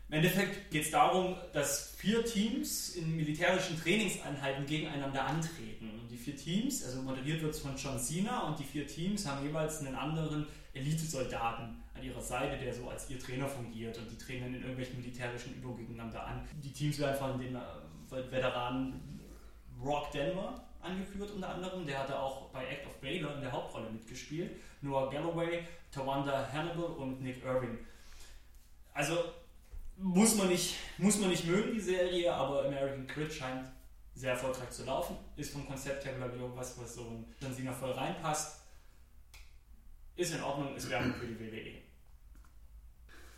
[0.09, 5.91] Im Endeffekt geht es darum, dass vier Teams in militärischen Trainingseinheiten gegeneinander antreten.
[6.01, 9.27] Und die vier Teams, also moderiert wird es von John Cena, und die vier Teams
[9.27, 13.99] haben jeweils einen anderen Elitesoldaten an ihrer Seite, der so als ihr Trainer fungiert.
[13.99, 16.41] Und die treten dann in irgendwelchen militärischen Übungen gegeneinander an.
[16.63, 19.19] Die Teams werden von den äh, Veteranen
[19.79, 21.85] Rock Denver angeführt unter anderem.
[21.85, 24.59] Der hatte auch bei Act of Baylor in der Hauptrolle mitgespielt.
[24.81, 27.77] Noah Galloway, Tawanda Hannibal und Nick Irving.
[28.93, 29.15] Also
[30.01, 33.67] muss man nicht, muss man nicht mögen, die Serie, aber American Crit scheint
[34.15, 35.15] sehr erfolgreich zu laufen.
[35.35, 38.61] Ist vom Konzept her, glaube ich, irgendwas, was so in Cena voll reinpasst.
[40.15, 41.39] Ist in Ordnung, ist Werbung für die.
[41.39, 41.81] WWE.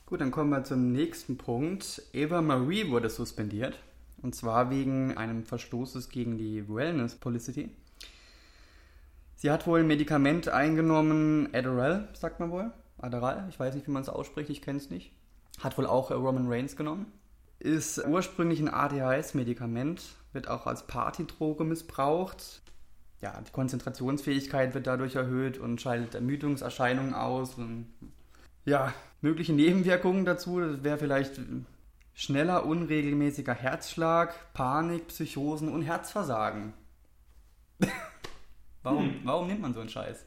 [0.05, 2.01] Gut, dann kommen wir zum nächsten Punkt.
[2.13, 3.79] Eva Marie wurde suspendiert.
[4.21, 7.69] Und zwar wegen einem Verstoßes gegen die Wellness Publicity.
[9.35, 12.71] Sie hat wohl ein Medikament eingenommen, Adderall, sagt man wohl.
[12.99, 15.11] Adderall, ich weiß nicht, wie man es ausspricht, ich kenne es nicht.
[15.61, 17.05] Hat wohl auch äh, Roman Reigns genommen.
[17.59, 20.01] Ist ursprünglich ein ADHS-Medikament,
[20.33, 22.61] wird auch als Partydroge missbraucht.
[23.21, 27.53] Ja, die Konzentrationsfähigkeit wird dadurch erhöht und schaltet Ermüdungserscheinungen aus.
[27.55, 27.85] Und
[28.65, 31.39] ja, mögliche Nebenwirkungen dazu, das wäre vielleicht
[32.15, 36.73] schneller, unregelmäßiger Herzschlag, Panik, Psychosen und Herzversagen.
[38.83, 39.19] warum, Hm.
[39.23, 40.25] warum nimmt man so einen Scheiß?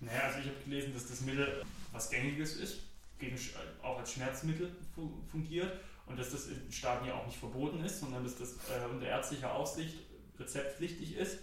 [0.00, 1.62] Naja, also ich habe gelesen, dass das Mittel
[1.92, 2.80] was Gängiges ist,
[3.18, 5.72] gegen, Sch- auch als Schmerzmittel fu fungiert
[6.06, 9.06] und dass das in Staaten ja auch nicht verboten ist, sondern dass das äh, unter
[9.06, 9.98] ärztlicher Aufsicht
[10.38, 11.38] rezeptpflichtig ist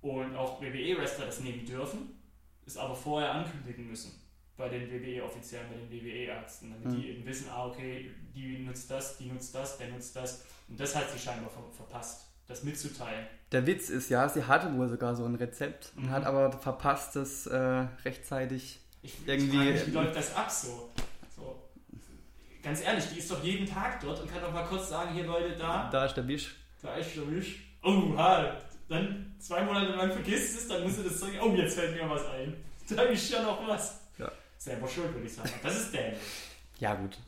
[0.00, 2.18] und auch WWE-Wrestler das nehmen dürfen,
[2.66, 4.12] es aber vorher ankündigen müssen
[4.56, 7.00] bei den WWE-Offiziellen, bei den WWE-Ärzten, damit Mhm.
[7.02, 10.80] die eben wissen, ah okay, die nutzt das, die nutzt das, der nutzt das und
[10.80, 13.26] das hat sie scheinbar ver verpasst, das mitzuteilen.
[13.52, 16.10] Der Witz ist ja, sie hatte wohl sogar so ein Rezept und Mhm.
[16.10, 18.80] hat aber verpasst, das äh, rechtzeitig.
[19.06, 20.90] Ich, Irgendwie- ich wie läuft das ab so?
[21.36, 21.62] so?
[22.62, 25.24] Ganz ehrlich, die ist doch jeden Tag dort und kann doch mal kurz sagen, hier
[25.24, 26.56] Leute, da, Da ist der Wisch.
[26.82, 27.60] da ist der Wisch.
[27.84, 28.56] Oh, ha,
[28.88, 32.08] dann zwei Monate lang vergisst es, dann musst du das sagen, oh, jetzt fällt mir
[32.10, 32.54] was ein.
[32.88, 34.00] Da ist ja noch was.
[34.18, 34.30] Ja.
[34.58, 35.50] Selber schuld, würde ich sagen.
[35.62, 36.18] Das ist dämlich.
[36.78, 37.18] Ja, gut.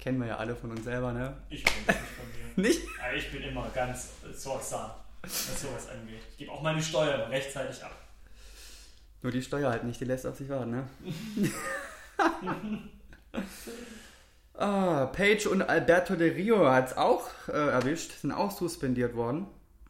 [0.00, 1.36] Kennen wir ja alle von uns selber, ne?
[1.50, 2.68] Ich bin das nicht von mir.
[2.68, 2.82] Nicht?
[3.16, 4.90] Ich bin immer ganz sorgsam,
[5.22, 6.20] was sowas angeht.
[6.32, 7.96] Ich gebe auch meine Steuern rechtzeitig ab.
[9.22, 10.88] Nur die Steuer halt nicht, die lässt auf sich warten, ne?
[14.54, 19.46] ah, Paige und Alberto de Rio hat es auch äh, erwischt, sind auch suspendiert worden.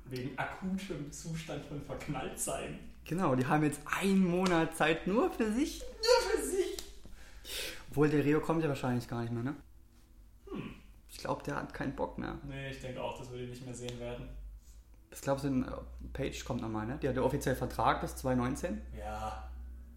[0.06, 2.78] Wegen akutem Zustand von Verknalltsein.
[3.04, 5.80] Genau, die haben jetzt einen Monat Zeit nur für sich.
[5.80, 6.76] Nur für sich.
[7.90, 9.56] Obwohl, der Rio kommt ja wahrscheinlich gar nicht mehr, ne?
[11.10, 12.38] Ich glaube, der hat keinen Bock mehr.
[12.46, 14.28] Nee, ich denke auch, dass wir den nicht mehr sehen werden.
[15.10, 15.64] Was glaubst du äh,
[16.12, 16.98] Paige kommt nochmal, ne?
[17.02, 18.80] Die hat ja offiziell Vertrag bis 2019.
[18.98, 19.48] Ja,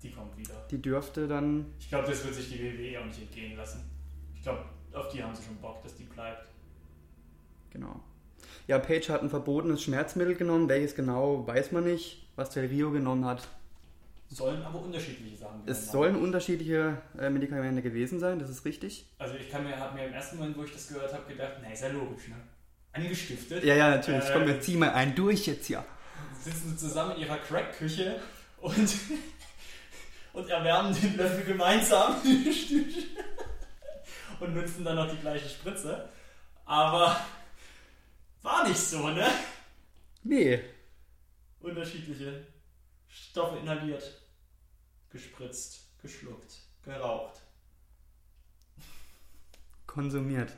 [0.01, 0.53] die kommt wieder.
[0.69, 3.89] Die dürfte dann, Ich glaube, das wird sich die WWE auch nicht entgehen lassen.
[4.35, 6.47] Ich glaube, auf die haben sie schon Bock, dass die bleibt.
[7.69, 7.99] genau.
[8.67, 10.69] Ja, Paige hat ein verbotenes Schmerzmittel genommen.
[10.69, 12.27] Welches genau, weiß man nicht.
[12.35, 13.47] Was der Rio genommen hat.
[14.29, 19.05] Sollen aber unterschiedliche Sachen Es genommen sollen unterschiedliche äh, Medikamente gewesen sein, das ist richtig.
[19.19, 19.29] haben.
[19.29, 21.53] Also ich kann mir, habe mir im ersten Moment, wo ich das gehört habe, gedacht,
[21.61, 22.35] na, ist ja logisch, ne?
[22.93, 23.63] Angestiftet.
[23.63, 24.25] Ja, ja, natürlich.
[24.25, 25.85] Äh, Komm, wir ziehen mal einen durch jetzt hier.
[26.43, 28.19] sitzen zusammen in ihrer Crack-Küche
[28.59, 28.75] und,
[30.33, 32.15] und erwärmen den Löffel gemeinsam
[34.39, 36.09] und nutzen dann noch die gleiche Spritze.
[36.65, 37.15] Aber
[38.41, 39.29] war nicht so, ne?
[40.23, 40.61] Nee.
[41.59, 42.47] Unterschiedliche
[43.07, 44.03] Stoffe inhaliert,
[45.09, 47.41] gespritzt, geschluckt, geraucht.
[49.85, 50.51] Konsumiert.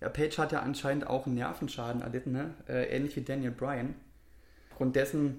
[0.00, 2.54] Ja, Paige hat ja anscheinend auch einen Nervenschaden erlitten, ne?
[2.68, 3.94] Äh, ähnlich wie Daniel Bryan.
[4.70, 5.38] Aufgrund dessen,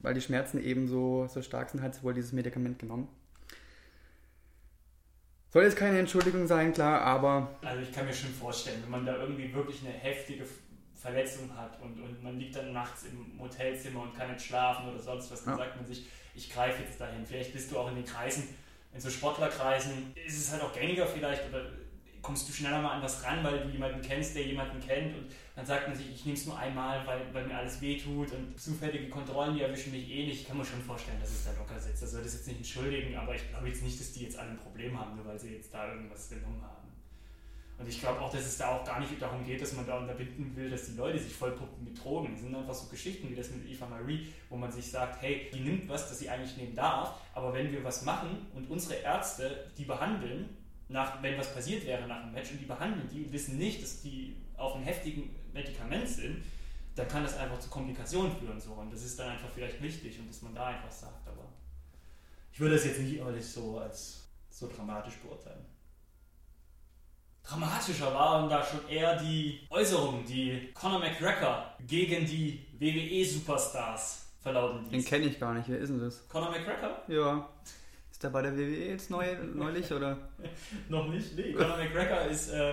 [0.00, 3.08] weil die Schmerzen eben so, so stark sind, hat sie wohl dieses Medikament genommen.
[5.50, 9.06] Soll jetzt keine Entschuldigung sein, klar, aber Also ich kann mir schon vorstellen, wenn man
[9.06, 10.44] da irgendwie wirklich eine heftige
[10.94, 14.98] Verletzung hat und, und man liegt dann nachts im Hotelzimmer und kann nicht schlafen oder
[14.98, 15.64] sonst was, dann Ja.
[15.64, 17.26] sagt man sich, ich greife jetzt dahin.
[17.26, 18.48] Vielleicht bist du auch in den Kreisen,
[18.94, 21.66] in so Sportlerkreisen, ist es halt auch gängiger vielleicht oder
[22.22, 25.26] kommst du schneller mal an was ran, weil du jemanden kennst, der jemanden kennt und
[25.56, 28.58] dann sagt man sich, ich nehme es nur einmal, weil, weil mir alles wehtut und
[28.58, 30.42] zufällige Kontrollen, die erwischen mich eh nicht.
[30.42, 32.02] Ich kann mir schon vorstellen, dass es da locker sitzt.
[32.02, 34.50] Das soll das jetzt nicht entschuldigen, aber ich glaube jetzt nicht, dass die jetzt alle
[34.50, 36.82] ein Problem haben, nur weil sie jetzt da irgendwas genommen haben.
[37.78, 39.98] Und ich glaube auch, dass es da auch gar nicht darum geht, dass man da
[39.98, 42.32] unterbinden will, dass die Leute sich vollpumpen mit Drogen.
[42.34, 45.50] Es sind einfach so Geschichten wie das mit Eva Marie, wo man sich sagt, hey,
[45.52, 48.94] die nimmt was, das sie eigentlich nehmen darf, aber wenn wir was machen und unsere
[49.02, 50.48] Ärzte die behandeln,
[50.92, 53.82] nach, wenn was passiert wäre nach dem Match und die behandeln die und wissen nicht,
[53.82, 56.44] dass die auf einem heftigen Medikament sind,
[56.94, 58.60] dann kann das einfach zu Komplikationen führen.
[58.60, 58.72] So.
[58.72, 61.48] Und das ist dann einfach vielleicht wichtig und dass man da einfach sagt, aber
[62.52, 65.64] ich würde das jetzt nicht alles so als so dramatisch beurteilen.
[67.42, 75.04] Dramatischer waren da schon eher die Äußerungen, die Conor McGregor gegen die WWE-Superstars verlauten den
[75.04, 75.68] kenne ich gar nicht.
[75.68, 76.28] Wer ist denn das?
[76.28, 77.02] Conor McGregor?
[77.08, 77.48] Ja.
[78.22, 80.16] Ist der bei der WWE jetzt neu, neulich oder?
[80.88, 81.36] Noch nicht?
[81.36, 82.72] Nee, Conor McGregor ist, äh,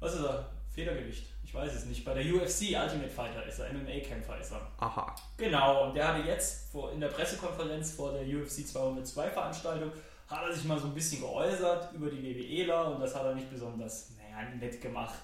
[0.00, 0.50] was ist er?
[0.70, 1.28] Federgewicht.
[1.42, 2.04] Ich weiß es nicht.
[2.04, 4.60] Bei der UFC Ultimate Fighter ist er, MMA-Kämpfer ist er.
[4.76, 5.16] Aha.
[5.38, 9.92] Genau, und der hatte jetzt vor, in der Pressekonferenz vor der UFC 202 Veranstaltung,
[10.28, 13.34] hat er sich mal so ein bisschen geäußert über die WWEler und das hat er
[13.34, 15.20] nicht besonders, naja, nett gemacht.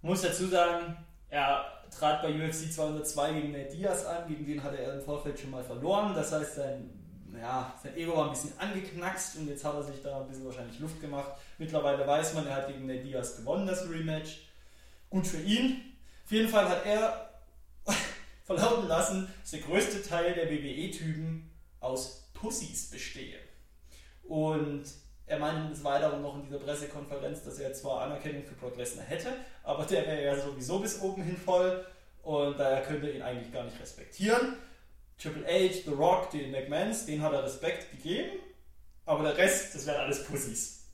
[0.00, 0.96] Muss dazu sagen,
[1.28, 5.38] er trat bei UFC 202 gegen Nate Diaz an, gegen den hatte er im Vorfeld
[5.38, 6.14] schon mal verloren.
[6.14, 6.97] Das heißt, sein,
[7.38, 10.46] naja, sein Ego war ein bisschen angeknackst und jetzt hat er sich da ein bisschen
[10.46, 11.32] wahrscheinlich Luft gemacht.
[11.58, 14.48] Mittlerweile weiß man, er hat gegen Nate Diaz gewonnen, das Rematch.
[15.10, 15.96] Gut für ihn.
[16.24, 17.30] Auf jeden Fall hat er
[18.44, 23.38] verlauten lassen, dass der größte Teil der WWE-Typen aus Pussys bestehe.
[24.24, 24.84] Und
[25.26, 29.04] er meinte des Weiteren noch in dieser Pressekonferenz, dass er zwar Anerkennung für Brock Lesnar
[29.04, 29.32] hätte,
[29.62, 31.86] aber der wäre ja sowieso bis oben hin voll
[32.22, 34.56] und daher könnte er ihn eigentlich gar nicht respektieren.
[35.20, 38.38] Triple H, The Rock, den McMahons, den hat er Respekt gegeben,
[39.04, 40.84] aber der Rest, das wären alles Pussys.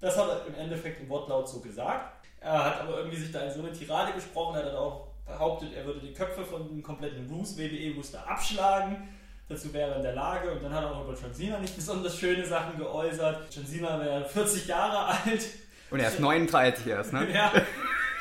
[0.00, 2.26] Das hat er im Endeffekt im Wortlaut so gesagt.
[2.40, 5.08] Er hat aber irgendwie sich da in so eine Tirade gesprochen, er hat dann auch
[5.26, 9.08] behauptet, er würde die Köpfe von dem kompletten Roos WWE Muster abschlagen.
[9.48, 11.76] Dazu wäre er in der Lage und dann hat er auch über John Cena nicht
[11.76, 13.54] besonders schöne Sachen geäußert.
[13.54, 15.46] John Cena wäre 40 Jahre alt.
[15.90, 17.30] Und er ist 39 erst, ne?
[17.32, 17.52] ja,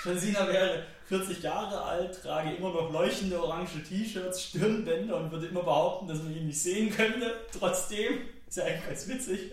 [0.03, 5.47] John Cena wäre 40 Jahre alt, trage immer noch leuchtende orange T-Shirts, Stirnbänder und würde
[5.47, 7.33] immer behaupten, dass man ihn nicht sehen könnte.
[7.57, 9.51] Trotzdem ist ja eigentlich ganz witzig.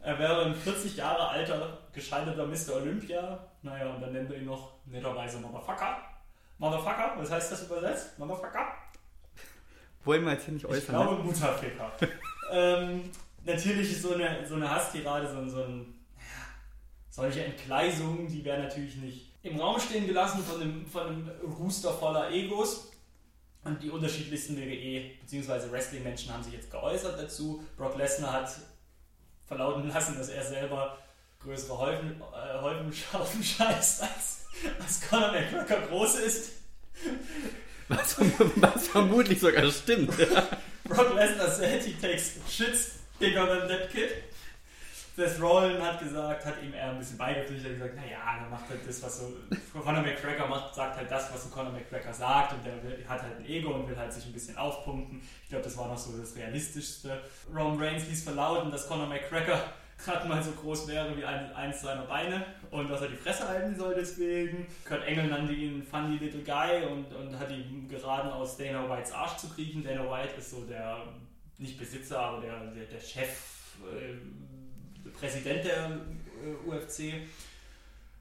[0.00, 2.76] Er wäre ein 40 Jahre alter, gescheiterter Mr.
[2.76, 3.38] Olympia.
[3.62, 5.96] Naja, und dann nennen wir ihn noch netterweise Motherfucker.
[6.58, 8.18] Motherfucker, was heißt das übersetzt?
[8.18, 8.66] Motherfucker?
[10.04, 10.94] Wollen wir jetzt hier nicht Ich äußern.
[10.94, 11.24] glaube ne?
[11.24, 11.92] Mutterficker.
[12.52, 13.10] ähm,
[13.44, 15.94] natürlich ist so eine, so eine Hasstirade, so, ein- so ein,
[17.10, 21.92] solche Entgleisungen, die werden natürlich nicht im Raum stehen gelassen von einem, von einem Rooster
[21.92, 22.90] voller Egos.
[23.64, 25.70] Und die unterschiedlichsten WWE bzw.
[25.72, 27.64] Wrestling-Menschen haben sich jetzt geäußert dazu.
[27.76, 28.50] Brock Lesnar hat
[29.46, 30.98] verlauten lassen, dass er selber
[31.40, 34.46] größere Häufen, äh, Häufen Haufen scheißt, als,
[34.80, 36.52] als Conor McGregor groß ist.
[37.88, 38.16] Was,
[38.56, 40.16] was vermutlich sogar stimmt.
[40.84, 44.10] Brock Lesnar said he takes shits bigger than that kid.
[45.16, 48.86] Seth Rollins hat gesagt, hat ihm eher ein bisschen beigepflichtet, gesagt, naja, der macht halt
[48.86, 49.32] das, was so,
[49.72, 53.38] Conor McGregor macht, sagt halt das, was so Conor McGregor sagt und der hat halt
[53.38, 55.22] ein Ego und will halt sich ein bisschen aufpumpen.
[55.42, 57.22] Ich glaube, das war noch so das Realistischste.
[57.48, 59.58] Roman Reigns ließ verlauten, dass Conor McGregor
[60.04, 63.48] gerade mal so groß wäre wie ein, eins seiner Beine und dass er die Fresse
[63.48, 64.66] halten soll deswegen.
[64.86, 69.12] Kurt Engel nannte ihn Funny Little Guy und, und hat ihm geraten, aus Dana Whites
[69.12, 69.82] Arsch zu kriechen.
[69.82, 70.98] Dana White ist so der,
[71.56, 73.30] nicht Besitzer, aber der, der, der Chef,
[73.80, 74.12] äh,
[75.18, 76.00] Präsident der
[76.44, 77.26] äh, UFC.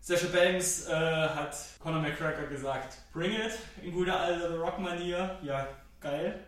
[0.02, 5.39] Sasha Banks äh, hat Conor McGregor gesagt, bring it, in guter alter The Rock-Manier.
[5.41, 5.68] Ja,
[6.00, 6.39] geil.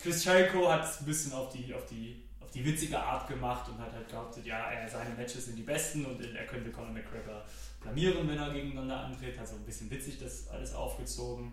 [0.00, 3.68] Chris Jericho hat es ein bisschen auf die, auf, die, auf die witzige Art gemacht
[3.68, 7.44] und hat halt behauptet, ja, seine Matches sind die besten und er könnte Conor McGregor
[7.80, 9.38] blamieren, wenn er gegeneinander antritt.
[9.38, 11.52] Hat so ein bisschen witzig das alles aufgezogen.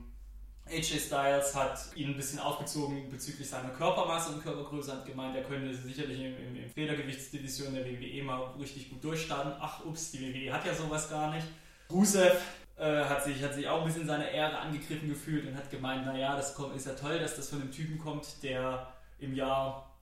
[0.71, 5.43] AJ Styles hat ihn ein bisschen aufgezogen bezüglich seiner Körpermasse und Körpergröße, hat gemeint, er
[5.43, 9.53] könnte sicherlich im, im, im Federgewichtsdivision der WWE mal richtig gut durchstarten.
[9.59, 11.47] Ach, ups, die WWE hat ja sowas gar nicht.
[11.91, 12.39] Rusev
[12.77, 16.05] äh, hat, sich, hat sich auch ein bisschen seine Ehre angegriffen gefühlt und hat gemeint,
[16.05, 19.97] naja, das kommt, ist ja toll, dass das von einem Typen kommt, der im Jahr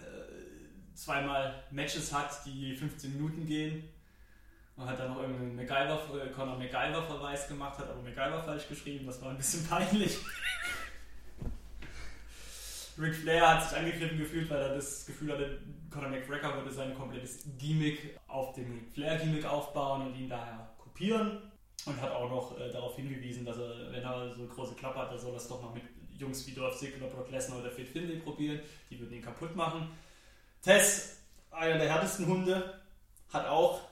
[0.00, 3.88] äh, zweimal Matches hat, die 15 Minuten gehen.
[4.80, 9.06] Und hat dann noch irgendeinen MacGyver, äh, Conor MacGyver-Verweis gemacht, hat aber MacGyver falsch geschrieben,
[9.06, 10.16] das war ein bisschen peinlich.
[12.98, 15.58] Ric Flair hat sich angegriffen gefühlt, weil er das Gefühl hatte,
[15.90, 21.42] Conor McGregor würde sein komplettes Gimmick auf dem Flair-Gimmick aufbauen und ihn daher kopieren.
[21.86, 24.98] Und hat auch noch äh, darauf hingewiesen, dass er, wenn er so eine große Klappe
[24.98, 25.82] hat, dann soll er es doch mal mit
[26.18, 28.60] Jungs wie Dolph Ziggler, Brock Lesnar oder Fit Finlay probieren.
[28.90, 29.90] Die würden ihn kaputt machen.
[30.62, 32.80] Tess, einer der härtesten Hunde,
[33.32, 33.89] hat auch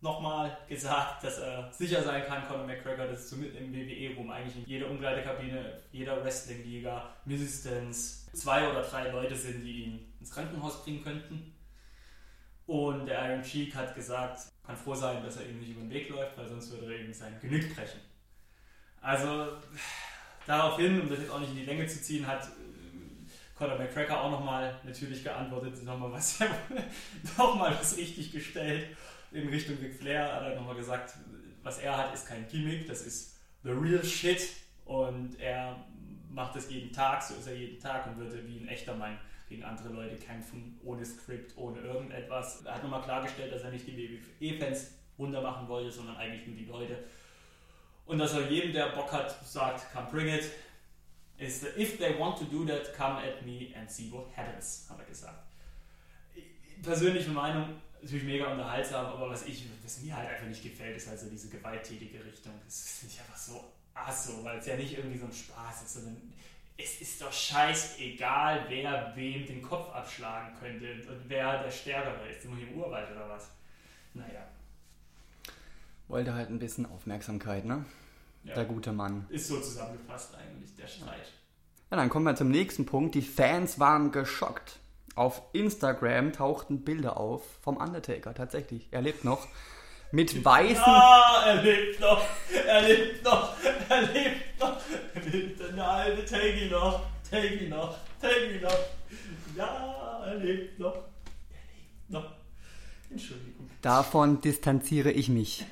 [0.00, 4.66] nochmal gesagt, dass er sicher sein kann, Conor McGregor, dass mit im WWE-Room eigentlich in
[4.66, 11.04] jeder Umkleidekabine, jeder Wrestling-Liga mindestens zwei oder drei Leute sind, die ihn ins Krankenhaus bringen
[11.04, 11.54] könnten.
[12.66, 15.90] Und der Iron Sheik hat gesagt, kann froh sein, dass er ihm nicht über den
[15.90, 18.00] Weg läuft, weil sonst würde er ihm sein Genick brechen.
[19.02, 19.54] Also
[20.46, 24.20] daraufhin, um das jetzt auch nicht in die Länge zu ziehen, hat äh, Conor McGregor
[24.20, 26.38] auch nochmal natürlich geantwortet, nochmal was,
[27.36, 28.96] nochmal was richtig gestellt
[29.32, 31.14] in Richtung Ric Flair, hat er nochmal gesagt,
[31.62, 34.40] was er hat, ist kein Gimmick, das ist the real shit
[34.84, 35.84] und er
[36.30, 39.18] macht das jeden Tag, so ist er jeden Tag und würde wie ein echter Mann
[39.48, 42.64] gegen andere Leute kämpfen, ohne Skript, ohne irgendetwas.
[42.64, 46.64] Er hat nochmal klargestellt, dass er nicht die WWE-Fans runtermachen wollte, sondern eigentlich nur die
[46.64, 47.04] Leute.
[48.06, 50.50] Und dass er jedem, der Bock hat, sagt, come bring it.
[51.38, 54.98] Is if they want to do that, come at me and see what happens, hat
[54.98, 55.42] er gesagt.
[56.82, 61.08] Persönliche Meinung, natürlich mega unterhaltsam, aber was, ich, was mir halt einfach nicht gefällt, ist
[61.08, 62.52] halt so diese gewalttätige Richtung.
[62.64, 63.64] Das finde ich einfach so
[63.94, 66.16] asso, weil es ja nicht irgendwie so ein Spaß ist, sondern
[66.76, 72.42] es ist doch scheißegal, wer wem den Kopf abschlagen könnte und wer der Stärkere ist.
[72.42, 73.50] Hier im Urwald oder was?
[74.14, 74.46] Naja.
[76.08, 77.84] Wollte halt ein bisschen Aufmerksamkeit, ne?
[78.44, 78.54] Ja.
[78.54, 79.26] Der gute Mann.
[79.28, 81.30] Ist so zusammengefasst eigentlich, der Streit.
[81.90, 83.14] Ja, dann kommen wir zum nächsten Punkt.
[83.14, 84.78] Die Fans waren geschockt.
[85.20, 88.88] Auf Instagram tauchten Bilder auf vom Undertaker tatsächlich.
[88.90, 89.46] Er lebt noch.
[90.12, 92.24] Mit weißen, Ah, er lebt noch!
[92.66, 93.54] Er lebt noch!
[93.90, 98.78] Er lebt Nein, take ihn noch, take ihn noch, take ihn noch.
[99.54, 100.94] Ja, er lebt noch.
[100.94, 102.32] Er lebt noch.
[103.10, 103.70] Entschuldigung.
[103.82, 105.66] Davon distanziere ich mich.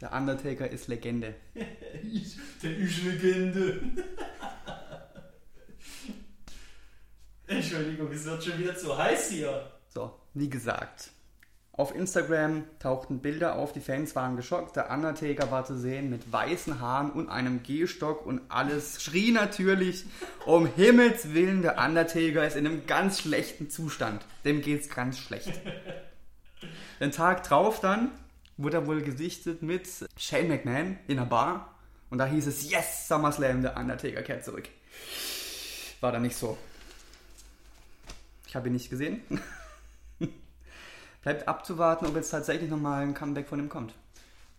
[0.00, 1.36] Der Undertaker ist Legende.
[1.54, 3.80] Der ist Legende.
[7.74, 9.66] Entschuldigung, es wird schon wieder zu heiß hier.
[9.88, 11.10] So, wie gesagt.
[11.72, 14.76] Auf Instagram tauchten Bilder auf, die Fans waren geschockt.
[14.76, 20.04] Der Undertaker war zu sehen mit weißen Haaren und einem Gehstock und alles schrie natürlich,
[20.46, 24.24] um Himmels Willen, der Undertaker ist in einem ganz schlechten Zustand.
[24.44, 25.60] Dem geht's ganz schlecht.
[27.00, 28.12] Den Tag drauf dann
[28.56, 31.74] wurde er wohl gesichtet mit Shane McMahon in einer Bar
[32.08, 34.68] und da hieß es, yes, SummerSlam, der Undertaker kehrt zurück.
[36.00, 36.56] War da nicht so.
[38.54, 39.20] Ich habe ihn nicht gesehen.
[41.22, 43.92] Bleibt abzuwarten, ob jetzt tatsächlich nochmal ein Comeback von ihm kommt.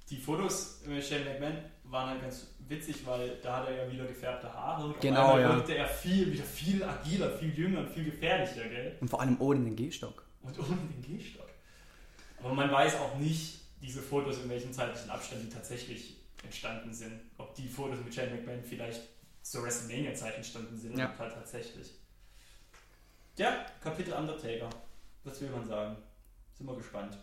[0.10, 4.04] Die Fotos mit Shane McMahon waren halt ganz witzig, weil da hat er ja wieder
[4.04, 5.56] gefärbte Haare und genau, ja.
[5.56, 8.98] wirkte er viel, wieder viel agiler, viel jünger und viel gefährlicher, gell?
[9.00, 10.26] Und vor allem ohne den Gehstock.
[10.42, 11.48] Und ohne den Gehstock.
[12.44, 17.14] Aber man weiß auch nicht, diese Fotos, in welchem zeitlichen Abstand die tatsächlich entstanden sind.
[17.38, 19.04] Ob die Fotos mit Shane McMahon vielleicht
[19.42, 21.14] zur WrestleMania-Zeit entstanden sind Ja.
[21.14, 21.94] oder halt tatsächlich.
[23.38, 24.70] Ja, Kapitel Undertaker.
[25.26, 25.98] Was will man sagen?
[26.54, 27.18] Sind wir gespannt.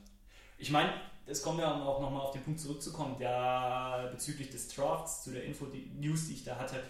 [0.59, 0.93] Ich meine,
[1.27, 5.45] es kommt ja auch nochmal auf den Punkt zurückzukommen, der bezüglich des Drafts, zu der
[5.45, 6.83] Info, die News, die ich da hatte,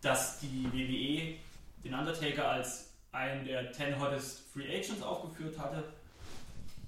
[0.00, 1.38] dass die WWE
[1.84, 5.84] den Undertaker als einen der 10 Hottest Free Agents aufgeführt hatte,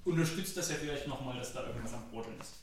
[0.03, 2.55] unterstützt das ja vielleicht nochmal, dass da irgendwas am Brodeln ist.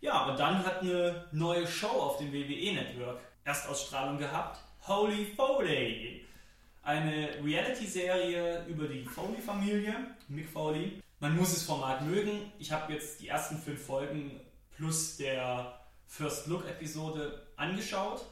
[0.00, 4.60] Ja, und dann hat eine neue Show auf dem WWE-Network Erstausstrahlung gehabt.
[4.86, 6.24] Holy Foley!
[6.82, 9.94] Eine Reality-Serie über die Foley-Familie,
[10.28, 11.02] Mick Foley.
[11.18, 12.50] Man muss das Format mögen.
[12.58, 14.40] Ich habe jetzt die ersten fünf Folgen
[14.76, 18.24] plus der First Look-Episode angeschaut.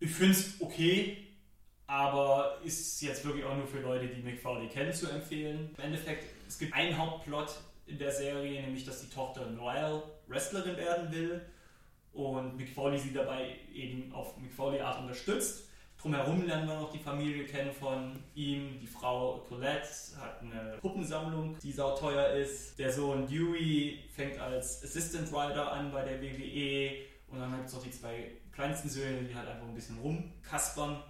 [0.00, 1.28] Ich finde es okay,
[1.86, 5.70] aber ist jetzt wirklich auch nur für Leute, die Mick Foley kennen, zu empfehlen.
[5.78, 10.76] Im Endeffekt, es gibt einen Hauptplot in der Serie, nämlich dass die Tochter Noelle Wrestlerin
[10.76, 11.40] werden will
[12.12, 15.69] und Mick Foley sie dabei eben auf Mick Foley Art unterstützt.
[16.00, 18.80] Drumherum lernen wir noch die Familie kennen von ihm.
[18.80, 19.86] Die Frau Colette
[20.18, 22.78] hat eine Puppensammlung, die sauteuer ist.
[22.78, 26.92] Der Sohn Dewey fängt als Assistant Rider an bei der WWE.
[27.28, 31.02] Und dann gibt es noch die zwei kleinsten Söhne, die halt einfach ein bisschen rumkaspern.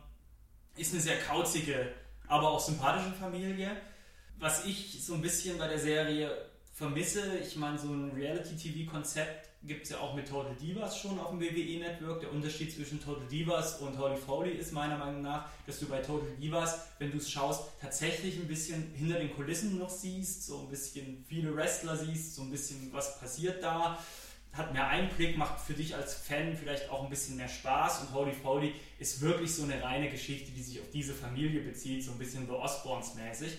[0.77, 1.93] Ist eine sehr kauzige,
[2.27, 3.77] aber auch sympathische Familie.
[4.39, 6.31] Was ich so ein bisschen bei der Serie
[6.73, 11.31] vermisse, ich meine, so ein Reality-TV-Konzept gibt es ja auch mit Total Divas schon auf
[11.31, 12.21] dem WWE-Network.
[12.21, 16.01] Der Unterschied zwischen Total Divas und Holy Foley ist meiner Meinung nach, dass du bei
[16.01, 20.61] Total Divas, wenn du es schaust, tatsächlich ein bisschen hinter den Kulissen noch siehst, so
[20.61, 24.03] ein bisschen viele Wrestler siehst, so ein bisschen was passiert da.
[24.53, 28.15] Hat mehr Einblick, macht für dich als Fan vielleicht auch ein bisschen mehr Spaß und
[28.15, 32.13] Holy Foley ist wirklich so eine reine Geschichte, die sich auf diese Familie bezieht, so
[32.13, 33.59] ein bisschen The Osborns mäßig.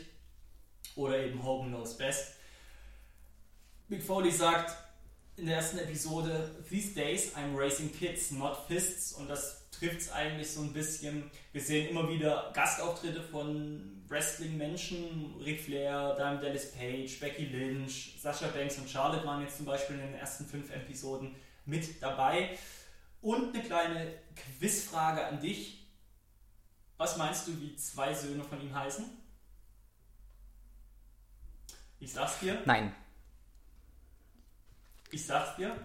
[0.96, 2.34] Oder eben Hogan Knows Best.
[3.88, 4.76] Mick Foley sagt
[5.42, 9.14] in der ersten Episode, These days I'm racing kids, not fists.
[9.14, 11.32] Und das trifft es eigentlich so ein bisschen.
[11.52, 15.42] Wir sehen immer wieder Gastauftritte von Wrestling-Menschen.
[15.44, 19.96] Ric Flair, Diamond Dallas Page, Becky Lynch, Sasha Banks und Charlotte waren jetzt zum Beispiel
[19.96, 21.36] in den ersten fünf Episoden
[21.66, 22.56] mit dabei.
[23.22, 25.88] Und eine kleine Quizfrage an dich.
[26.98, 29.06] Was meinst du, wie zwei Söhne von ihm heißen?
[32.00, 32.62] Ich sag's dir.
[32.66, 32.94] Nein.
[35.12, 35.76] Ich sag's dir.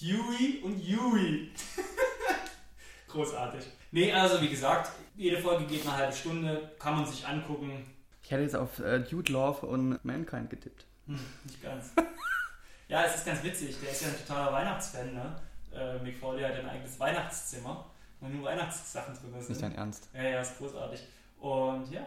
[0.00, 1.50] Dewey und Yui.
[3.08, 3.64] Großartig.
[3.90, 7.86] Nee, also wie gesagt, jede Folge geht eine halbe Stunde, kann man sich angucken.
[8.22, 10.84] Ich hätte jetzt auf äh, Dude Love und Mankind getippt.
[11.06, 11.92] Hm, nicht ganz.
[12.88, 13.76] ja, es ist ganz witzig.
[13.80, 15.36] Der ist ja ein totaler Weihnachtsfan, ne?
[15.72, 17.86] Äh, Mick Foley hat ein eigenes Weihnachtszimmer,
[18.20, 19.48] wo nur Weihnachtssachen drin sind.
[19.48, 20.08] Nicht dein Ernst.
[20.14, 21.00] Ja, ja, ist großartig.
[21.38, 22.04] Und ja.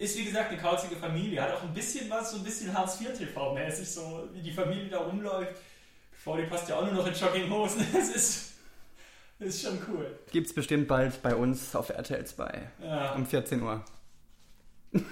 [0.00, 1.42] Ist wie gesagt eine kauzige Familie.
[1.42, 5.60] Hat auch ein bisschen was, so ein bisschen Hartz-IV-TV-mäßig, so wie die Familie da rumläuft.
[6.24, 7.86] Foley passt ja auch nur noch in Jogginghosen.
[7.94, 8.52] Es ist,
[9.40, 10.18] ist schon cool.
[10.32, 13.84] Gibt's bestimmt bald bei uns auf RTL 2 Ja, um 14 Uhr.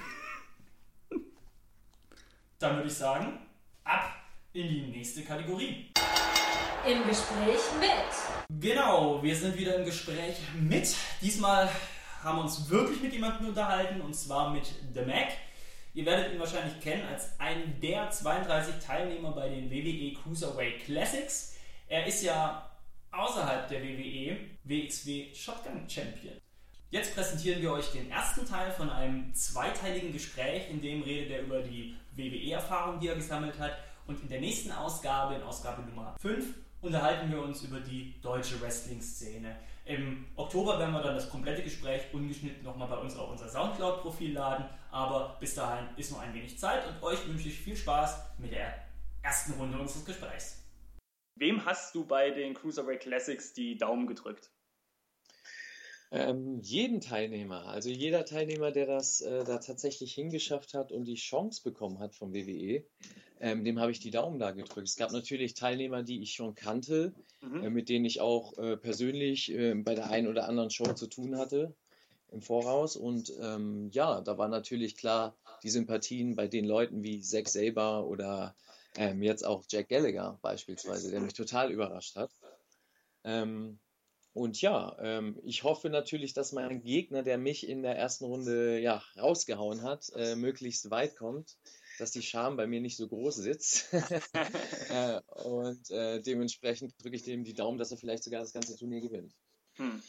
[2.58, 3.40] dann würde ich sagen,
[3.84, 4.14] ab
[4.54, 5.92] in die nächste Kategorie.
[6.86, 8.58] Im Gespräch mit.
[8.58, 10.96] Genau, wir sind wieder im Gespräch mit.
[11.20, 11.68] Diesmal
[12.22, 15.28] haben uns wirklich mit jemandem unterhalten und zwar mit The Mac.
[15.94, 21.56] Ihr werdet ihn wahrscheinlich kennen als einen der 32 Teilnehmer bei den WWE Cruiserweight Classics.
[21.88, 22.70] Er ist ja
[23.10, 26.34] außerhalb der WWE WXW Shotgun Champion.
[26.90, 31.42] Jetzt präsentieren wir euch den ersten Teil von einem zweiteiligen Gespräch, in dem redet er
[31.42, 33.76] über die WWE-Erfahrung, die er gesammelt hat.
[34.06, 36.46] Und in der nächsten Ausgabe, in Ausgabe Nummer 5,
[36.80, 39.56] unterhalten wir uns über die deutsche Wrestling-Szene.
[39.88, 44.34] Im Oktober werden wir dann das komplette Gespräch ungeschnitten nochmal bei uns auf unser Soundcloud-Profil
[44.34, 48.36] laden, aber bis dahin ist noch ein wenig Zeit und euch wünsche ich viel Spaß
[48.36, 48.74] mit der
[49.22, 50.62] ersten Runde unseres Gesprächs.
[51.36, 54.50] Wem hast du bei den Cruiserweight Classics die Daumen gedrückt?
[56.10, 61.14] Ähm, jeden Teilnehmer, also jeder Teilnehmer, der das äh, da tatsächlich hingeschafft hat und die
[61.14, 62.84] Chance bekommen hat vom WWE,
[63.40, 64.88] ähm, dem habe ich die Daumen da gedrückt.
[64.88, 67.64] Es gab natürlich Teilnehmer, die ich schon kannte, mhm.
[67.64, 71.06] äh, mit denen ich auch äh, persönlich äh, bei der einen oder anderen Show zu
[71.06, 71.74] tun hatte
[72.30, 72.96] im Voraus.
[72.96, 78.06] Und ähm, ja, da war natürlich klar die Sympathien bei den Leuten wie Zack Saber
[78.06, 78.54] oder
[78.96, 82.30] ähm, jetzt auch Jack Gallagher beispielsweise, der mich total überrascht hat.
[83.24, 83.78] Ähm,
[84.34, 88.78] und ja, ähm, ich hoffe natürlich, dass mein Gegner, der mich in der ersten Runde
[88.78, 91.56] ja, rausgehauen hat, äh, möglichst weit kommt,
[91.98, 93.92] dass die Scham bei mir nicht so groß sitzt.
[94.90, 98.76] äh, und äh, dementsprechend drücke ich dem die Daumen, dass er vielleicht sogar das ganze
[98.76, 99.34] Turnier gewinnt.
[99.76, 100.02] Hm.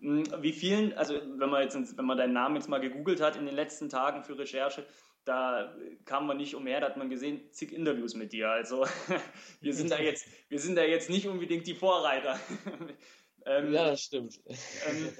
[0.00, 3.36] hm wie vielen, also wenn man jetzt, wenn man deinen Namen jetzt mal gegoogelt hat
[3.36, 4.86] in den letzten Tagen für Recherche,
[5.24, 5.74] da
[6.04, 8.50] kam man nicht umher, da hat man gesehen, zig Interviews mit dir.
[8.50, 8.86] Also
[9.60, 12.38] wir sind da jetzt, wir sind da jetzt nicht unbedingt die Vorreiter.
[13.46, 14.40] Ähm, ja, das stimmt.
[14.46, 15.12] Ähm,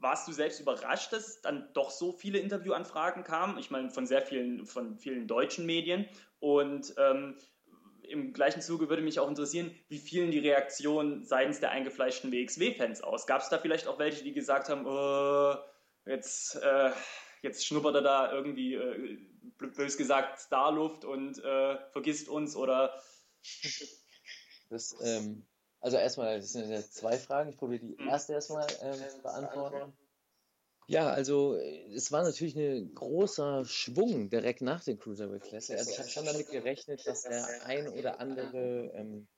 [0.00, 3.58] warst du selbst überrascht, dass dann doch so viele Interviewanfragen kamen?
[3.58, 6.08] Ich meine, von sehr vielen, von vielen deutschen Medien.
[6.40, 7.36] Und ähm,
[8.02, 13.02] im gleichen Zuge würde mich auch interessieren, wie fielen die Reaktionen seitens der eingefleischten WXW-Fans
[13.02, 13.26] aus?
[13.26, 15.54] Gab es da vielleicht auch welche, die gesagt haben, oh,
[16.06, 16.90] jetzt, äh,
[17.42, 19.18] jetzt schnuppert er da irgendwie, äh,
[19.58, 23.00] bös gesagt, Starluft und äh, vergisst uns oder...
[24.70, 25.46] Das ähm,
[25.80, 27.50] also erstmal, das sind ja zwei Fragen.
[27.50, 28.08] Ich probiere die mhm.
[28.08, 29.92] erste erstmal ähm, beantworten.
[30.86, 35.78] Ja, also es war natürlich ein großer Schwung direkt nach den Cruiserweight Classic.
[35.78, 39.28] Also ich habe schon damit gerechnet, dass der ein oder andere ähm,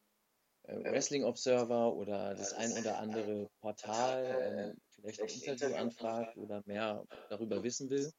[0.63, 6.63] äh, Wrestling Observer oder das ein oder andere Portal ähm, vielleicht ein Interview anfragt oder
[6.65, 8.11] mehr darüber wissen will.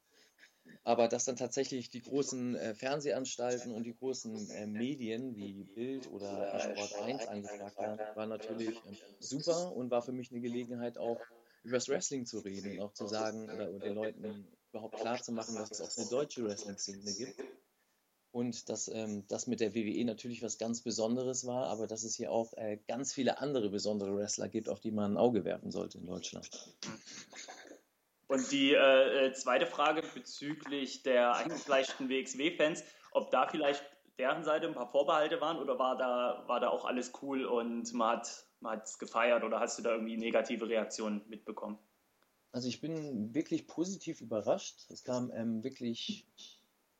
[0.82, 6.10] Aber dass dann tatsächlich die großen äh, Fernsehanstalten und die großen äh, Medien wie Bild
[6.10, 10.98] oder Sport 1 angefragt haben, war natürlich äh, super und war für mich eine Gelegenheit
[10.98, 11.20] auch
[11.62, 15.22] über das Wrestling zu reden und auch zu sagen oder, oder den Leuten überhaupt klar
[15.22, 17.40] zu machen, dass es auch eine deutsche Wrestling-Szene gibt.
[18.32, 22.16] Und dass ähm, das mit der WWE natürlich was ganz Besonderes war, aber dass es
[22.16, 25.70] hier auch äh, ganz viele andere besondere Wrestler gibt, auf die man ein Auge werfen
[25.70, 26.50] sollte in Deutschland.
[28.26, 33.84] Und die äh, äh, zweite Frage bezüglich der eingefleischten WXW-Fans, ob da vielleicht
[34.18, 37.92] deren Seite ein paar Vorbehalte waren oder war da, war da auch alles cool und
[37.92, 38.22] man
[38.64, 41.78] hat es gefeiert oder hast du da irgendwie negative Reaktionen mitbekommen?
[42.52, 44.88] Also ich bin wirklich positiv überrascht.
[44.90, 46.28] Es kam ähm, wirklich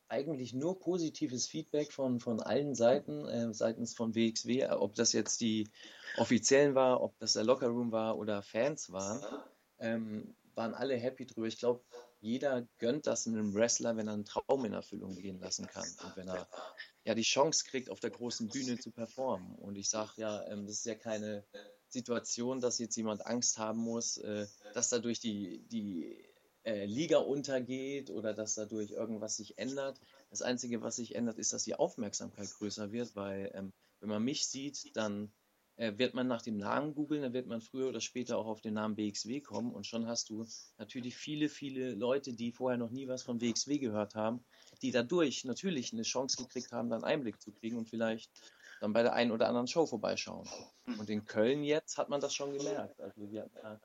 [0.08, 5.40] eigentlich nur positives Feedback von, von allen Seiten, äh, seitens von WXW, ob das jetzt
[5.40, 5.68] die
[6.16, 9.24] Offiziellen war, ob das der Lockerroom war oder Fans waren.
[9.78, 11.46] Ähm, waren alle happy drüber.
[11.46, 11.82] Ich glaube,
[12.20, 16.16] jeder gönnt das einem Wrestler, wenn er einen Traum in Erfüllung gehen lassen kann und
[16.16, 16.48] wenn er
[17.04, 19.54] ja die Chance kriegt, auf der großen Bühne zu performen.
[19.56, 21.44] Und ich sage ja, ähm, das ist ja keine
[21.88, 26.24] Situation, dass jetzt jemand Angst haben muss, äh, dass dadurch die, die
[26.64, 30.00] äh, Liga untergeht oder dass dadurch irgendwas sich ändert.
[30.30, 34.24] Das Einzige, was sich ändert, ist, dass die Aufmerksamkeit größer wird, weil ähm, wenn man
[34.24, 35.32] mich sieht, dann
[35.76, 38.74] wird man nach dem Namen googeln, dann wird man früher oder später auch auf den
[38.74, 40.46] Namen BXW kommen und schon hast du
[40.78, 44.44] natürlich viele, viele Leute, die vorher noch nie was von BXW gehört haben,
[44.82, 48.30] die dadurch natürlich eine Chance gekriegt haben, dann Einblick zu kriegen und vielleicht
[48.80, 50.48] dann bei der einen oder anderen Show vorbeischauen.
[50.98, 53.00] Und in Köln jetzt hat man das schon gemerkt.
[53.00, 53.80] Also wir hatten ja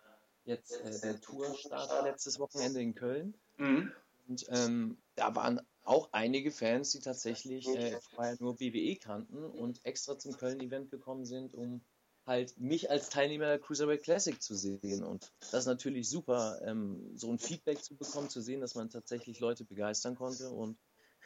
[0.46, 3.34] jetzt äh, der Tourstart letztes Wochenende in Köln.
[3.58, 3.92] Mhm.
[4.28, 9.84] Und ähm, da waren auch einige Fans, die tatsächlich äh, vorher nur WWE kannten und
[9.86, 11.82] extra zum Köln-Event gekommen sind, um
[12.28, 15.04] halt mich als Teilnehmer der Cruiserweight Classic zu sehen.
[15.04, 18.92] Und das ist natürlich super, ähm, so ein Feedback zu bekommen, zu sehen, dass man
[18.92, 20.78] tatsächlich Leute begeistern konnte und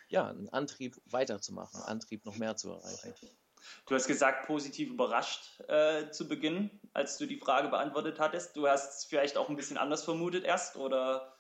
[0.08, 3.14] ja, einen Antrieb weiterzumachen, einen Antrieb noch mehr zu erreichen.
[3.86, 8.56] Du hast gesagt, positiv überrascht äh, zu Beginn, als du die Frage beantwortet hattest.
[8.56, 11.33] Du hast es vielleicht auch ein bisschen anders vermutet erst, oder?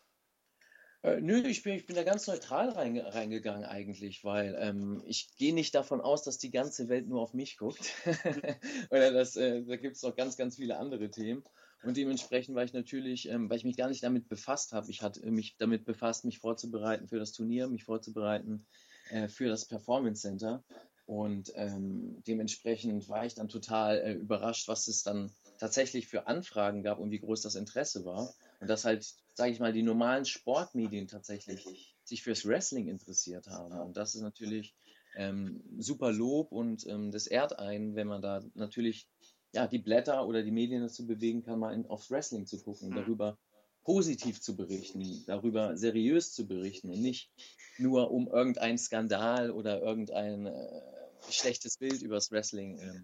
[1.03, 5.35] Äh, nö, ich bin, ich bin da ganz neutral reinge reingegangen eigentlich, weil ähm, ich
[5.37, 7.91] gehe nicht davon aus, dass die ganze Welt nur auf mich guckt.
[8.89, 11.43] Oder dass, äh, da gibt es noch ganz, ganz viele andere Themen.
[11.83, 15.01] Und dementsprechend war ich natürlich, ähm, weil ich mich gar nicht damit befasst habe, ich
[15.01, 18.65] hatte mich damit befasst, mich vorzubereiten für das Turnier, mich vorzubereiten
[19.09, 20.63] äh, für das Performance Center.
[21.05, 26.81] Und ähm, dementsprechend war ich dann total äh, überrascht, was es dann tatsächlich für Anfragen
[26.81, 28.33] gab und wie groß das Interesse war.
[28.63, 33.77] Und dass halt, sage ich mal, die normalen Sportmedien tatsächlich sich fürs Wrestling interessiert haben.
[33.77, 34.73] Und das ist natürlich
[35.17, 39.09] ähm, super Lob und ähm, das ehrt einen, wenn man da natürlich
[39.51, 42.91] ja, die Blätter oder die Medien dazu bewegen kann, mal in, aufs Wrestling zu gucken,
[42.91, 42.95] mhm.
[42.95, 43.37] darüber
[43.83, 47.33] positiv zu berichten, darüber seriös zu berichten und nicht
[47.77, 50.81] nur um irgendeinen Skandal oder irgendein äh,
[51.29, 53.01] schlechtes Bild übers Wrestling äh,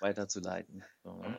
[0.00, 0.82] weiterzuleiten.
[1.04, 1.38] So, ne?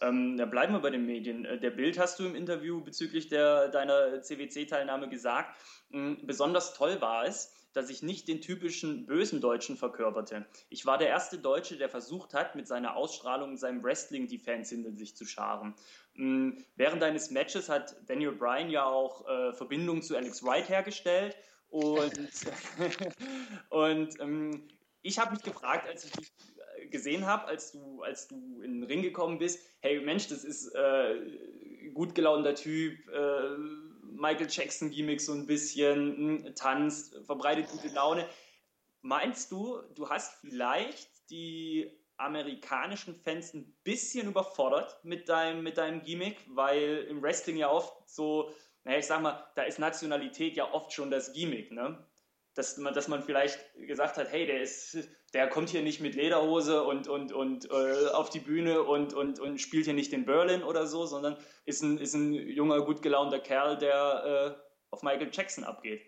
[0.00, 1.44] Ähm, da bleiben wir bei den Medien.
[1.44, 5.56] Äh, der Bild hast du im Interview bezüglich der, deiner CWC-Teilnahme gesagt.
[5.90, 10.46] Hm, besonders toll war es, dass ich nicht den typischen bösen Deutschen verkörperte.
[10.70, 14.38] Ich war der erste Deutsche, der versucht hat, mit seiner Ausstrahlung und seinem Wrestling die
[14.38, 15.74] Fans hinter sich zu scharen.
[16.14, 21.36] Hm, während deines Matches hat Daniel Bryan ja auch äh, Verbindungen zu Alex Wright hergestellt
[21.68, 22.12] und,
[23.68, 24.68] und ähm,
[25.02, 26.32] ich habe mich gefragt, als ich dich
[26.90, 30.74] gesehen habe, als du, als du in den Ring gekommen bist, hey Mensch, das ist
[30.74, 33.56] äh, gut gelaunter Typ, äh,
[34.12, 38.28] Michael Jackson Gimmick so ein bisschen, hm, tanzt, verbreitet gute Laune.
[39.02, 41.90] Meinst du, du hast vielleicht die
[42.20, 48.08] amerikanischen Fans ein bisschen überfordert mit deinem, mit deinem Gimmick, weil im Wrestling ja oft
[48.08, 48.50] so,
[48.84, 52.06] naja, ich sag mal, da ist Nationalität ja oft schon das Gimmick, ne?
[52.54, 56.14] Dass man, dass man vielleicht gesagt hat, hey, der ist, der kommt hier nicht mit
[56.14, 60.24] Lederhose und, und, und äh, auf die Bühne und, und, und spielt hier nicht den
[60.24, 65.02] Berlin oder so, sondern ist ein, ist ein junger, gut gelaunter Kerl, der äh, auf
[65.02, 66.02] Michael Jackson abgeht.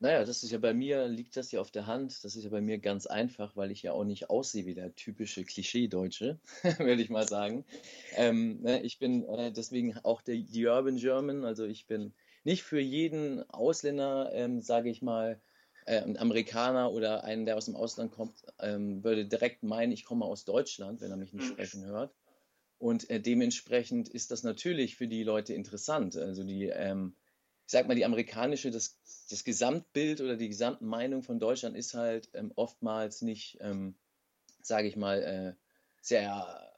[0.00, 2.22] Naja, das ist ja bei mir, liegt das ja auf der Hand.
[2.22, 4.94] Das ist ja bei mir ganz einfach, weil ich ja auch nicht aussehe wie der
[4.94, 6.38] typische Klischee-Deutsche,
[6.78, 7.64] würde ich mal sagen.
[8.14, 12.62] Ähm, ne, ich bin äh, deswegen auch der, die Urban German, also ich bin nicht
[12.62, 15.40] für jeden Ausländer, ähm, sage ich mal,
[15.88, 20.04] äh, ein Amerikaner oder einen, der aus dem Ausland kommt, ähm, würde direkt meinen, ich
[20.04, 21.52] komme aus Deutschland, wenn er mich nicht mhm.
[21.52, 22.14] sprechen hört.
[22.76, 26.16] Und äh, dementsprechend ist das natürlich für die Leute interessant.
[26.16, 27.16] Also die, ähm,
[27.66, 29.00] ich sag mal, die amerikanische, das,
[29.30, 33.94] das Gesamtbild oder die Gesamtmeinung von Deutschland ist halt ähm, oftmals nicht, ähm,
[34.62, 35.54] sage ich mal, äh,
[36.02, 36.68] sehr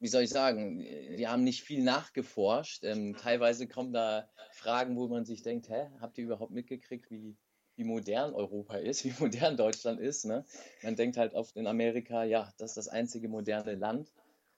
[0.00, 2.84] wie soll ich sagen, die haben nicht viel nachgeforscht.
[2.84, 7.36] Ähm, teilweise kommen da Fragen, wo man sich denkt, hä, habt ihr überhaupt mitgekriegt, wie,
[7.78, 10.26] wie modern Europa ist, wie modern Deutschland ist.
[10.26, 10.44] Ne?
[10.82, 14.12] Man denkt halt oft in Amerika, ja, das ist das einzige moderne Land.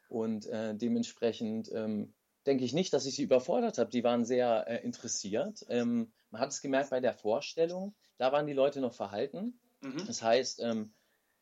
[0.09, 2.13] Und äh, dementsprechend ähm,
[2.47, 3.91] denke ich nicht, dass ich sie überfordert habe.
[3.91, 5.65] Die waren sehr äh, interessiert.
[5.69, 9.61] Ähm, man hat es gemerkt bei der Vorstellung, da waren die Leute noch verhalten.
[9.83, 10.05] Mhm.
[10.07, 10.93] Das heißt, ähm,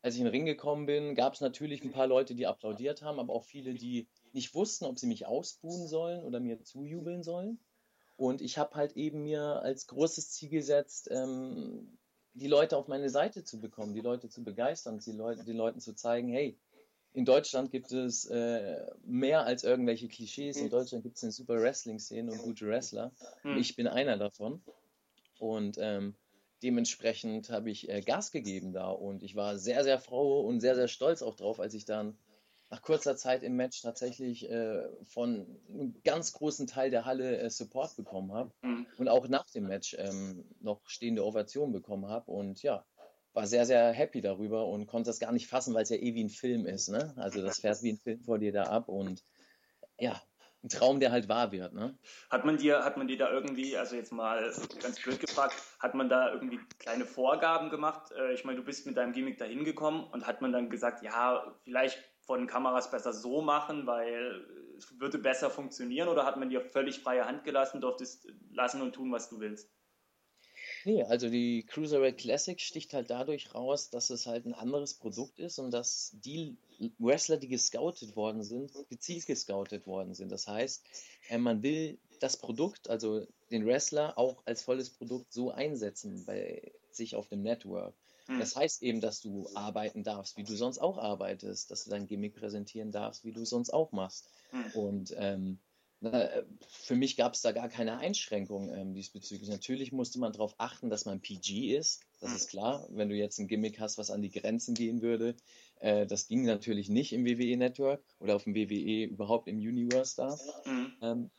[0.02, 3.02] als ich in den Ring gekommen bin, gab es natürlich ein paar Leute, die applaudiert
[3.02, 7.22] haben, aber auch viele, die nicht wussten, ob sie mich ausbuhen sollen oder mir zujubeln
[7.22, 7.58] sollen.
[8.18, 11.96] Und ich habe halt eben mir als großes Ziel gesetzt, ähm,
[12.34, 15.78] die Leute auf meine Seite zu bekommen, die Leute zu begeistern, die Leute, den Leuten
[15.78, 16.58] zu zeigen, hey,
[17.12, 20.56] in Deutschland gibt es äh, mehr als irgendwelche Klischees.
[20.56, 23.12] In Deutschland gibt es eine super Wrestling-Szene und gute Wrestler.
[23.42, 23.56] Hm.
[23.56, 24.62] ich bin einer davon.
[25.38, 26.16] Und ähm,
[26.64, 28.90] dementsprechend habe ich äh, Gas gegeben da.
[28.90, 32.18] Und ich war sehr, sehr froh und sehr, sehr stolz auch drauf, als ich dann
[32.70, 37.50] nach kurzer Zeit im Match tatsächlich äh, von einem ganz großen Teil der Halle äh,
[37.50, 38.86] Support bekommen habe mhm.
[38.98, 42.84] und auch nach dem Match ähm, noch stehende Ovation bekommen habe und ja,
[43.32, 46.14] war sehr, sehr happy darüber und konnte das gar nicht fassen, weil es ja eh
[46.14, 47.14] wie ein Film ist, ne?
[47.16, 49.24] Also das fährt wie ein Film vor dir da ab und
[49.98, 50.20] ja,
[50.62, 51.96] ein Traum, der halt wahr wird, ne?
[52.30, 55.94] Hat man dir, hat man dir da irgendwie, also jetzt mal ganz blöd gefragt, hat
[55.94, 58.12] man da irgendwie kleine Vorgaben gemacht?
[58.12, 61.02] Äh, ich meine, du bist mit deinem Gimmick da hingekommen und hat man dann gesagt,
[61.02, 64.44] ja, vielleicht von Kameras besser so machen, weil
[64.76, 68.92] es würde besser funktionieren oder hat man dir völlig freie Hand gelassen, durftest lassen und
[68.92, 69.70] tun, was du willst?
[70.84, 75.38] Nee, also die Cruiserweight Classic sticht halt dadurch raus, dass es halt ein anderes Produkt
[75.38, 76.58] ist und dass die
[76.98, 80.30] Wrestler, die gescoutet worden sind, gezielt gescoutet worden sind.
[80.30, 80.84] Das heißt,
[81.30, 86.72] äh, man will das Produkt, also den Wrestler, auch als volles Produkt so einsetzen bei
[86.90, 87.94] sich auf dem Network.
[88.28, 88.38] Hm.
[88.38, 92.06] Das heißt eben, dass du arbeiten darfst, wie du sonst auch arbeitest, dass du dein
[92.06, 94.30] Gimmick präsentieren darfst, wie du sonst auch machst.
[94.50, 94.70] Hm.
[94.74, 95.58] Und ähm,
[96.68, 99.48] für mich gab es da gar keine Einschränkung ähm, diesbezüglich.
[99.48, 102.02] Natürlich musste man darauf achten, dass man PG ist.
[102.20, 102.36] Das hm.
[102.36, 102.86] ist klar.
[102.90, 105.34] Wenn du jetzt ein Gimmick hast, was an die Grenzen gehen würde,
[105.80, 110.16] äh, das ging natürlich nicht im WWE Network oder auf dem WWE überhaupt im Universe
[110.16, 110.38] da.
[110.64, 110.92] Mhm.
[111.02, 111.30] Ähm,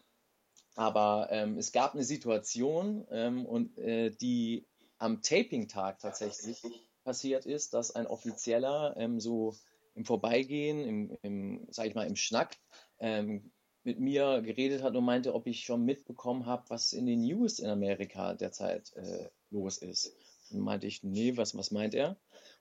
[0.75, 4.65] aber ähm, es gab eine Situation ähm, und äh, die
[4.99, 6.61] am Taping-Tag tatsächlich
[7.03, 9.55] passiert ist, dass ein Offizieller ähm, so
[9.95, 12.57] im Vorbeigehen, im, im, sag ich mal, im Schnack
[12.99, 13.51] ähm,
[13.83, 17.59] mit mir geredet hat und meinte, ob ich schon mitbekommen habe, was in den News
[17.59, 20.13] in Amerika derzeit äh, los ist.
[20.51, 22.17] Und meinte ich, nee, was, was meint er?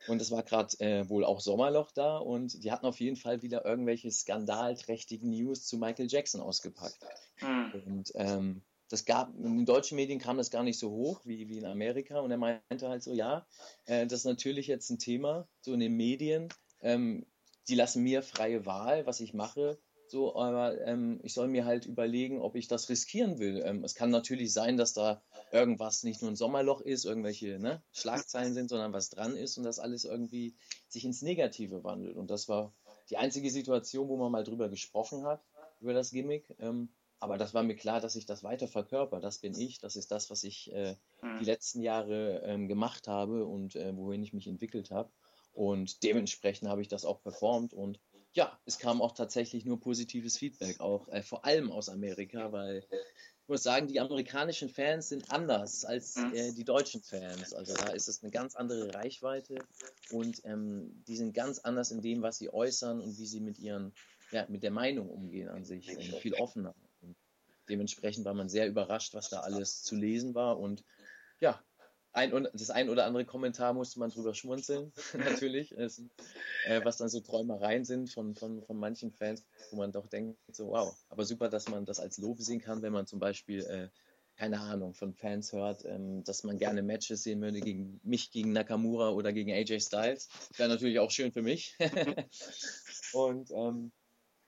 [0.06, 3.42] Und es war gerade äh, wohl auch Sommerloch da und die hatten auf jeden Fall
[3.42, 6.98] wieder irgendwelche skandalträchtigen News zu Michael Jackson ausgepackt.
[7.40, 7.82] Mhm.
[7.86, 11.48] Und ähm, das gab, in den deutschen Medien kam das gar nicht so hoch wie,
[11.48, 12.20] wie in Amerika.
[12.20, 13.46] Und er meinte halt so, ja,
[13.84, 16.48] äh, das ist natürlich jetzt ein Thema, so in den Medien.
[16.80, 17.26] Ähm,
[17.68, 19.78] die lassen mir freie Wahl, was ich mache.
[20.10, 23.62] So, aber ähm, ich soll mir halt überlegen, ob ich das riskieren will.
[23.62, 27.82] Ähm, es kann natürlich sein, dass da irgendwas nicht nur ein Sommerloch ist, irgendwelche ne,
[27.92, 30.54] Schlagzeilen sind, sondern was dran ist und das alles irgendwie
[30.88, 32.16] sich ins Negative wandelt.
[32.16, 32.72] Und das war
[33.10, 35.44] die einzige Situation, wo man mal drüber gesprochen hat,
[35.80, 36.56] über das Gimmick.
[36.58, 36.88] Ähm,
[37.20, 39.20] aber das war mir klar, dass ich das weiter verkörper.
[39.20, 40.94] Das bin ich, das ist das, was ich äh,
[41.40, 45.10] die letzten Jahre ähm, gemacht habe und äh, wohin ich mich entwickelt habe.
[45.52, 47.98] Und dementsprechend habe ich das auch performt und
[48.34, 52.86] ja, es kam auch tatsächlich nur positives Feedback, auch äh, vor allem aus Amerika, weil
[53.42, 56.34] ich muss sagen, die amerikanischen Fans sind anders als mhm.
[56.34, 57.52] äh, die deutschen Fans.
[57.52, 59.58] Also da ist es eine ganz andere Reichweite
[60.10, 63.58] und ähm, die sind ganz anders in dem, was sie äußern und wie sie mit
[63.58, 63.92] ihren,
[64.30, 66.74] ja, mit der Meinung umgehen an sich, äh, viel offener.
[67.68, 70.84] Dementsprechend war man sehr überrascht, was da alles zu lesen war und
[71.40, 71.62] ja,
[72.12, 76.02] ein, das ein oder andere Kommentar musste man drüber schmunzeln, natürlich, es,
[76.66, 80.38] äh, was dann so Träumereien sind von, von, von manchen Fans, wo man doch denkt,
[80.50, 83.60] so wow, aber super, dass man das als Lob sehen kann, wenn man zum Beispiel,
[83.64, 83.88] äh,
[84.36, 88.52] keine Ahnung, von Fans hört, ähm, dass man gerne Matches sehen würde gegen mich, gegen
[88.52, 90.28] Nakamura oder gegen AJ Styles.
[90.56, 91.76] Wäre natürlich auch schön für mich.
[93.12, 93.90] und ähm,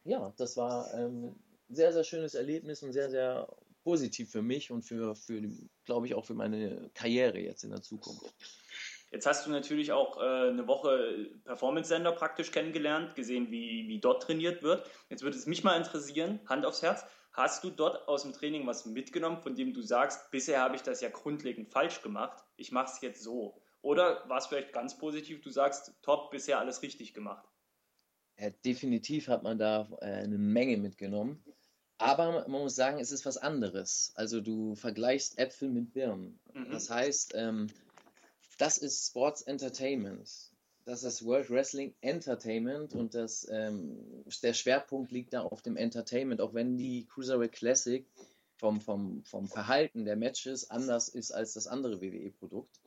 [0.05, 1.35] ja, das war ähm,
[1.71, 3.49] sehr, sehr schönes Erlebnis und sehr, sehr
[3.83, 5.43] positiv für mich und für, für
[5.85, 8.35] glaube ich, auch für meine Karriere jetzt in der Zukunft.
[9.11, 14.23] Jetzt hast du natürlich auch äh, eine Woche Performance-Sender praktisch kennengelernt, gesehen, wie, wie dort
[14.23, 14.89] trainiert wird.
[15.09, 18.67] Jetzt würde es mich mal interessieren, Hand aufs Herz, hast du dort aus dem Training
[18.67, 22.71] was mitgenommen, von dem du sagst, bisher habe ich das ja grundlegend falsch gemacht, ich
[22.71, 23.61] mache es jetzt so?
[23.83, 27.49] Oder war es vielleicht ganz positiv, du sagst, top, bisher alles richtig gemacht?
[28.39, 31.43] Ja, definitiv hat man da äh, eine Menge mitgenommen.
[32.01, 34.13] Aber man muss sagen, es ist was anderes.
[34.15, 36.41] Also du vergleichst Äpfel mit Birnen.
[36.55, 36.71] Mhm.
[36.71, 37.67] Das heißt, ähm,
[38.57, 40.31] das ist Sports Entertainment.
[40.87, 46.41] Das ist World Wrestling Entertainment und das, ähm, der Schwerpunkt liegt da auf dem Entertainment,
[46.41, 48.07] auch wenn die Cruiserweight Classic
[48.57, 52.81] vom, vom, vom Verhalten der Matches anders ist als das andere WWE-Produkt,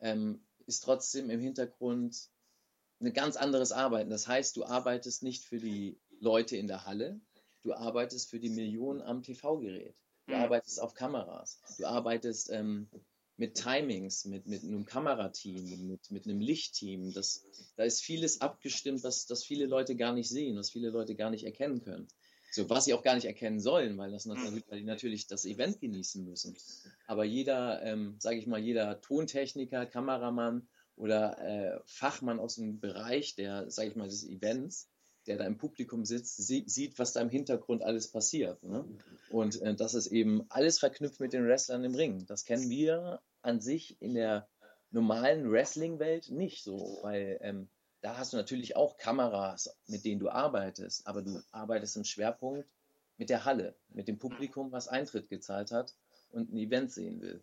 [0.00, 2.30] ähm, ist trotzdem im Hintergrund
[3.00, 4.08] ein ganz anderes Arbeiten.
[4.08, 7.20] Das heißt, du arbeitest nicht für die Leute in der Halle,
[7.68, 9.94] Du arbeitest für die Millionen am TV-Gerät.
[10.26, 10.40] Du mhm.
[10.40, 11.60] arbeitest auf Kameras.
[11.76, 12.88] Du arbeitest ähm,
[13.36, 17.12] mit Timings, mit, mit einem Kamerateam, mit, mit einem Lichtteam.
[17.12, 17.44] Das,
[17.76, 21.28] da ist vieles abgestimmt, was das viele Leute gar nicht sehen, was viele Leute gar
[21.28, 22.08] nicht erkennen können.
[22.52, 24.36] So, was sie auch gar nicht erkennen sollen, weil, das mhm.
[24.36, 26.56] natürlich, weil die natürlich das Event genießen müssen.
[27.06, 30.66] Aber jeder, ähm, sage ich mal, jeder Tontechniker, Kameramann
[30.96, 34.88] oder äh, Fachmann aus dem Bereich der, sage ich mal, des Events,
[35.28, 38.62] der da im Publikum sitzt, sieht, was da im Hintergrund alles passiert.
[38.62, 38.84] Ne?
[39.30, 42.26] Und äh, das ist eben alles verknüpft mit den Wrestlern im Ring.
[42.26, 44.48] Das kennen wir an sich in der
[44.90, 47.68] normalen Wrestling-Welt nicht so, weil ähm,
[48.00, 52.66] da hast du natürlich auch Kameras, mit denen du arbeitest, aber du arbeitest im Schwerpunkt
[53.18, 55.94] mit der Halle, mit dem Publikum, was Eintritt gezahlt hat
[56.30, 57.42] und ein Event sehen will.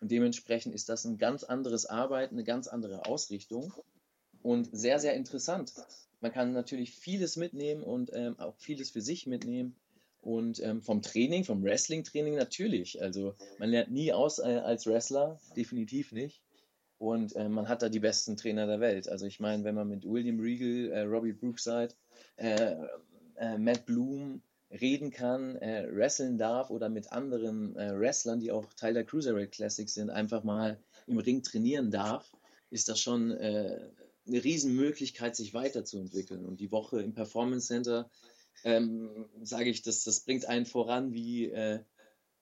[0.00, 3.74] Und dementsprechend ist das ein ganz anderes Arbeiten, eine ganz andere Ausrichtung
[4.42, 5.72] und sehr, sehr interessant
[6.20, 9.76] man kann natürlich vieles mitnehmen und ähm, auch vieles für sich mitnehmen.
[10.20, 13.00] Und ähm, vom Training, vom Wrestling-Training natürlich.
[13.00, 16.42] Also man lernt nie aus äh, als Wrestler, definitiv nicht.
[16.98, 19.08] Und äh, man hat da die besten Trainer der Welt.
[19.08, 21.94] Also ich meine, wenn man mit William Regal, äh, Robbie Brookside,
[22.36, 22.74] äh,
[23.36, 28.94] äh, Matt Bloom reden kann, äh, wresteln darf oder mit anderen Wrestlern, die auch Teil
[28.94, 32.32] der Cruiserweight Classics sind, einfach mal im Ring trainieren darf,
[32.70, 33.30] ist das schon
[34.26, 36.44] eine Riesenmöglichkeit, sich weiterzuentwickeln.
[36.44, 38.10] Und die Woche im Performance Center,
[38.64, 41.80] ähm, sage ich, das, das bringt einen voran wie äh,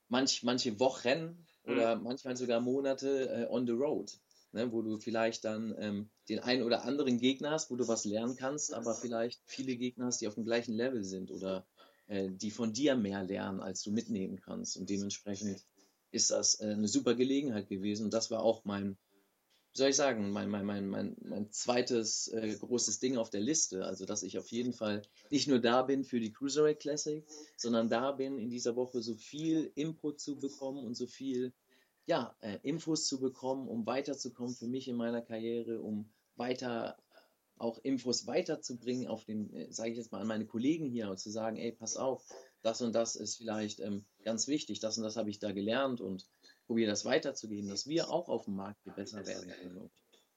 [0.09, 2.05] manch, manche Wochen oder mhm.
[2.05, 4.13] manchmal sogar Monate äh, on the road,
[4.53, 8.05] ne, wo du vielleicht dann ähm, den einen oder anderen Gegner hast, wo du was
[8.05, 11.67] lernen kannst, aber vielleicht viele Gegner hast, die auf dem gleichen Level sind oder
[12.07, 14.77] äh, die von dir mehr lernen, als du mitnehmen kannst.
[14.77, 15.65] Und dementsprechend
[16.11, 18.05] ist das äh, eine super Gelegenheit gewesen.
[18.05, 18.97] Und das war auch mein
[19.75, 23.41] wie soll ich sagen, mein, mein, mein, mein, mein zweites äh, großes Ding auf der
[23.41, 23.85] Liste.
[23.85, 27.27] Also, dass ich auf jeden Fall nicht nur da bin für die Cruiserweight Classic,
[27.57, 31.53] sondern da bin, in dieser Woche so viel Input zu bekommen und so viel
[32.07, 36.97] ja, äh, Infos zu bekommen, um weiterzukommen für mich in meiner Karriere, um weiter
[37.59, 41.19] auch Infos weiterzubringen auf den, äh, sage ich jetzt mal, an meine Kollegen hier und
[41.19, 42.25] zu sagen, ey, pass auf,
[42.63, 46.01] das und das ist vielleicht ähm, ganz wichtig, das und das habe ich da gelernt
[46.01, 46.29] und
[46.67, 49.91] probiere das weiterzugeben, dass wir auch auf dem Markt besser werden können.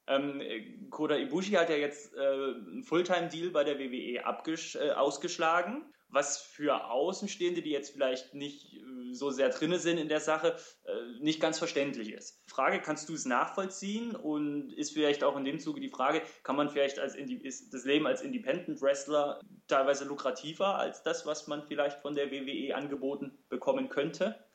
[0.08, 6.40] Ähm, Koda Ibushi hat ja jetzt äh, einen Fulltime-Deal bei der WWE äh, ausgeschlagen, was
[6.40, 10.56] für Außenstehende, die jetzt vielleicht nicht äh, so sehr drinne sind in der Sache,
[10.86, 12.42] äh, nicht ganz verständlich ist.
[12.48, 16.56] Frage, kannst du es nachvollziehen und ist vielleicht auch in dem Zuge die Frage, kann
[16.56, 21.64] man vielleicht als ist das Leben als Independent Wrestler teilweise lukrativer als das, was man
[21.64, 24.47] vielleicht von der WWE angeboten bekommen könnte?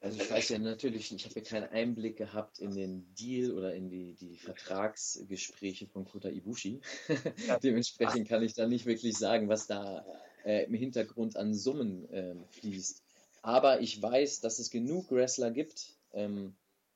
[0.00, 3.74] Also ich weiß ja natürlich, ich habe ja keinen Einblick gehabt in den Deal oder
[3.74, 6.80] in die, die Vertragsgespräche von Kota Ibushi.
[7.64, 10.06] Dementsprechend kann ich da nicht wirklich sagen, was da
[10.44, 13.02] äh, im Hintergrund an Summen äh, fließt.
[13.42, 16.54] Aber ich weiß, dass es genug Wrestler gibt, ähm,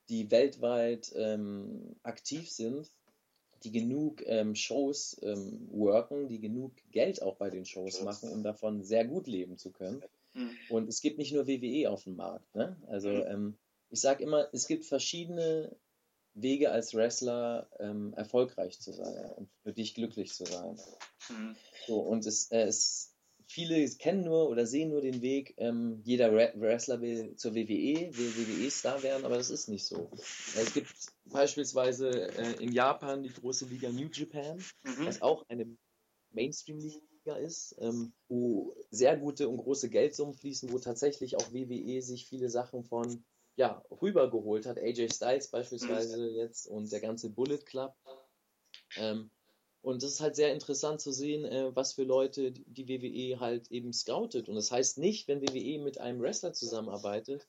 [0.09, 2.89] die weltweit ähm, aktiv sind,
[3.65, 8.43] die genug ähm, Shows ähm, worken, die genug Geld auch bei den Shows machen, um
[8.43, 10.03] davon sehr gut leben zu können.
[10.35, 10.57] Mhm.
[10.69, 12.55] Und es gibt nicht nur WWE auf dem Markt.
[12.55, 12.77] Ne?
[12.87, 13.25] Also mhm.
[13.27, 13.59] ähm,
[13.91, 15.77] ich sage immer, es gibt verschiedene
[16.35, 20.79] Wege als Wrestler ähm, erfolgreich zu sein und für dich glücklich zu sein.
[21.29, 21.57] Mhm.
[21.87, 23.15] So, und es, äh, es,
[23.47, 28.37] viele kennen nur oder sehen nur den Weg, ähm, jeder Wrestler will zur WWE, will
[28.37, 30.11] WWE-Star werden, aber das ist nicht so.
[30.57, 30.91] Es gibt
[31.27, 35.07] beispielsweise äh, in Japan die große Liga New Japan, mhm.
[35.07, 35.77] was auch eine
[36.31, 42.27] Mainstream-Liga ist, ähm, wo sehr gute und große Geldsummen fließen, wo tatsächlich auch WWE sich
[42.27, 43.25] viele Sachen von
[43.57, 44.79] ja, rübergeholt hat.
[44.79, 47.95] AJ Styles beispielsweise jetzt und der ganze Bullet Club.
[48.97, 49.31] Ähm,
[49.83, 53.71] und es ist halt sehr interessant zu sehen, äh, was für Leute die WWE halt
[53.71, 54.49] eben scoutet.
[54.49, 57.47] Und das heißt nicht, wenn WWE mit einem Wrestler zusammenarbeitet,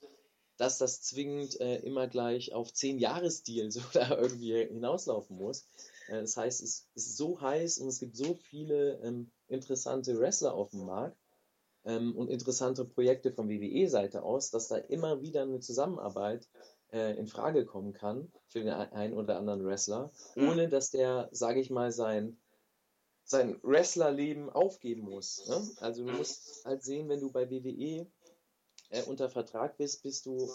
[0.58, 5.68] dass das zwingend äh, immer gleich auf 10 Jahresdeals oder irgendwie hinauslaufen muss.
[6.08, 10.54] Äh, das heißt, es ist so heiß und es gibt so viele ähm, interessante Wrestler
[10.54, 11.18] auf dem Markt
[11.86, 16.48] ähm, und interessante Projekte von WWE-Seite aus, dass da immer wieder eine Zusammenarbeit
[16.92, 20.50] äh, in Frage kommen kann für den einen oder anderen Wrestler, mhm.
[20.50, 22.38] ohne dass der, sage ich mal, sein
[23.26, 25.48] sein Wrestlerleben aufgeben muss.
[25.48, 25.70] Ne?
[25.80, 28.06] Also du musst halt sehen, wenn du bei WWE
[28.90, 30.52] äh, unter Vertrag bist, bist du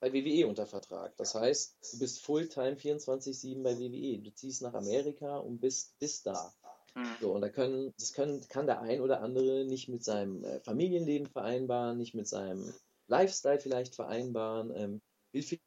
[0.00, 1.16] bei WWE unter Vertrag.
[1.16, 4.18] Das heißt, du bist Fulltime 24-7 bei WWE.
[4.22, 6.52] Du ziehst nach Amerika und bist, bist da.
[6.94, 7.06] Hm.
[7.20, 10.60] So, und da können, das können, kann der ein oder andere nicht mit seinem äh,
[10.60, 12.72] Familienleben vereinbaren, nicht mit seinem
[13.08, 15.00] Lifestyle vielleicht vereinbaren, ähm,
[15.32, 15.58] will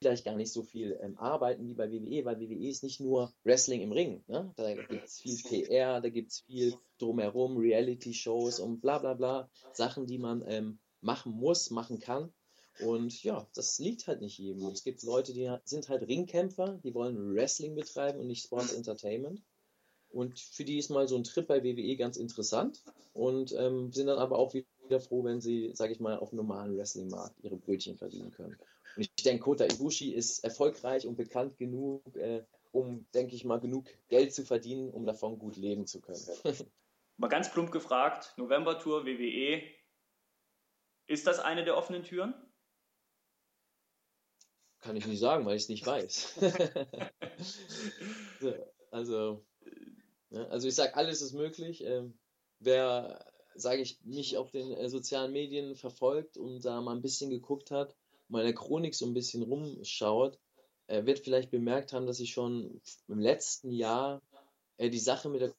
[0.00, 3.32] vielleicht gar nicht so viel ähm, arbeiten wie bei WWE, weil WWE ist nicht nur
[3.44, 4.22] Wrestling im Ring.
[4.26, 4.52] Ne?
[4.56, 9.50] Da gibt es viel PR, da gibt es viel drumherum, Reality-Shows und bla bla bla,
[9.72, 12.32] Sachen, die man ähm, machen muss, machen kann.
[12.80, 14.66] Und ja, das liegt halt nicht jedem.
[14.66, 19.42] Es gibt Leute, die sind halt Ringkämpfer, die wollen Wrestling betreiben und nicht Sports Entertainment.
[20.16, 22.82] Und für die ist mal so ein Trip bei WWE ganz interessant
[23.12, 26.38] und ähm, sind dann aber auch wieder froh, wenn sie, sage ich mal, auf einem
[26.38, 28.56] normalen Wrestling-Markt ihre Brötchen verdienen können.
[28.96, 33.60] Und ich denke, Kota Ibushi ist erfolgreich und bekannt genug, äh, um, denke ich mal,
[33.60, 36.24] genug Geld zu verdienen, um davon gut leben zu können.
[37.18, 39.62] mal ganz plump gefragt, November-Tour, WWE,
[41.08, 42.32] ist das eine der offenen Türen?
[44.80, 46.38] Kann ich nicht sagen, weil ich es nicht weiß.
[48.90, 49.55] also, Ne?
[50.50, 51.84] Also ich sage, alles ist möglich.
[51.84, 52.18] Ähm,
[52.58, 57.30] wer, sage ich, mich auf den äh, sozialen Medien verfolgt und da mal ein bisschen
[57.30, 57.96] geguckt hat,
[58.28, 60.38] mal in der Chronik so ein bisschen rumschaut,
[60.88, 64.22] äh, wird vielleicht bemerkt haben, dass ich schon im letzten Jahr
[64.78, 65.54] äh, die Sache mit der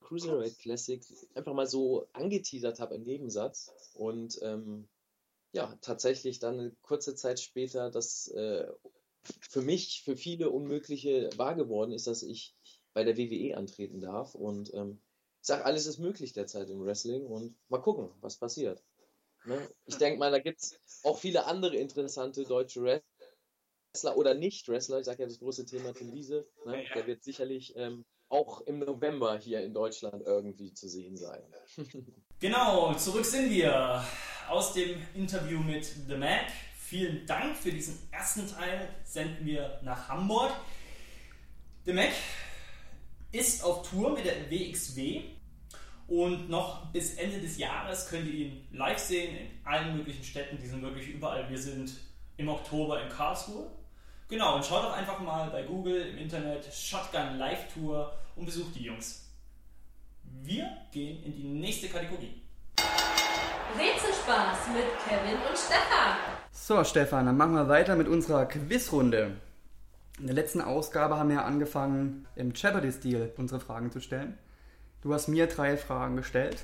[0.00, 1.02] Cruiserweight Classic
[1.34, 4.88] einfach mal so angeteasert habe im Nebensatz und ähm,
[5.52, 8.66] ja, tatsächlich dann eine kurze Zeit später das äh,
[9.22, 12.54] für mich, für viele Unmögliche wahr geworden ist, dass ich
[12.92, 14.34] bei der WWE antreten darf.
[14.34, 15.00] Und ähm,
[15.40, 18.82] ich sage, alles ist möglich derzeit im Wrestling und mal gucken, was passiert.
[19.44, 19.58] Ne?
[19.86, 24.98] Ich denke mal, da gibt es auch viele andere interessante deutsche Wrestler oder Nicht-Wrestler.
[24.98, 26.46] Ich sage ja das große Thema Tim Wiese.
[26.66, 26.84] Ne?
[26.94, 31.42] Der wird sicherlich ähm, auch im November hier in Deutschland irgendwie zu sehen sein.
[32.40, 34.04] genau, zurück sind wir
[34.48, 36.50] aus dem Interview mit The Mac.
[36.76, 38.88] Vielen Dank für diesen ersten Teil.
[39.04, 40.52] Senden wir nach Hamburg.
[41.84, 42.12] The Mac,
[43.32, 45.22] ist auf Tour mit der WXW
[46.08, 50.58] und noch bis Ende des Jahres könnt ihr ihn live sehen in allen möglichen Städten.
[50.60, 51.48] Die sind wirklich überall.
[51.48, 51.92] Wir sind
[52.36, 53.70] im Oktober in Karlsruhe.
[54.28, 58.74] Genau, und schaut doch einfach mal bei Google im Internet Shotgun Live Tour und besucht
[58.74, 59.28] die Jungs.
[60.42, 62.42] Wir gehen in die nächste Kategorie.
[63.78, 66.16] Rätselspaß mit Kevin und Stefan.
[66.50, 69.36] So, Stefan, dann machen wir weiter mit unserer Quizrunde.
[70.20, 74.36] In der letzten Ausgabe haben wir angefangen, im Jeopardy-Stil unsere Fragen zu stellen.
[75.00, 76.58] Du hast mir drei Fragen gestellt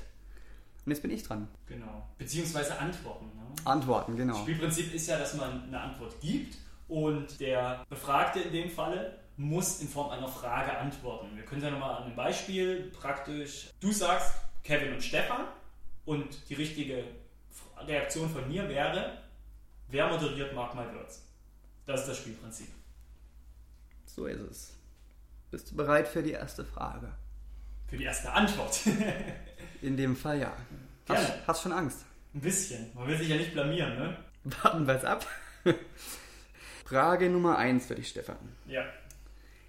[0.85, 1.47] und jetzt bin ich dran.
[1.65, 2.07] Genau.
[2.19, 3.25] Beziehungsweise Antworten.
[3.35, 3.55] Ne?
[3.65, 4.33] Antworten, genau.
[4.33, 6.55] Das Spielprinzip ist ja, dass man eine Antwort gibt
[6.87, 11.35] und der Befragte in dem Falle muss in Form einer Frage antworten.
[11.35, 15.45] Wir können ja nochmal an einem Beispiel praktisch, du sagst Kevin und Stefan
[16.05, 17.05] Und die richtige
[17.87, 19.17] Reaktion von mir wäre,
[19.89, 21.23] wer moderiert Mark My Words?
[21.87, 22.76] Das ist das Spielprinzip.
[24.17, 24.73] So ist es.
[25.51, 27.13] Bist du bereit für die erste Frage?
[27.85, 28.79] Für die erste Antwort.
[29.83, 30.53] In dem Fall ja.
[31.07, 31.43] Hast, Gerne.
[31.45, 32.03] hast schon Angst?
[32.33, 32.91] Ein bisschen.
[32.95, 34.17] Man will sich ja nicht blamieren, ne?
[34.43, 35.27] Warten wir es ab.
[36.85, 38.37] Frage Nummer 1 für dich, Stefan.
[38.65, 38.85] Ja.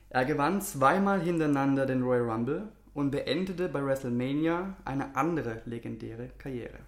[0.08, 6.78] Er gewann zweimal hintereinander den Royal Rumble und beendete bei WrestleMania eine andere legendäre Karriere.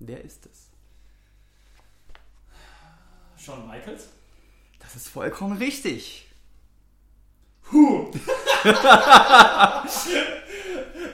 [0.00, 0.73] Wer ist es?
[3.44, 4.08] Shawn Michaels?
[4.78, 6.26] Das ist vollkommen richtig.
[7.62, 8.10] Puh.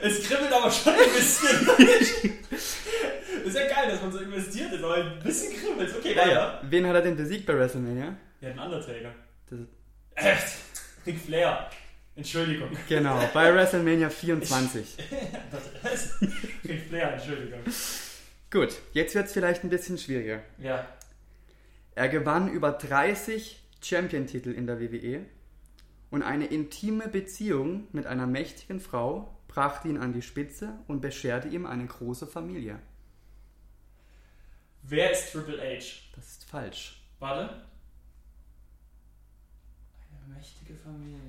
[0.01, 1.69] es kribbelt aber schon ein bisschen.
[3.45, 5.95] ist ja geil, dass man so investiert ist, aber ein bisschen kribbelt.
[5.97, 6.61] Okay, weiter.
[6.63, 8.15] Wen hat er denn besiegt bei WrestleMania?
[8.41, 9.13] Ja, ein Undertaker.
[9.49, 9.67] Das ist,
[10.15, 10.35] Äh,
[11.05, 11.69] Ric Flair.
[12.15, 12.69] Entschuldigung.
[12.89, 14.97] genau, bei WrestleMania 24.
[16.65, 17.59] Ric Flair, Entschuldigung.
[18.51, 20.41] Gut, jetzt wird es vielleicht ein bisschen schwieriger.
[20.57, 20.85] Ja.
[21.95, 25.25] Er gewann über 30 Champion-Titel in der WWE
[26.09, 31.49] und eine intime Beziehung mit einer mächtigen Frau brachte ihn an die Spitze und bescherte
[31.49, 32.79] ihm eine große Familie.
[34.83, 35.85] Wer ist Triple H?
[36.15, 37.01] Das ist falsch.
[37.19, 37.65] Warte.
[40.25, 41.19] Eine mächtige Familie.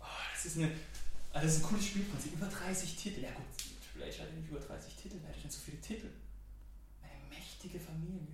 [0.00, 0.70] Oh, das ist eine.
[1.32, 2.34] ah, Das ist ein cooles Spielprinzip.
[2.34, 3.20] Über 30 Titel.
[3.22, 3.44] Ja gut,
[3.92, 5.16] Triple H hatte nicht über 30 Titel.
[5.22, 6.10] Wer hatte denn so viele Titel?
[7.02, 8.29] Eine mächtige Familie.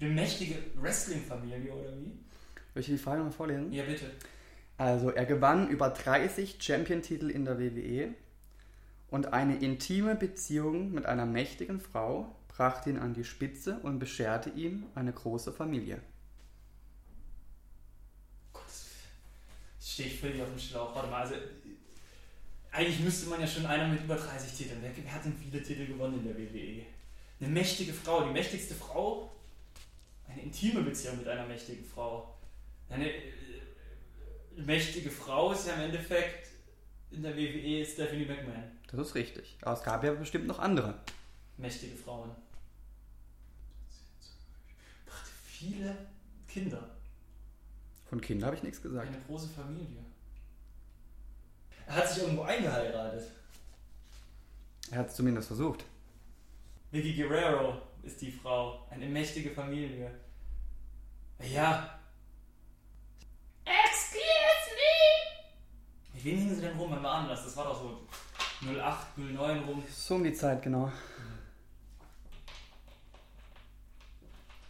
[0.00, 2.12] Eine mächtige Wrestling-Familie, oder wie?
[2.72, 3.72] Soll ich die Frage mal vorlesen?
[3.72, 4.10] Ja, bitte.
[4.78, 8.14] Also, er gewann über 30 Champion-Titel in der WWE
[9.10, 14.50] und eine intime Beziehung mit einer mächtigen Frau brachte ihn an die Spitze und bescherte
[14.50, 16.00] ihm eine große Familie.
[18.52, 20.94] Gott, das stehe ich völlig auf dem Schlauch.
[20.94, 21.34] Warte mal, also.
[22.72, 24.80] Eigentlich müsste man ja schon einer mit über 30 Titeln.
[24.80, 26.84] Wer hat denn viele Titel gewonnen in der WWE?
[27.40, 29.32] Eine mächtige Frau, die mächtigste Frau.
[30.30, 32.36] Eine intime Beziehung mit einer mächtigen Frau.
[32.88, 33.22] Eine äh,
[34.56, 36.48] mächtige Frau ist ja im Endeffekt
[37.10, 38.70] in der WWE Stephanie McMahon.
[38.90, 39.56] Das ist richtig.
[39.62, 41.00] Aber es gab ja bestimmt noch andere.
[41.56, 42.30] Mächtige Frauen.
[45.06, 45.96] Brachte viele
[46.48, 46.90] Kinder.
[48.08, 49.08] Von Kindern habe ich nichts gesagt.
[49.08, 50.04] Eine große Familie.
[51.86, 53.24] Er hat sich irgendwo eingeheiratet.
[54.90, 55.84] Er hat es zumindest versucht.
[56.90, 58.86] Vicky Guerrero ist die Frau.
[58.90, 60.10] Eine mächtige Familie.
[61.38, 61.98] Ja.
[63.64, 66.14] Excuse me!
[66.14, 67.44] Mit wem hingen sie denn rum beim Anlass?
[67.44, 68.06] Das war doch so
[68.68, 69.82] 08, 09 rum.
[69.90, 70.92] So um die Zeit, genau.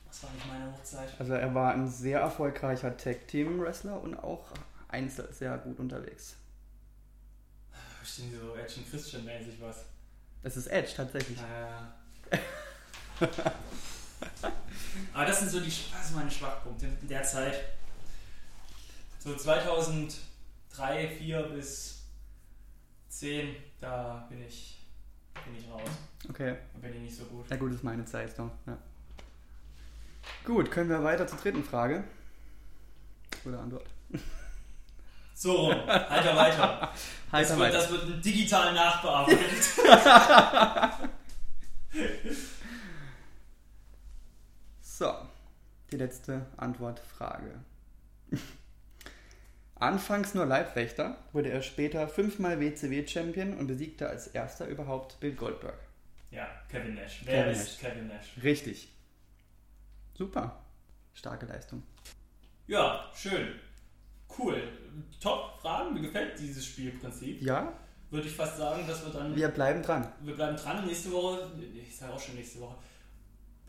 [0.07, 1.09] Das war nicht meine Hochzeit.
[1.19, 4.45] Also er war ein sehr erfolgreicher Tag-Team-Wrestler und auch
[4.89, 6.37] einzeln sehr gut unterwegs.
[8.01, 9.85] Bestimmt so Action Christian mäßig was.
[10.43, 11.39] Es ist Edge tatsächlich.
[11.41, 11.95] Naja.
[15.15, 17.55] Aber das sind so die, das sind meine Schwachpunkte in der Zeit.
[19.19, 22.03] So 2003, 4 bis
[23.09, 24.79] 10, da bin ich,
[25.45, 25.91] bin ich raus.
[26.29, 26.57] Okay.
[26.73, 27.49] Da bin ich nicht so gut.
[27.51, 28.51] Ja gut, ist meine Zeit so.
[28.67, 28.79] Ja.
[30.45, 32.05] Gut, können wir weiter zur dritten Frage.
[33.45, 33.87] Oder Antwort.
[35.35, 36.93] So rum, weiter, weiter.
[36.93, 37.79] Das Heiter wird, weiter.
[37.79, 39.65] das wird digital nachbearbeitet.
[45.01, 45.15] So,
[45.91, 47.55] die letzte Antwortfrage.
[49.77, 55.79] Anfangs nur Leibwächter, wurde er später fünfmal WCW-Champion und besiegte als erster überhaupt Bill Goldberg.
[56.31, 57.23] ja, Kevin Nash.
[57.25, 58.27] Wer Kevin ist Kevin Nash?
[58.43, 58.93] Richtig.
[60.19, 60.63] Super.
[61.15, 61.83] Starke Leistung.
[62.67, 63.55] Ja, schön.
[64.39, 64.63] Cool.
[65.19, 65.95] Top Fragen.
[65.95, 67.41] Mir gefällt dieses Spielprinzip.
[67.41, 67.73] Ja,
[68.11, 69.35] Würde ich fast sagen, dass wir dann.
[69.35, 70.13] wir bleiben dran.
[70.21, 70.87] Wir bleiben dran.
[70.87, 71.51] Nächste Woche.
[71.73, 72.77] Ich sage auch schon nächste Woche.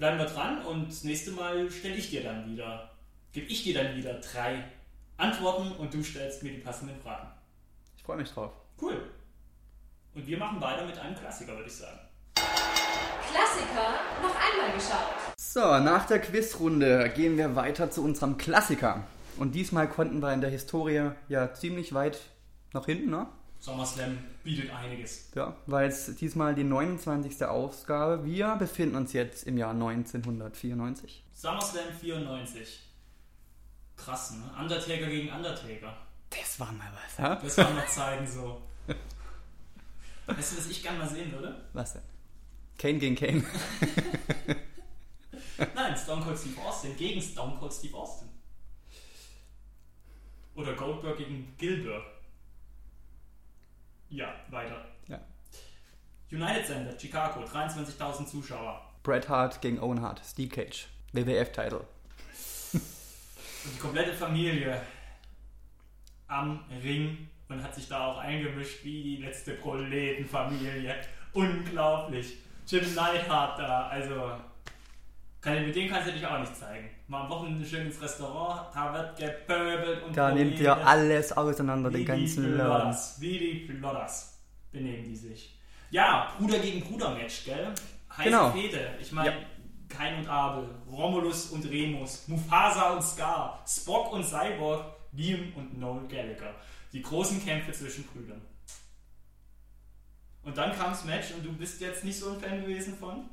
[0.01, 2.89] Bleiben wir dran und das nächste Mal stelle ich dir dann wieder.
[3.33, 4.63] Gebe ich dir dann wieder drei
[5.17, 7.27] Antworten und du stellst mir die passenden Fragen.
[7.95, 8.51] Ich freue mich drauf.
[8.81, 8.99] Cool.
[10.15, 11.99] Und wir machen weiter mit einem Klassiker, würde ich sagen.
[12.33, 15.35] Klassiker noch einmal geschaut.
[15.37, 19.03] So, nach der Quizrunde gehen wir weiter zu unserem Klassiker.
[19.37, 22.17] Und diesmal konnten wir in der Historie ja ziemlich weit
[22.73, 23.27] nach hinten, ne?
[23.61, 25.29] SummerSlam bietet einiges.
[25.35, 27.45] Ja, weil es diesmal die 29.
[27.45, 28.25] Ausgabe.
[28.25, 31.23] Wir befinden uns jetzt im Jahr 1994.
[31.35, 32.79] SummerSlam 94.
[33.95, 34.49] Krass, ne?
[34.59, 35.95] Undertaker gegen Undertaker.
[36.31, 37.35] Das war mal was, ha?
[37.35, 38.63] Das waren noch Zeiten so.
[40.25, 41.69] Weißt du, was ich gerne mal sehen würde?
[41.73, 42.01] Was denn?
[42.79, 43.43] Kane gegen Kane.
[45.75, 48.27] Nein, Stone Cold Steve Austin gegen Stone Cold Steve Austin.
[50.55, 52.20] Oder Goldberg gegen Gilbert.
[54.11, 54.85] Ja, weiter.
[55.07, 55.19] Ja.
[56.31, 58.81] United Center, Chicago, 23.000 Zuschauer.
[59.03, 61.79] Bret Hart gegen Owen Hart, Steel Cage, WWF-Title.
[62.73, 64.81] Und die komplette Familie
[66.27, 70.95] am Ring und hat sich da auch eingemischt wie die letzte Proletenfamilie.
[71.33, 72.37] Unglaublich.
[72.67, 74.31] Jim Neidhart da, also
[75.41, 76.89] kann, mit dem kannst du dich auch nicht zeigen.
[77.11, 81.91] Mal am Wochenende schön ins Restaurant, da wird gepöbelt und Da nimmt ihr alles auseinander,
[81.91, 82.95] Wie den ganzen die Laden.
[83.19, 84.39] Wie die Plodders
[84.71, 85.59] benehmen die sich.
[85.89, 87.67] Ja, Bruder gegen Bruder Match, gell?
[88.15, 88.51] Heiße Genau.
[88.51, 88.91] Fehde.
[89.01, 89.35] Ich meine, Ja.
[89.89, 96.07] Kain und Abel, Romulus und Remus, Mufasa und Scar, Spock und Cyborg, Liam und Noel
[96.07, 96.55] Gallagher.
[96.93, 98.41] Die großen Kämpfe zwischen Brüdern.
[100.43, 103.29] Und dann kam das Match und du bist jetzt nicht so ein Fan gewesen von?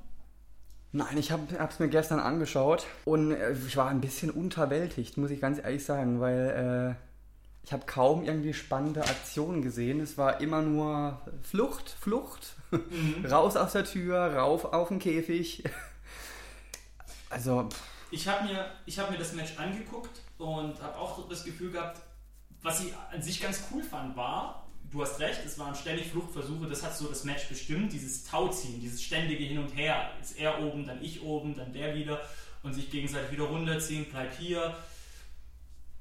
[0.98, 5.30] Nein, ich habe es mir gestern angeschaut und äh, ich war ein bisschen unterwältigt, muss
[5.30, 10.00] ich ganz ehrlich sagen, weil äh, ich habe kaum irgendwie spannende Aktionen gesehen.
[10.00, 12.56] Es war immer nur Flucht, Flucht,
[13.30, 15.62] raus aus der Tür, rauf auf den Käfig.
[17.30, 21.44] Also, pff, Ich habe mir, ich hab mir das Match angeguckt und habe auch das
[21.44, 22.00] Gefühl gehabt,
[22.62, 26.66] was ich an sich ganz cool fand, war, du hast recht, es waren ständig Fluchtversuche,
[26.66, 30.10] das hat so das Match bestimmt, dieses Tauziehen, dieses ständige Hin und Her.
[30.20, 32.20] Ist er oben, dann ich oben, dann der wieder
[32.62, 34.76] und sich gegenseitig wieder runterziehen, bleib hier.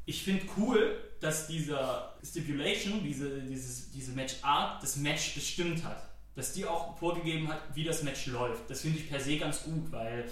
[0.05, 6.03] Ich finde cool, dass dieser Stipulation, diese, dieses, diese Matchart, das Match bestimmt hat.
[6.35, 8.69] Dass die auch vorgegeben hat, wie das Match läuft.
[8.69, 10.29] Das finde ich per se ganz gut, weil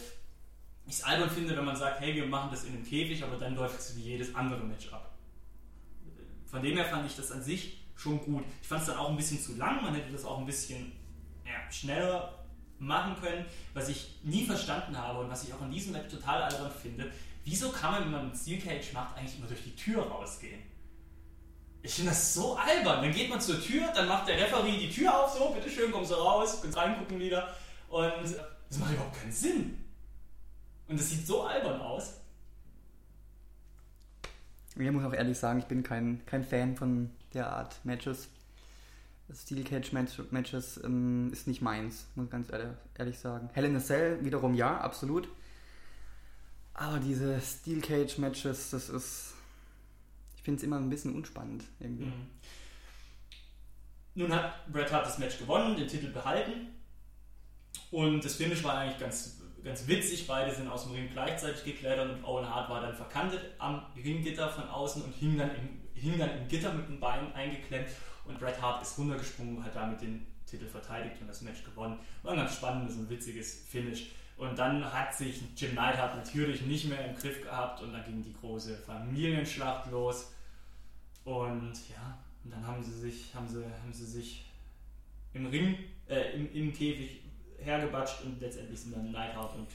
[0.88, 3.38] ich es albern finde, wenn man sagt, hey, wir machen das in einem Käfig, aber
[3.38, 5.12] dann läuft es wie jedes andere Match ab.
[6.46, 8.44] Von dem her fand ich das an sich schon gut.
[8.62, 10.92] Ich fand es dann auch ein bisschen zu lang, man hätte das auch ein bisschen
[11.46, 12.46] ja, schneller
[12.80, 13.46] machen können.
[13.74, 17.12] Was ich nie verstanden habe und was ich auch in diesem Match total albern finde,
[17.44, 20.62] wieso kann man, wenn man einen Steel Cage macht, eigentlich immer durch die Tür rausgehen?
[21.82, 23.04] Ich finde das so albern.
[23.04, 26.12] Dann geht man zur Tür, dann macht der Referee die Tür auf, so, bitteschön, kommst
[26.12, 27.56] du raus, kannst reingucken wieder.
[27.90, 28.24] Und
[28.70, 29.86] das macht überhaupt keinen Sinn.
[30.88, 32.22] Und das sieht so albern aus.
[34.76, 38.30] ich muss auch ehrlich sagen, ich bin kein, kein Fan von der Art Matches.
[39.34, 43.50] Steel Cage Match, Matches ähm, ist nicht meins, muss ganz ehrlich, ehrlich sagen.
[43.54, 45.28] Hell in a Cell wiederum ja, absolut.
[46.76, 49.34] Aber diese Steel Cage Matches, das ist.
[50.36, 52.06] Ich finde es immer ein bisschen unspannend irgendwie.
[52.06, 52.30] Mhm.
[54.14, 56.68] Nun hat Bret Hart das Match gewonnen, den Titel behalten.
[57.92, 60.28] Und das Finish war eigentlich ganz, ganz witzig.
[60.28, 64.50] Beide sind aus dem Ring gleichzeitig geklettert und Owen Hart war dann verkantet am Ringgitter
[64.50, 67.90] von außen und hing dann im, hing dann im Gitter mit dem Bein eingeklemmt.
[68.26, 72.00] Und Bret Hart ist runtergesprungen hat damit den Titel verteidigt und das Match gewonnen.
[72.24, 74.12] War ein ganz spannendes und witziges Finish.
[74.38, 78.22] Und dann hat sich Jim Neidhart natürlich nicht mehr im Griff gehabt und dann ging
[78.22, 80.34] die große Familienschlacht los.
[81.24, 84.46] Und ja, und dann haben sie sich, haben sie, haben sie sich
[85.34, 85.78] im Ring,
[86.08, 87.22] äh, im, im Käfig
[87.60, 89.68] hergebatscht und letztendlich sind dann Neidhart und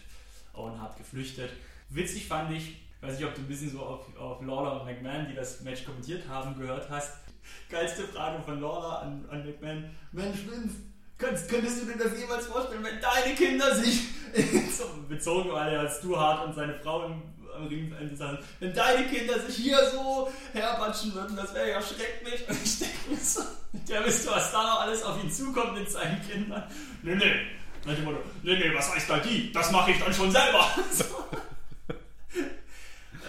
[0.53, 1.51] Owen Hart geflüchtet.
[1.89, 5.27] Witzig fand ich, weiß nicht, ob du ein bisschen so auf, auf Lawler und McMahon,
[5.29, 7.13] die das Match kommentiert haben, gehört hast.
[7.71, 9.91] Geilste Frage von Lawler an, an McMahon.
[10.13, 10.77] Mensch, Vince,
[11.19, 14.03] könntest, könntest du dir das jemals vorstellen, wenn deine Kinder sich
[14.77, 17.23] so bezogen, weil er als Stuart und seine Frau im,
[17.55, 22.49] am Ring sagen, wenn deine Kinder sich hier so herbatschen würden, das wäre ja schrecklich.
[22.49, 23.43] Und ich denke mir so,
[23.89, 26.65] der wisst du, was da noch alles auf ihn zukommt mit seinen Kindern.
[27.03, 27.33] Nee, nee.
[27.85, 29.51] Nach dem Motto, nee, nee, was heißt da die?
[29.53, 30.69] Das mache ich dann schon selber.
[30.93, 31.05] So.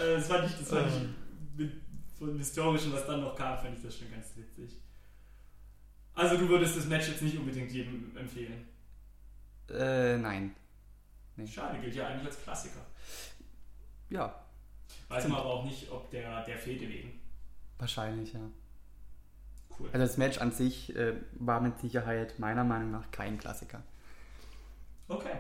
[0.01, 1.81] Äh, das fand ich, das fand ich mit
[2.17, 4.77] so einem historischen, was dann noch kam, fand ich das schon ganz witzig.
[6.13, 8.67] Also du würdest das Match jetzt nicht unbedingt jedem empfehlen.
[9.69, 10.55] Äh, nein.
[11.45, 12.85] Schade, gilt ja eigentlich als Klassiker.
[14.09, 14.41] Ja,
[15.11, 17.19] Weiß man aber auch nicht, ob der, der Fehde wegen.
[17.77, 18.39] wahrscheinlich, ja.
[19.77, 19.89] Cool.
[19.91, 23.83] Also das Match an sich äh, war mit Sicherheit meiner Meinung nach kein Klassiker.
[25.07, 25.37] Okay.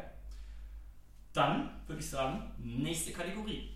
[1.33, 3.70] Dann würde ich sagen, nächste Kategorie.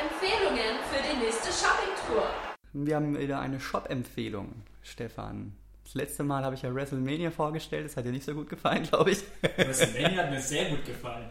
[0.00, 2.26] Empfehlungen für die nächste Shoppingtour.
[2.72, 5.54] Wir haben wieder eine Shop-Empfehlung, Stefan.
[5.84, 8.82] Das letzte Mal habe ich ja WrestleMania vorgestellt, das hat dir nicht so gut gefallen,
[8.84, 9.18] glaube ich.
[9.56, 11.28] WrestleMania hat mir sehr gut gefallen.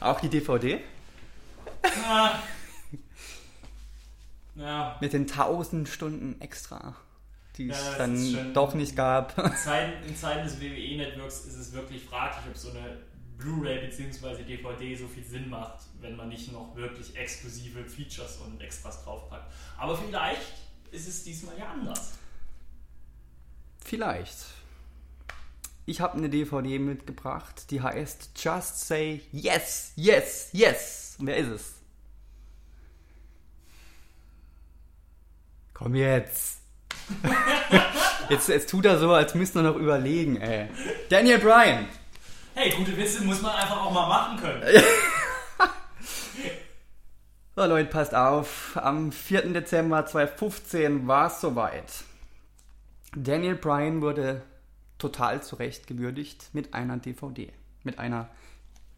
[0.00, 0.80] Auch die DVD
[2.08, 2.38] Ah.
[4.54, 6.94] Ja, mit den 1000 Stunden extra,
[7.56, 9.36] die Ja, es dann doch nicht gab.
[9.38, 12.98] in Zeiten, in Zeiten des WWE-Networks ist es wirklich fraglich, ob so eine
[13.38, 14.42] Blu-ray bzw.
[14.42, 19.52] DVD so viel Sinn macht, wenn man nicht noch wirklich exklusive Features und Extras draufpackt.
[19.78, 20.52] Aber vielleicht
[20.90, 22.12] ist es diesmal ja anders.
[23.84, 24.36] Vielleicht.
[25.86, 31.16] Ich habe eine DVD mitgebracht, die heißt Just Say Yes, Yes, Yes.
[31.18, 31.74] Und wer ist es?
[35.74, 36.58] Komm jetzt.
[38.28, 40.68] Jetzt, jetzt tut er so, als müsste er noch überlegen, ey.
[41.08, 41.88] Daniel Bryan.
[42.54, 44.62] Hey, gute Witze muss man einfach auch mal machen können.
[47.60, 48.78] So Leute, passt auf.
[48.78, 49.52] Am 4.
[49.52, 51.92] Dezember 2015 war es soweit.
[53.14, 54.40] Daniel Bryan wurde
[54.96, 57.52] total zurecht gewürdigt mit einer DVD.
[57.82, 58.30] Mit einer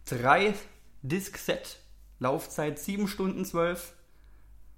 [0.07, 1.79] 3-Disc-Set.
[2.21, 3.95] Laufzeit 7 Stunden 12.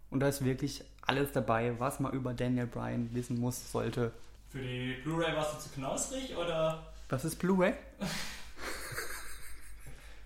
[0.09, 4.13] Und da ist wirklich alles dabei, was man über Daniel Bryan wissen muss, sollte.
[4.49, 6.91] Für die Blu-ray warst du zu knausrig oder?
[7.11, 7.75] Was ist Blu-ray?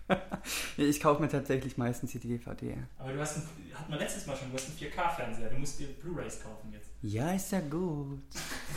[0.76, 2.76] Ich kaufe mir tatsächlich meistens die DVD.
[2.98, 5.78] Aber du hast einen, hat man letztes Mal schon, du hast einen 4K-Fernseher, du musst
[5.78, 6.89] dir Blu-rays kaufen jetzt.
[7.02, 8.18] Ja, ist ja gut.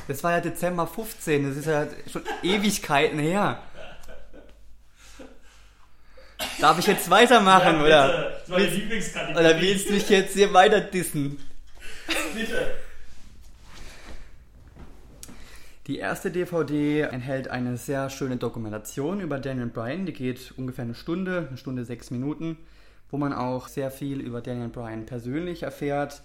[0.07, 3.61] Das war ja Dezember 15, das ist ja schon Ewigkeiten her.
[6.59, 8.29] Darf ich jetzt weitermachen, Ja, oder?
[8.31, 9.39] Das war die Lieblingskategorie.
[9.39, 11.39] Oder willst du mich jetzt hier weiter dissen?
[12.33, 12.73] Bitte.
[15.87, 20.05] Die erste DVD enthält eine sehr schöne Dokumentation über Daniel Bryan.
[20.05, 22.57] Die geht ungefähr eine Stunde, eine Stunde sechs Minuten,
[23.09, 26.21] wo man auch sehr viel über Daniel Bryan persönlich erfährt.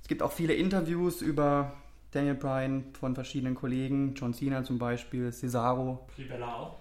[0.00, 1.72] Es gibt auch viele Interviews über
[2.12, 6.06] Daniel Bryan von verschiedenen Kollegen, John Cena zum Beispiel, Cesaro.
[6.16, 6.78] Libella auch.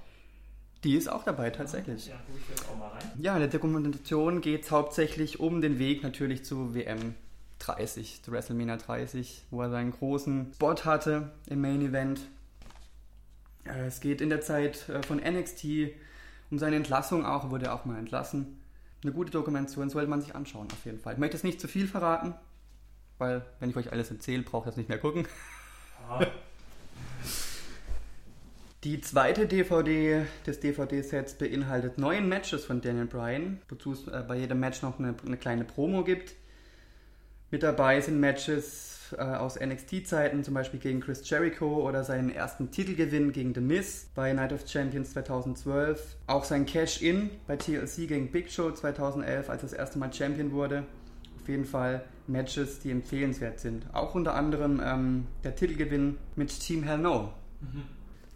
[0.83, 2.07] Die ist auch dabei tatsächlich.
[2.07, 3.11] Ja, guck ich jetzt auch mal rein.
[3.19, 7.15] Ja, in der Dokumentation geht es hauptsächlich um den Weg natürlich zu WM
[7.59, 12.21] 30, zu WrestleMania 30, wo er seinen großen Spot hatte im Main Event.
[13.65, 15.65] Äh, Es geht in der Zeit äh, von NXT
[16.49, 18.59] um seine Entlassung auch, er wurde auch mal entlassen.
[19.03, 21.13] Eine gute Dokumentation sollte man sich anschauen, auf jeden Fall.
[21.13, 22.33] Ich möchte jetzt nicht zu viel verraten,
[23.17, 25.27] weil wenn ich euch alles erzähle, braucht ihr das nicht mehr gucken.
[28.83, 34.37] Die zweite DVD des DVD-Sets beinhaltet neun Matches von Daniel Bryan, wozu es äh, bei
[34.37, 36.35] jedem Match noch eine, eine kleine Promo gibt.
[37.49, 42.71] Mit dabei sind Matches äh, aus NXT-Zeiten, zum Beispiel gegen Chris Jericho oder seinen ersten
[42.71, 46.17] Titelgewinn gegen The Miz bei Night of Champions 2012.
[46.27, 50.51] Auch sein Cash-In bei TLC gegen Big Show 2011, als er das erste Mal Champion
[50.51, 50.83] wurde.
[51.41, 53.85] Auf jeden Fall Matches, die empfehlenswert sind.
[53.93, 57.31] Auch unter anderem ähm, der Titelgewinn mit Team Hell No.
[57.61, 57.67] Da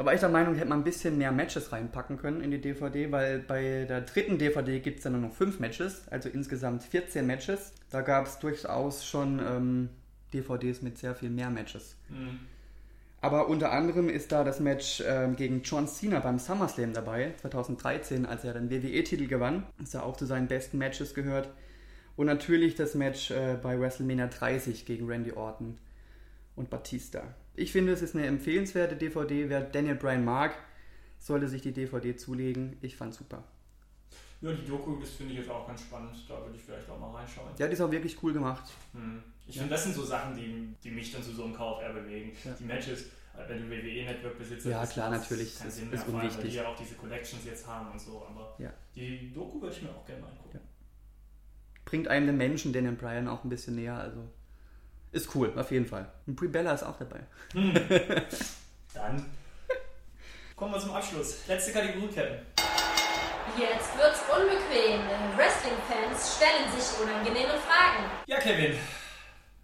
[0.05, 3.11] war ich der Meinung, hätte man ein bisschen mehr Matches reinpacken können in die DVD,
[3.11, 7.25] weil bei der dritten DVD gibt es dann nur noch fünf Matches, also insgesamt 14
[7.25, 7.73] Matches.
[7.89, 9.89] Da gab es durchaus schon ähm,
[10.33, 11.95] DVDs mit sehr viel mehr Matches.
[12.09, 12.39] Mhm.
[13.21, 18.25] Aber unter anderem ist da das Match ähm, gegen John Cena beim SummerSlam dabei, 2013,
[18.25, 21.49] als er den WWE-Titel gewann, das ja auch zu seinen besten Matches gehört.
[22.15, 25.77] Und natürlich das Match äh, bei WrestleMania 30 gegen Randy Orton
[26.55, 27.23] und Batista.
[27.55, 29.49] Ich finde, es ist eine empfehlenswerte DVD.
[29.49, 30.55] Wer Daniel Bryan mag,
[31.19, 32.77] sollte sich die DVD zulegen.
[32.81, 33.43] Ich fand's super.
[34.41, 36.15] Ja, die Doku, das finde ich jetzt auch ganz spannend.
[36.27, 37.49] Da würde ich vielleicht auch mal reinschauen.
[37.57, 38.63] Ja, die ist auch wirklich cool gemacht.
[38.93, 39.21] Hm.
[39.45, 39.61] Ich Ja.
[39.61, 42.31] finde, das sind so Sachen, die, die mich dann zu so einem eher bewegen.
[42.43, 42.55] Ja.
[42.59, 43.03] Die Matches,
[43.37, 45.57] äh, wenn du WWE-Network besitzt, Ja, klar, natürlich.
[45.57, 46.49] keinen Das Sinn ist mehr, allem, weil unwichtig.
[46.51, 48.25] die ja auch diese Collections jetzt haben und so.
[48.27, 48.73] Aber Ja.
[48.95, 50.59] die Doku würde ich mir auch gerne mal angucken.
[51.85, 53.95] Bringt einem den Menschen Daniel Bryan auch ein bisschen näher.
[53.95, 54.27] Also
[55.11, 56.11] ist cool, auf jeden Fall.
[56.25, 57.19] Und Brie Bella ist auch dabei.
[58.93, 59.25] Dann
[60.55, 61.47] kommen wir zum Abschluss.
[61.47, 62.39] Letzte Kategorie, Kevin.
[63.57, 68.05] Jetzt wird's unbequem, denn Wrestling-Fans stellen sich unangenehme Fragen.
[68.25, 68.77] Ja, Kevin,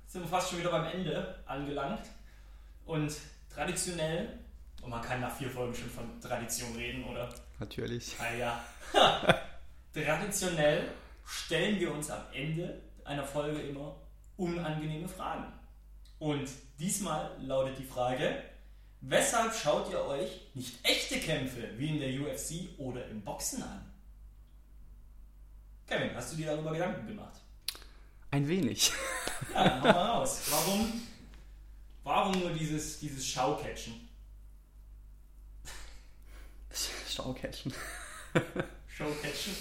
[0.07, 2.02] sind wir fast schon wieder beim Ende angelangt.
[2.86, 3.15] Und
[3.53, 4.40] traditionell,
[4.82, 7.30] und man kann nach vier Folgen schon von Tradition reden, oder?
[7.60, 8.15] Natürlich.
[8.19, 8.64] Ah ja.
[9.94, 10.90] Traditionell
[11.26, 13.95] stellen wir uns am Ende einer Folge immer
[14.38, 15.51] unangenehme Fragen.
[16.19, 16.49] Und
[16.80, 18.43] diesmal lautet die Frage,
[19.01, 23.91] weshalb schaut ihr euch nicht echte Kämpfe wie in der UFC oder im Boxen an?
[25.88, 27.39] Kevin, hast du dir darüber Gedanken gemacht?
[28.31, 28.91] Ein wenig.
[29.53, 30.41] Ja, dann hau mal raus.
[30.49, 31.01] Warum,
[32.03, 34.09] warum nur dieses, dieses Schaukatchen?
[37.07, 37.72] Schaukatchen.
[38.88, 39.53] Showcatchen?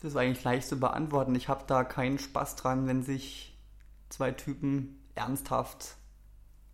[0.00, 1.34] Das ist eigentlich leicht zu beantworten.
[1.34, 3.47] Ich habe da keinen Spaß dran, wenn sich
[4.08, 5.96] zwei Typen ernsthaft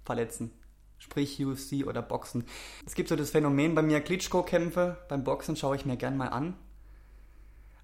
[0.04, 0.50] verletzen.
[0.98, 2.44] Sprich UFC oder Boxen.
[2.86, 4.96] Es gibt so das Phänomen bei mir, Klitschko-Kämpfe.
[5.08, 6.56] Beim Boxen schaue ich mir gern mal an.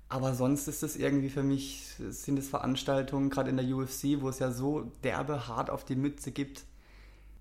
[0.08, 4.28] Aber sonst ist es irgendwie für mich, sind es Veranstaltungen, gerade in der UFC, wo
[4.28, 6.64] es ja so derbe hart auf die Mütze gibt.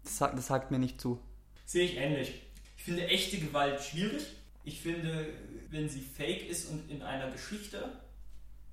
[0.03, 1.19] Das sagt, das sagt mir nicht zu.
[1.65, 2.41] Sehe ich ähnlich.
[2.77, 4.23] Ich finde echte Gewalt schwierig.
[4.63, 5.33] Ich finde,
[5.71, 7.91] wenn sie fake ist und in einer Geschichte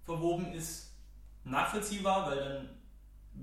[0.05, 0.93] verwoben ist,
[1.45, 2.69] nachvollziehbar, weil dann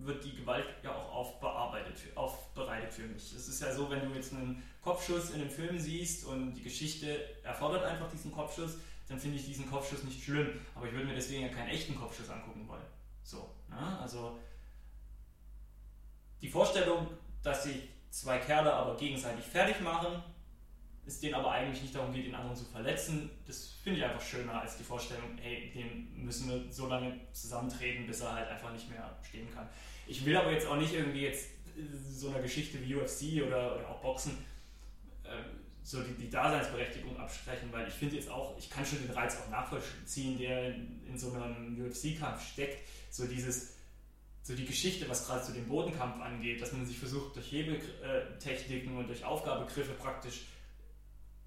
[0.02, 3.34] wird die Gewalt ja auch aufbearbeitet, aufbereitet für mich.
[3.34, 6.64] Es ist ja so, wenn du jetzt einen Kopfschuss in einem Film siehst und die
[6.64, 10.60] Geschichte erfordert einfach diesen Kopfschuss, dann finde ich diesen Kopfschuss nicht schlimm.
[10.76, 12.86] Aber ich würde mir deswegen ja keinen echten Kopfschuss angucken wollen.
[13.24, 14.00] So, ne?
[14.02, 14.38] also
[16.42, 17.08] die Vorstellung,
[17.42, 20.22] dass ich zwei Kerle aber gegenseitig fertig machen,
[21.06, 23.30] es denen aber eigentlich nicht darum geht, den anderen zu verletzen.
[23.46, 28.08] Das finde ich einfach schöner als die Vorstellung, hey, den müssen wir so lange zusammentreten,
[28.08, 29.68] bis er halt einfach nicht mehr stehen kann.
[30.08, 31.50] Ich will aber jetzt auch nicht irgendwie jetzt
[32.10, 34.38] so einer Geschichte wie UFC oder, oder auch Boxen
[35.24, 35.30] äh,
[35.84, 39.38] so die, die, Daseinsberechtigung absprechen, weil ich finde jetzt auch, ich kann schon den Reiz
[39.38, 42.88] auch nachvollziehen, der in, so einem UFC-Kampf steckt.
[43.10, 43.76] So dieses,
[44.44, 48.96] so die Geschichte, was gerade so den Bodenkampf angeht, dass man sich versucht, durch Hebeltechniken
[48.96, 50.44] und durch Aufgabegriffe praktisch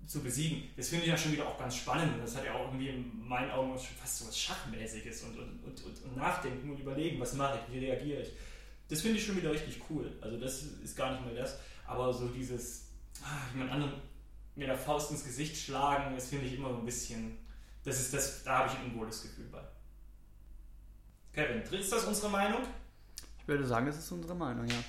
[0.07, 0.71] zu besiegen.
[0.77, 2.13] Das finde ich ja schon wieder auch ganz spannend.
[2.23, 5.65] Das hat ja auch irgendwie in meinen Augen schon fast so was Schachmäßiges und, und,
[5.65, 8.31] und, und, nachdenken und überlegen, was mache ich, wie reagiere ich.
[8.89, 10.17] Das finde ich schon wieder richtig cool.
[10.21, 11.59] Also das ist gar nicht mehr das.
[11.87, 12.89] Aber so dieses,
[13.23, 13.95] ah, jemand anderen
[14.55, 17.39] mit der Faust ins Gesicht schlagen, das finde ich immer so ein bisschen,
[17.85, 19.63] das ist das, da habe ich ein unwohles Gefühl bei.
[21.33, 22.63] Kevin, ist das unsere Meinung?
[23.41, 24.83] Ich würde sagen, das ist unsere Meinung, ja.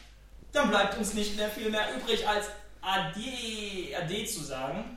[0.54, 2.48] Dann bleibt uns nicht mehr viel mehr übrig, als
[2.82, 4.97] Ade, Ade zu sagen.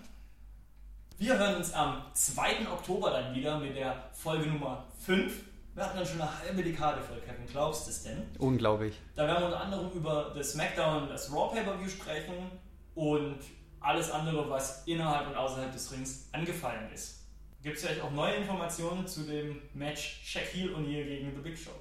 [1.20, 2.66] Wir hören uns am 2.
[2.72, 5.30] Oktober dann wieder mit der Folge Nummer 5.
[5.74, 7.47] Wir hatten dann schon eine halbe Dekade voll, Kevin.
[7.47, 8.26] Glaubst du es denn?
[8.38, 8.94] Unglaublich.
[9.16, 12.51] Da werden wir unter anderem über das SmackDown, das Raw Pay-Per-View sprechen
[12.94, 13.38] und
[13.80, 17.26] alles andere, was innerhalb und außerhalb des Rings angefallen ist.
[17.62, 21.78] Gibt es vielleicht auch neue Informationen zu dem Match Shaquille O'Neal gegen The Big Show?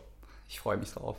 [0.49, 1.15] Ich freue mich drauf.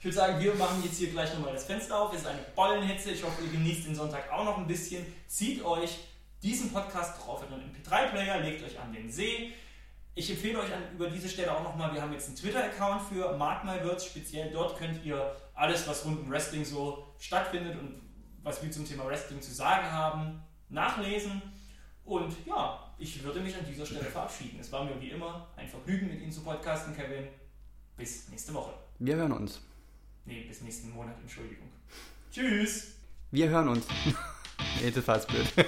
[0.00, 2.12] Ich würde sagen, wir machen jetzt hier gleich nochmal das Fenster auf.
[2.12, 3.12] Es ist eine Bollenhitze.
[3.12, 5.06] Ich hoffe, ihr genießt den Sonntag auch noch ein bisschen.
[5.28, 6.00] Zieht euch
[6.42, 9.52] diesen Podcast drauf in einen MP3-Player, legt euch an den See.
[10.14, 13.36] Ich empfehle euch an, über diese Stelle auch nochmal, wir haben jetzt einen Twitter-Account für
[13.36, 18.00] Mark My Words, speziell dort könnt ihr alles, was rund um Wrestling so stattfindet und
[18.42, 21.42] was wir zum Thema Wrestling zu sagen haben, nachlesen.
[22.04, 24.58] Und ja, ich würde mich an dieser Stelle verabschieden.
[24.60, 27.26] Es war mir wie immer ein Vergnügen, mit Ihnen zu podcasten, Kevin.
[27.96, 28.72] Bis nächste Woche.
[28.98, 29.60] Wir hören uns.
[30.24, 31.68] Nee, bis nächsten Monat, Entschuldigung.
[32.30, 32.94] Tschüss.
[33.32, 33.86] Wir hören uns.
[34.80, 35.46] Jedenfalls blöd.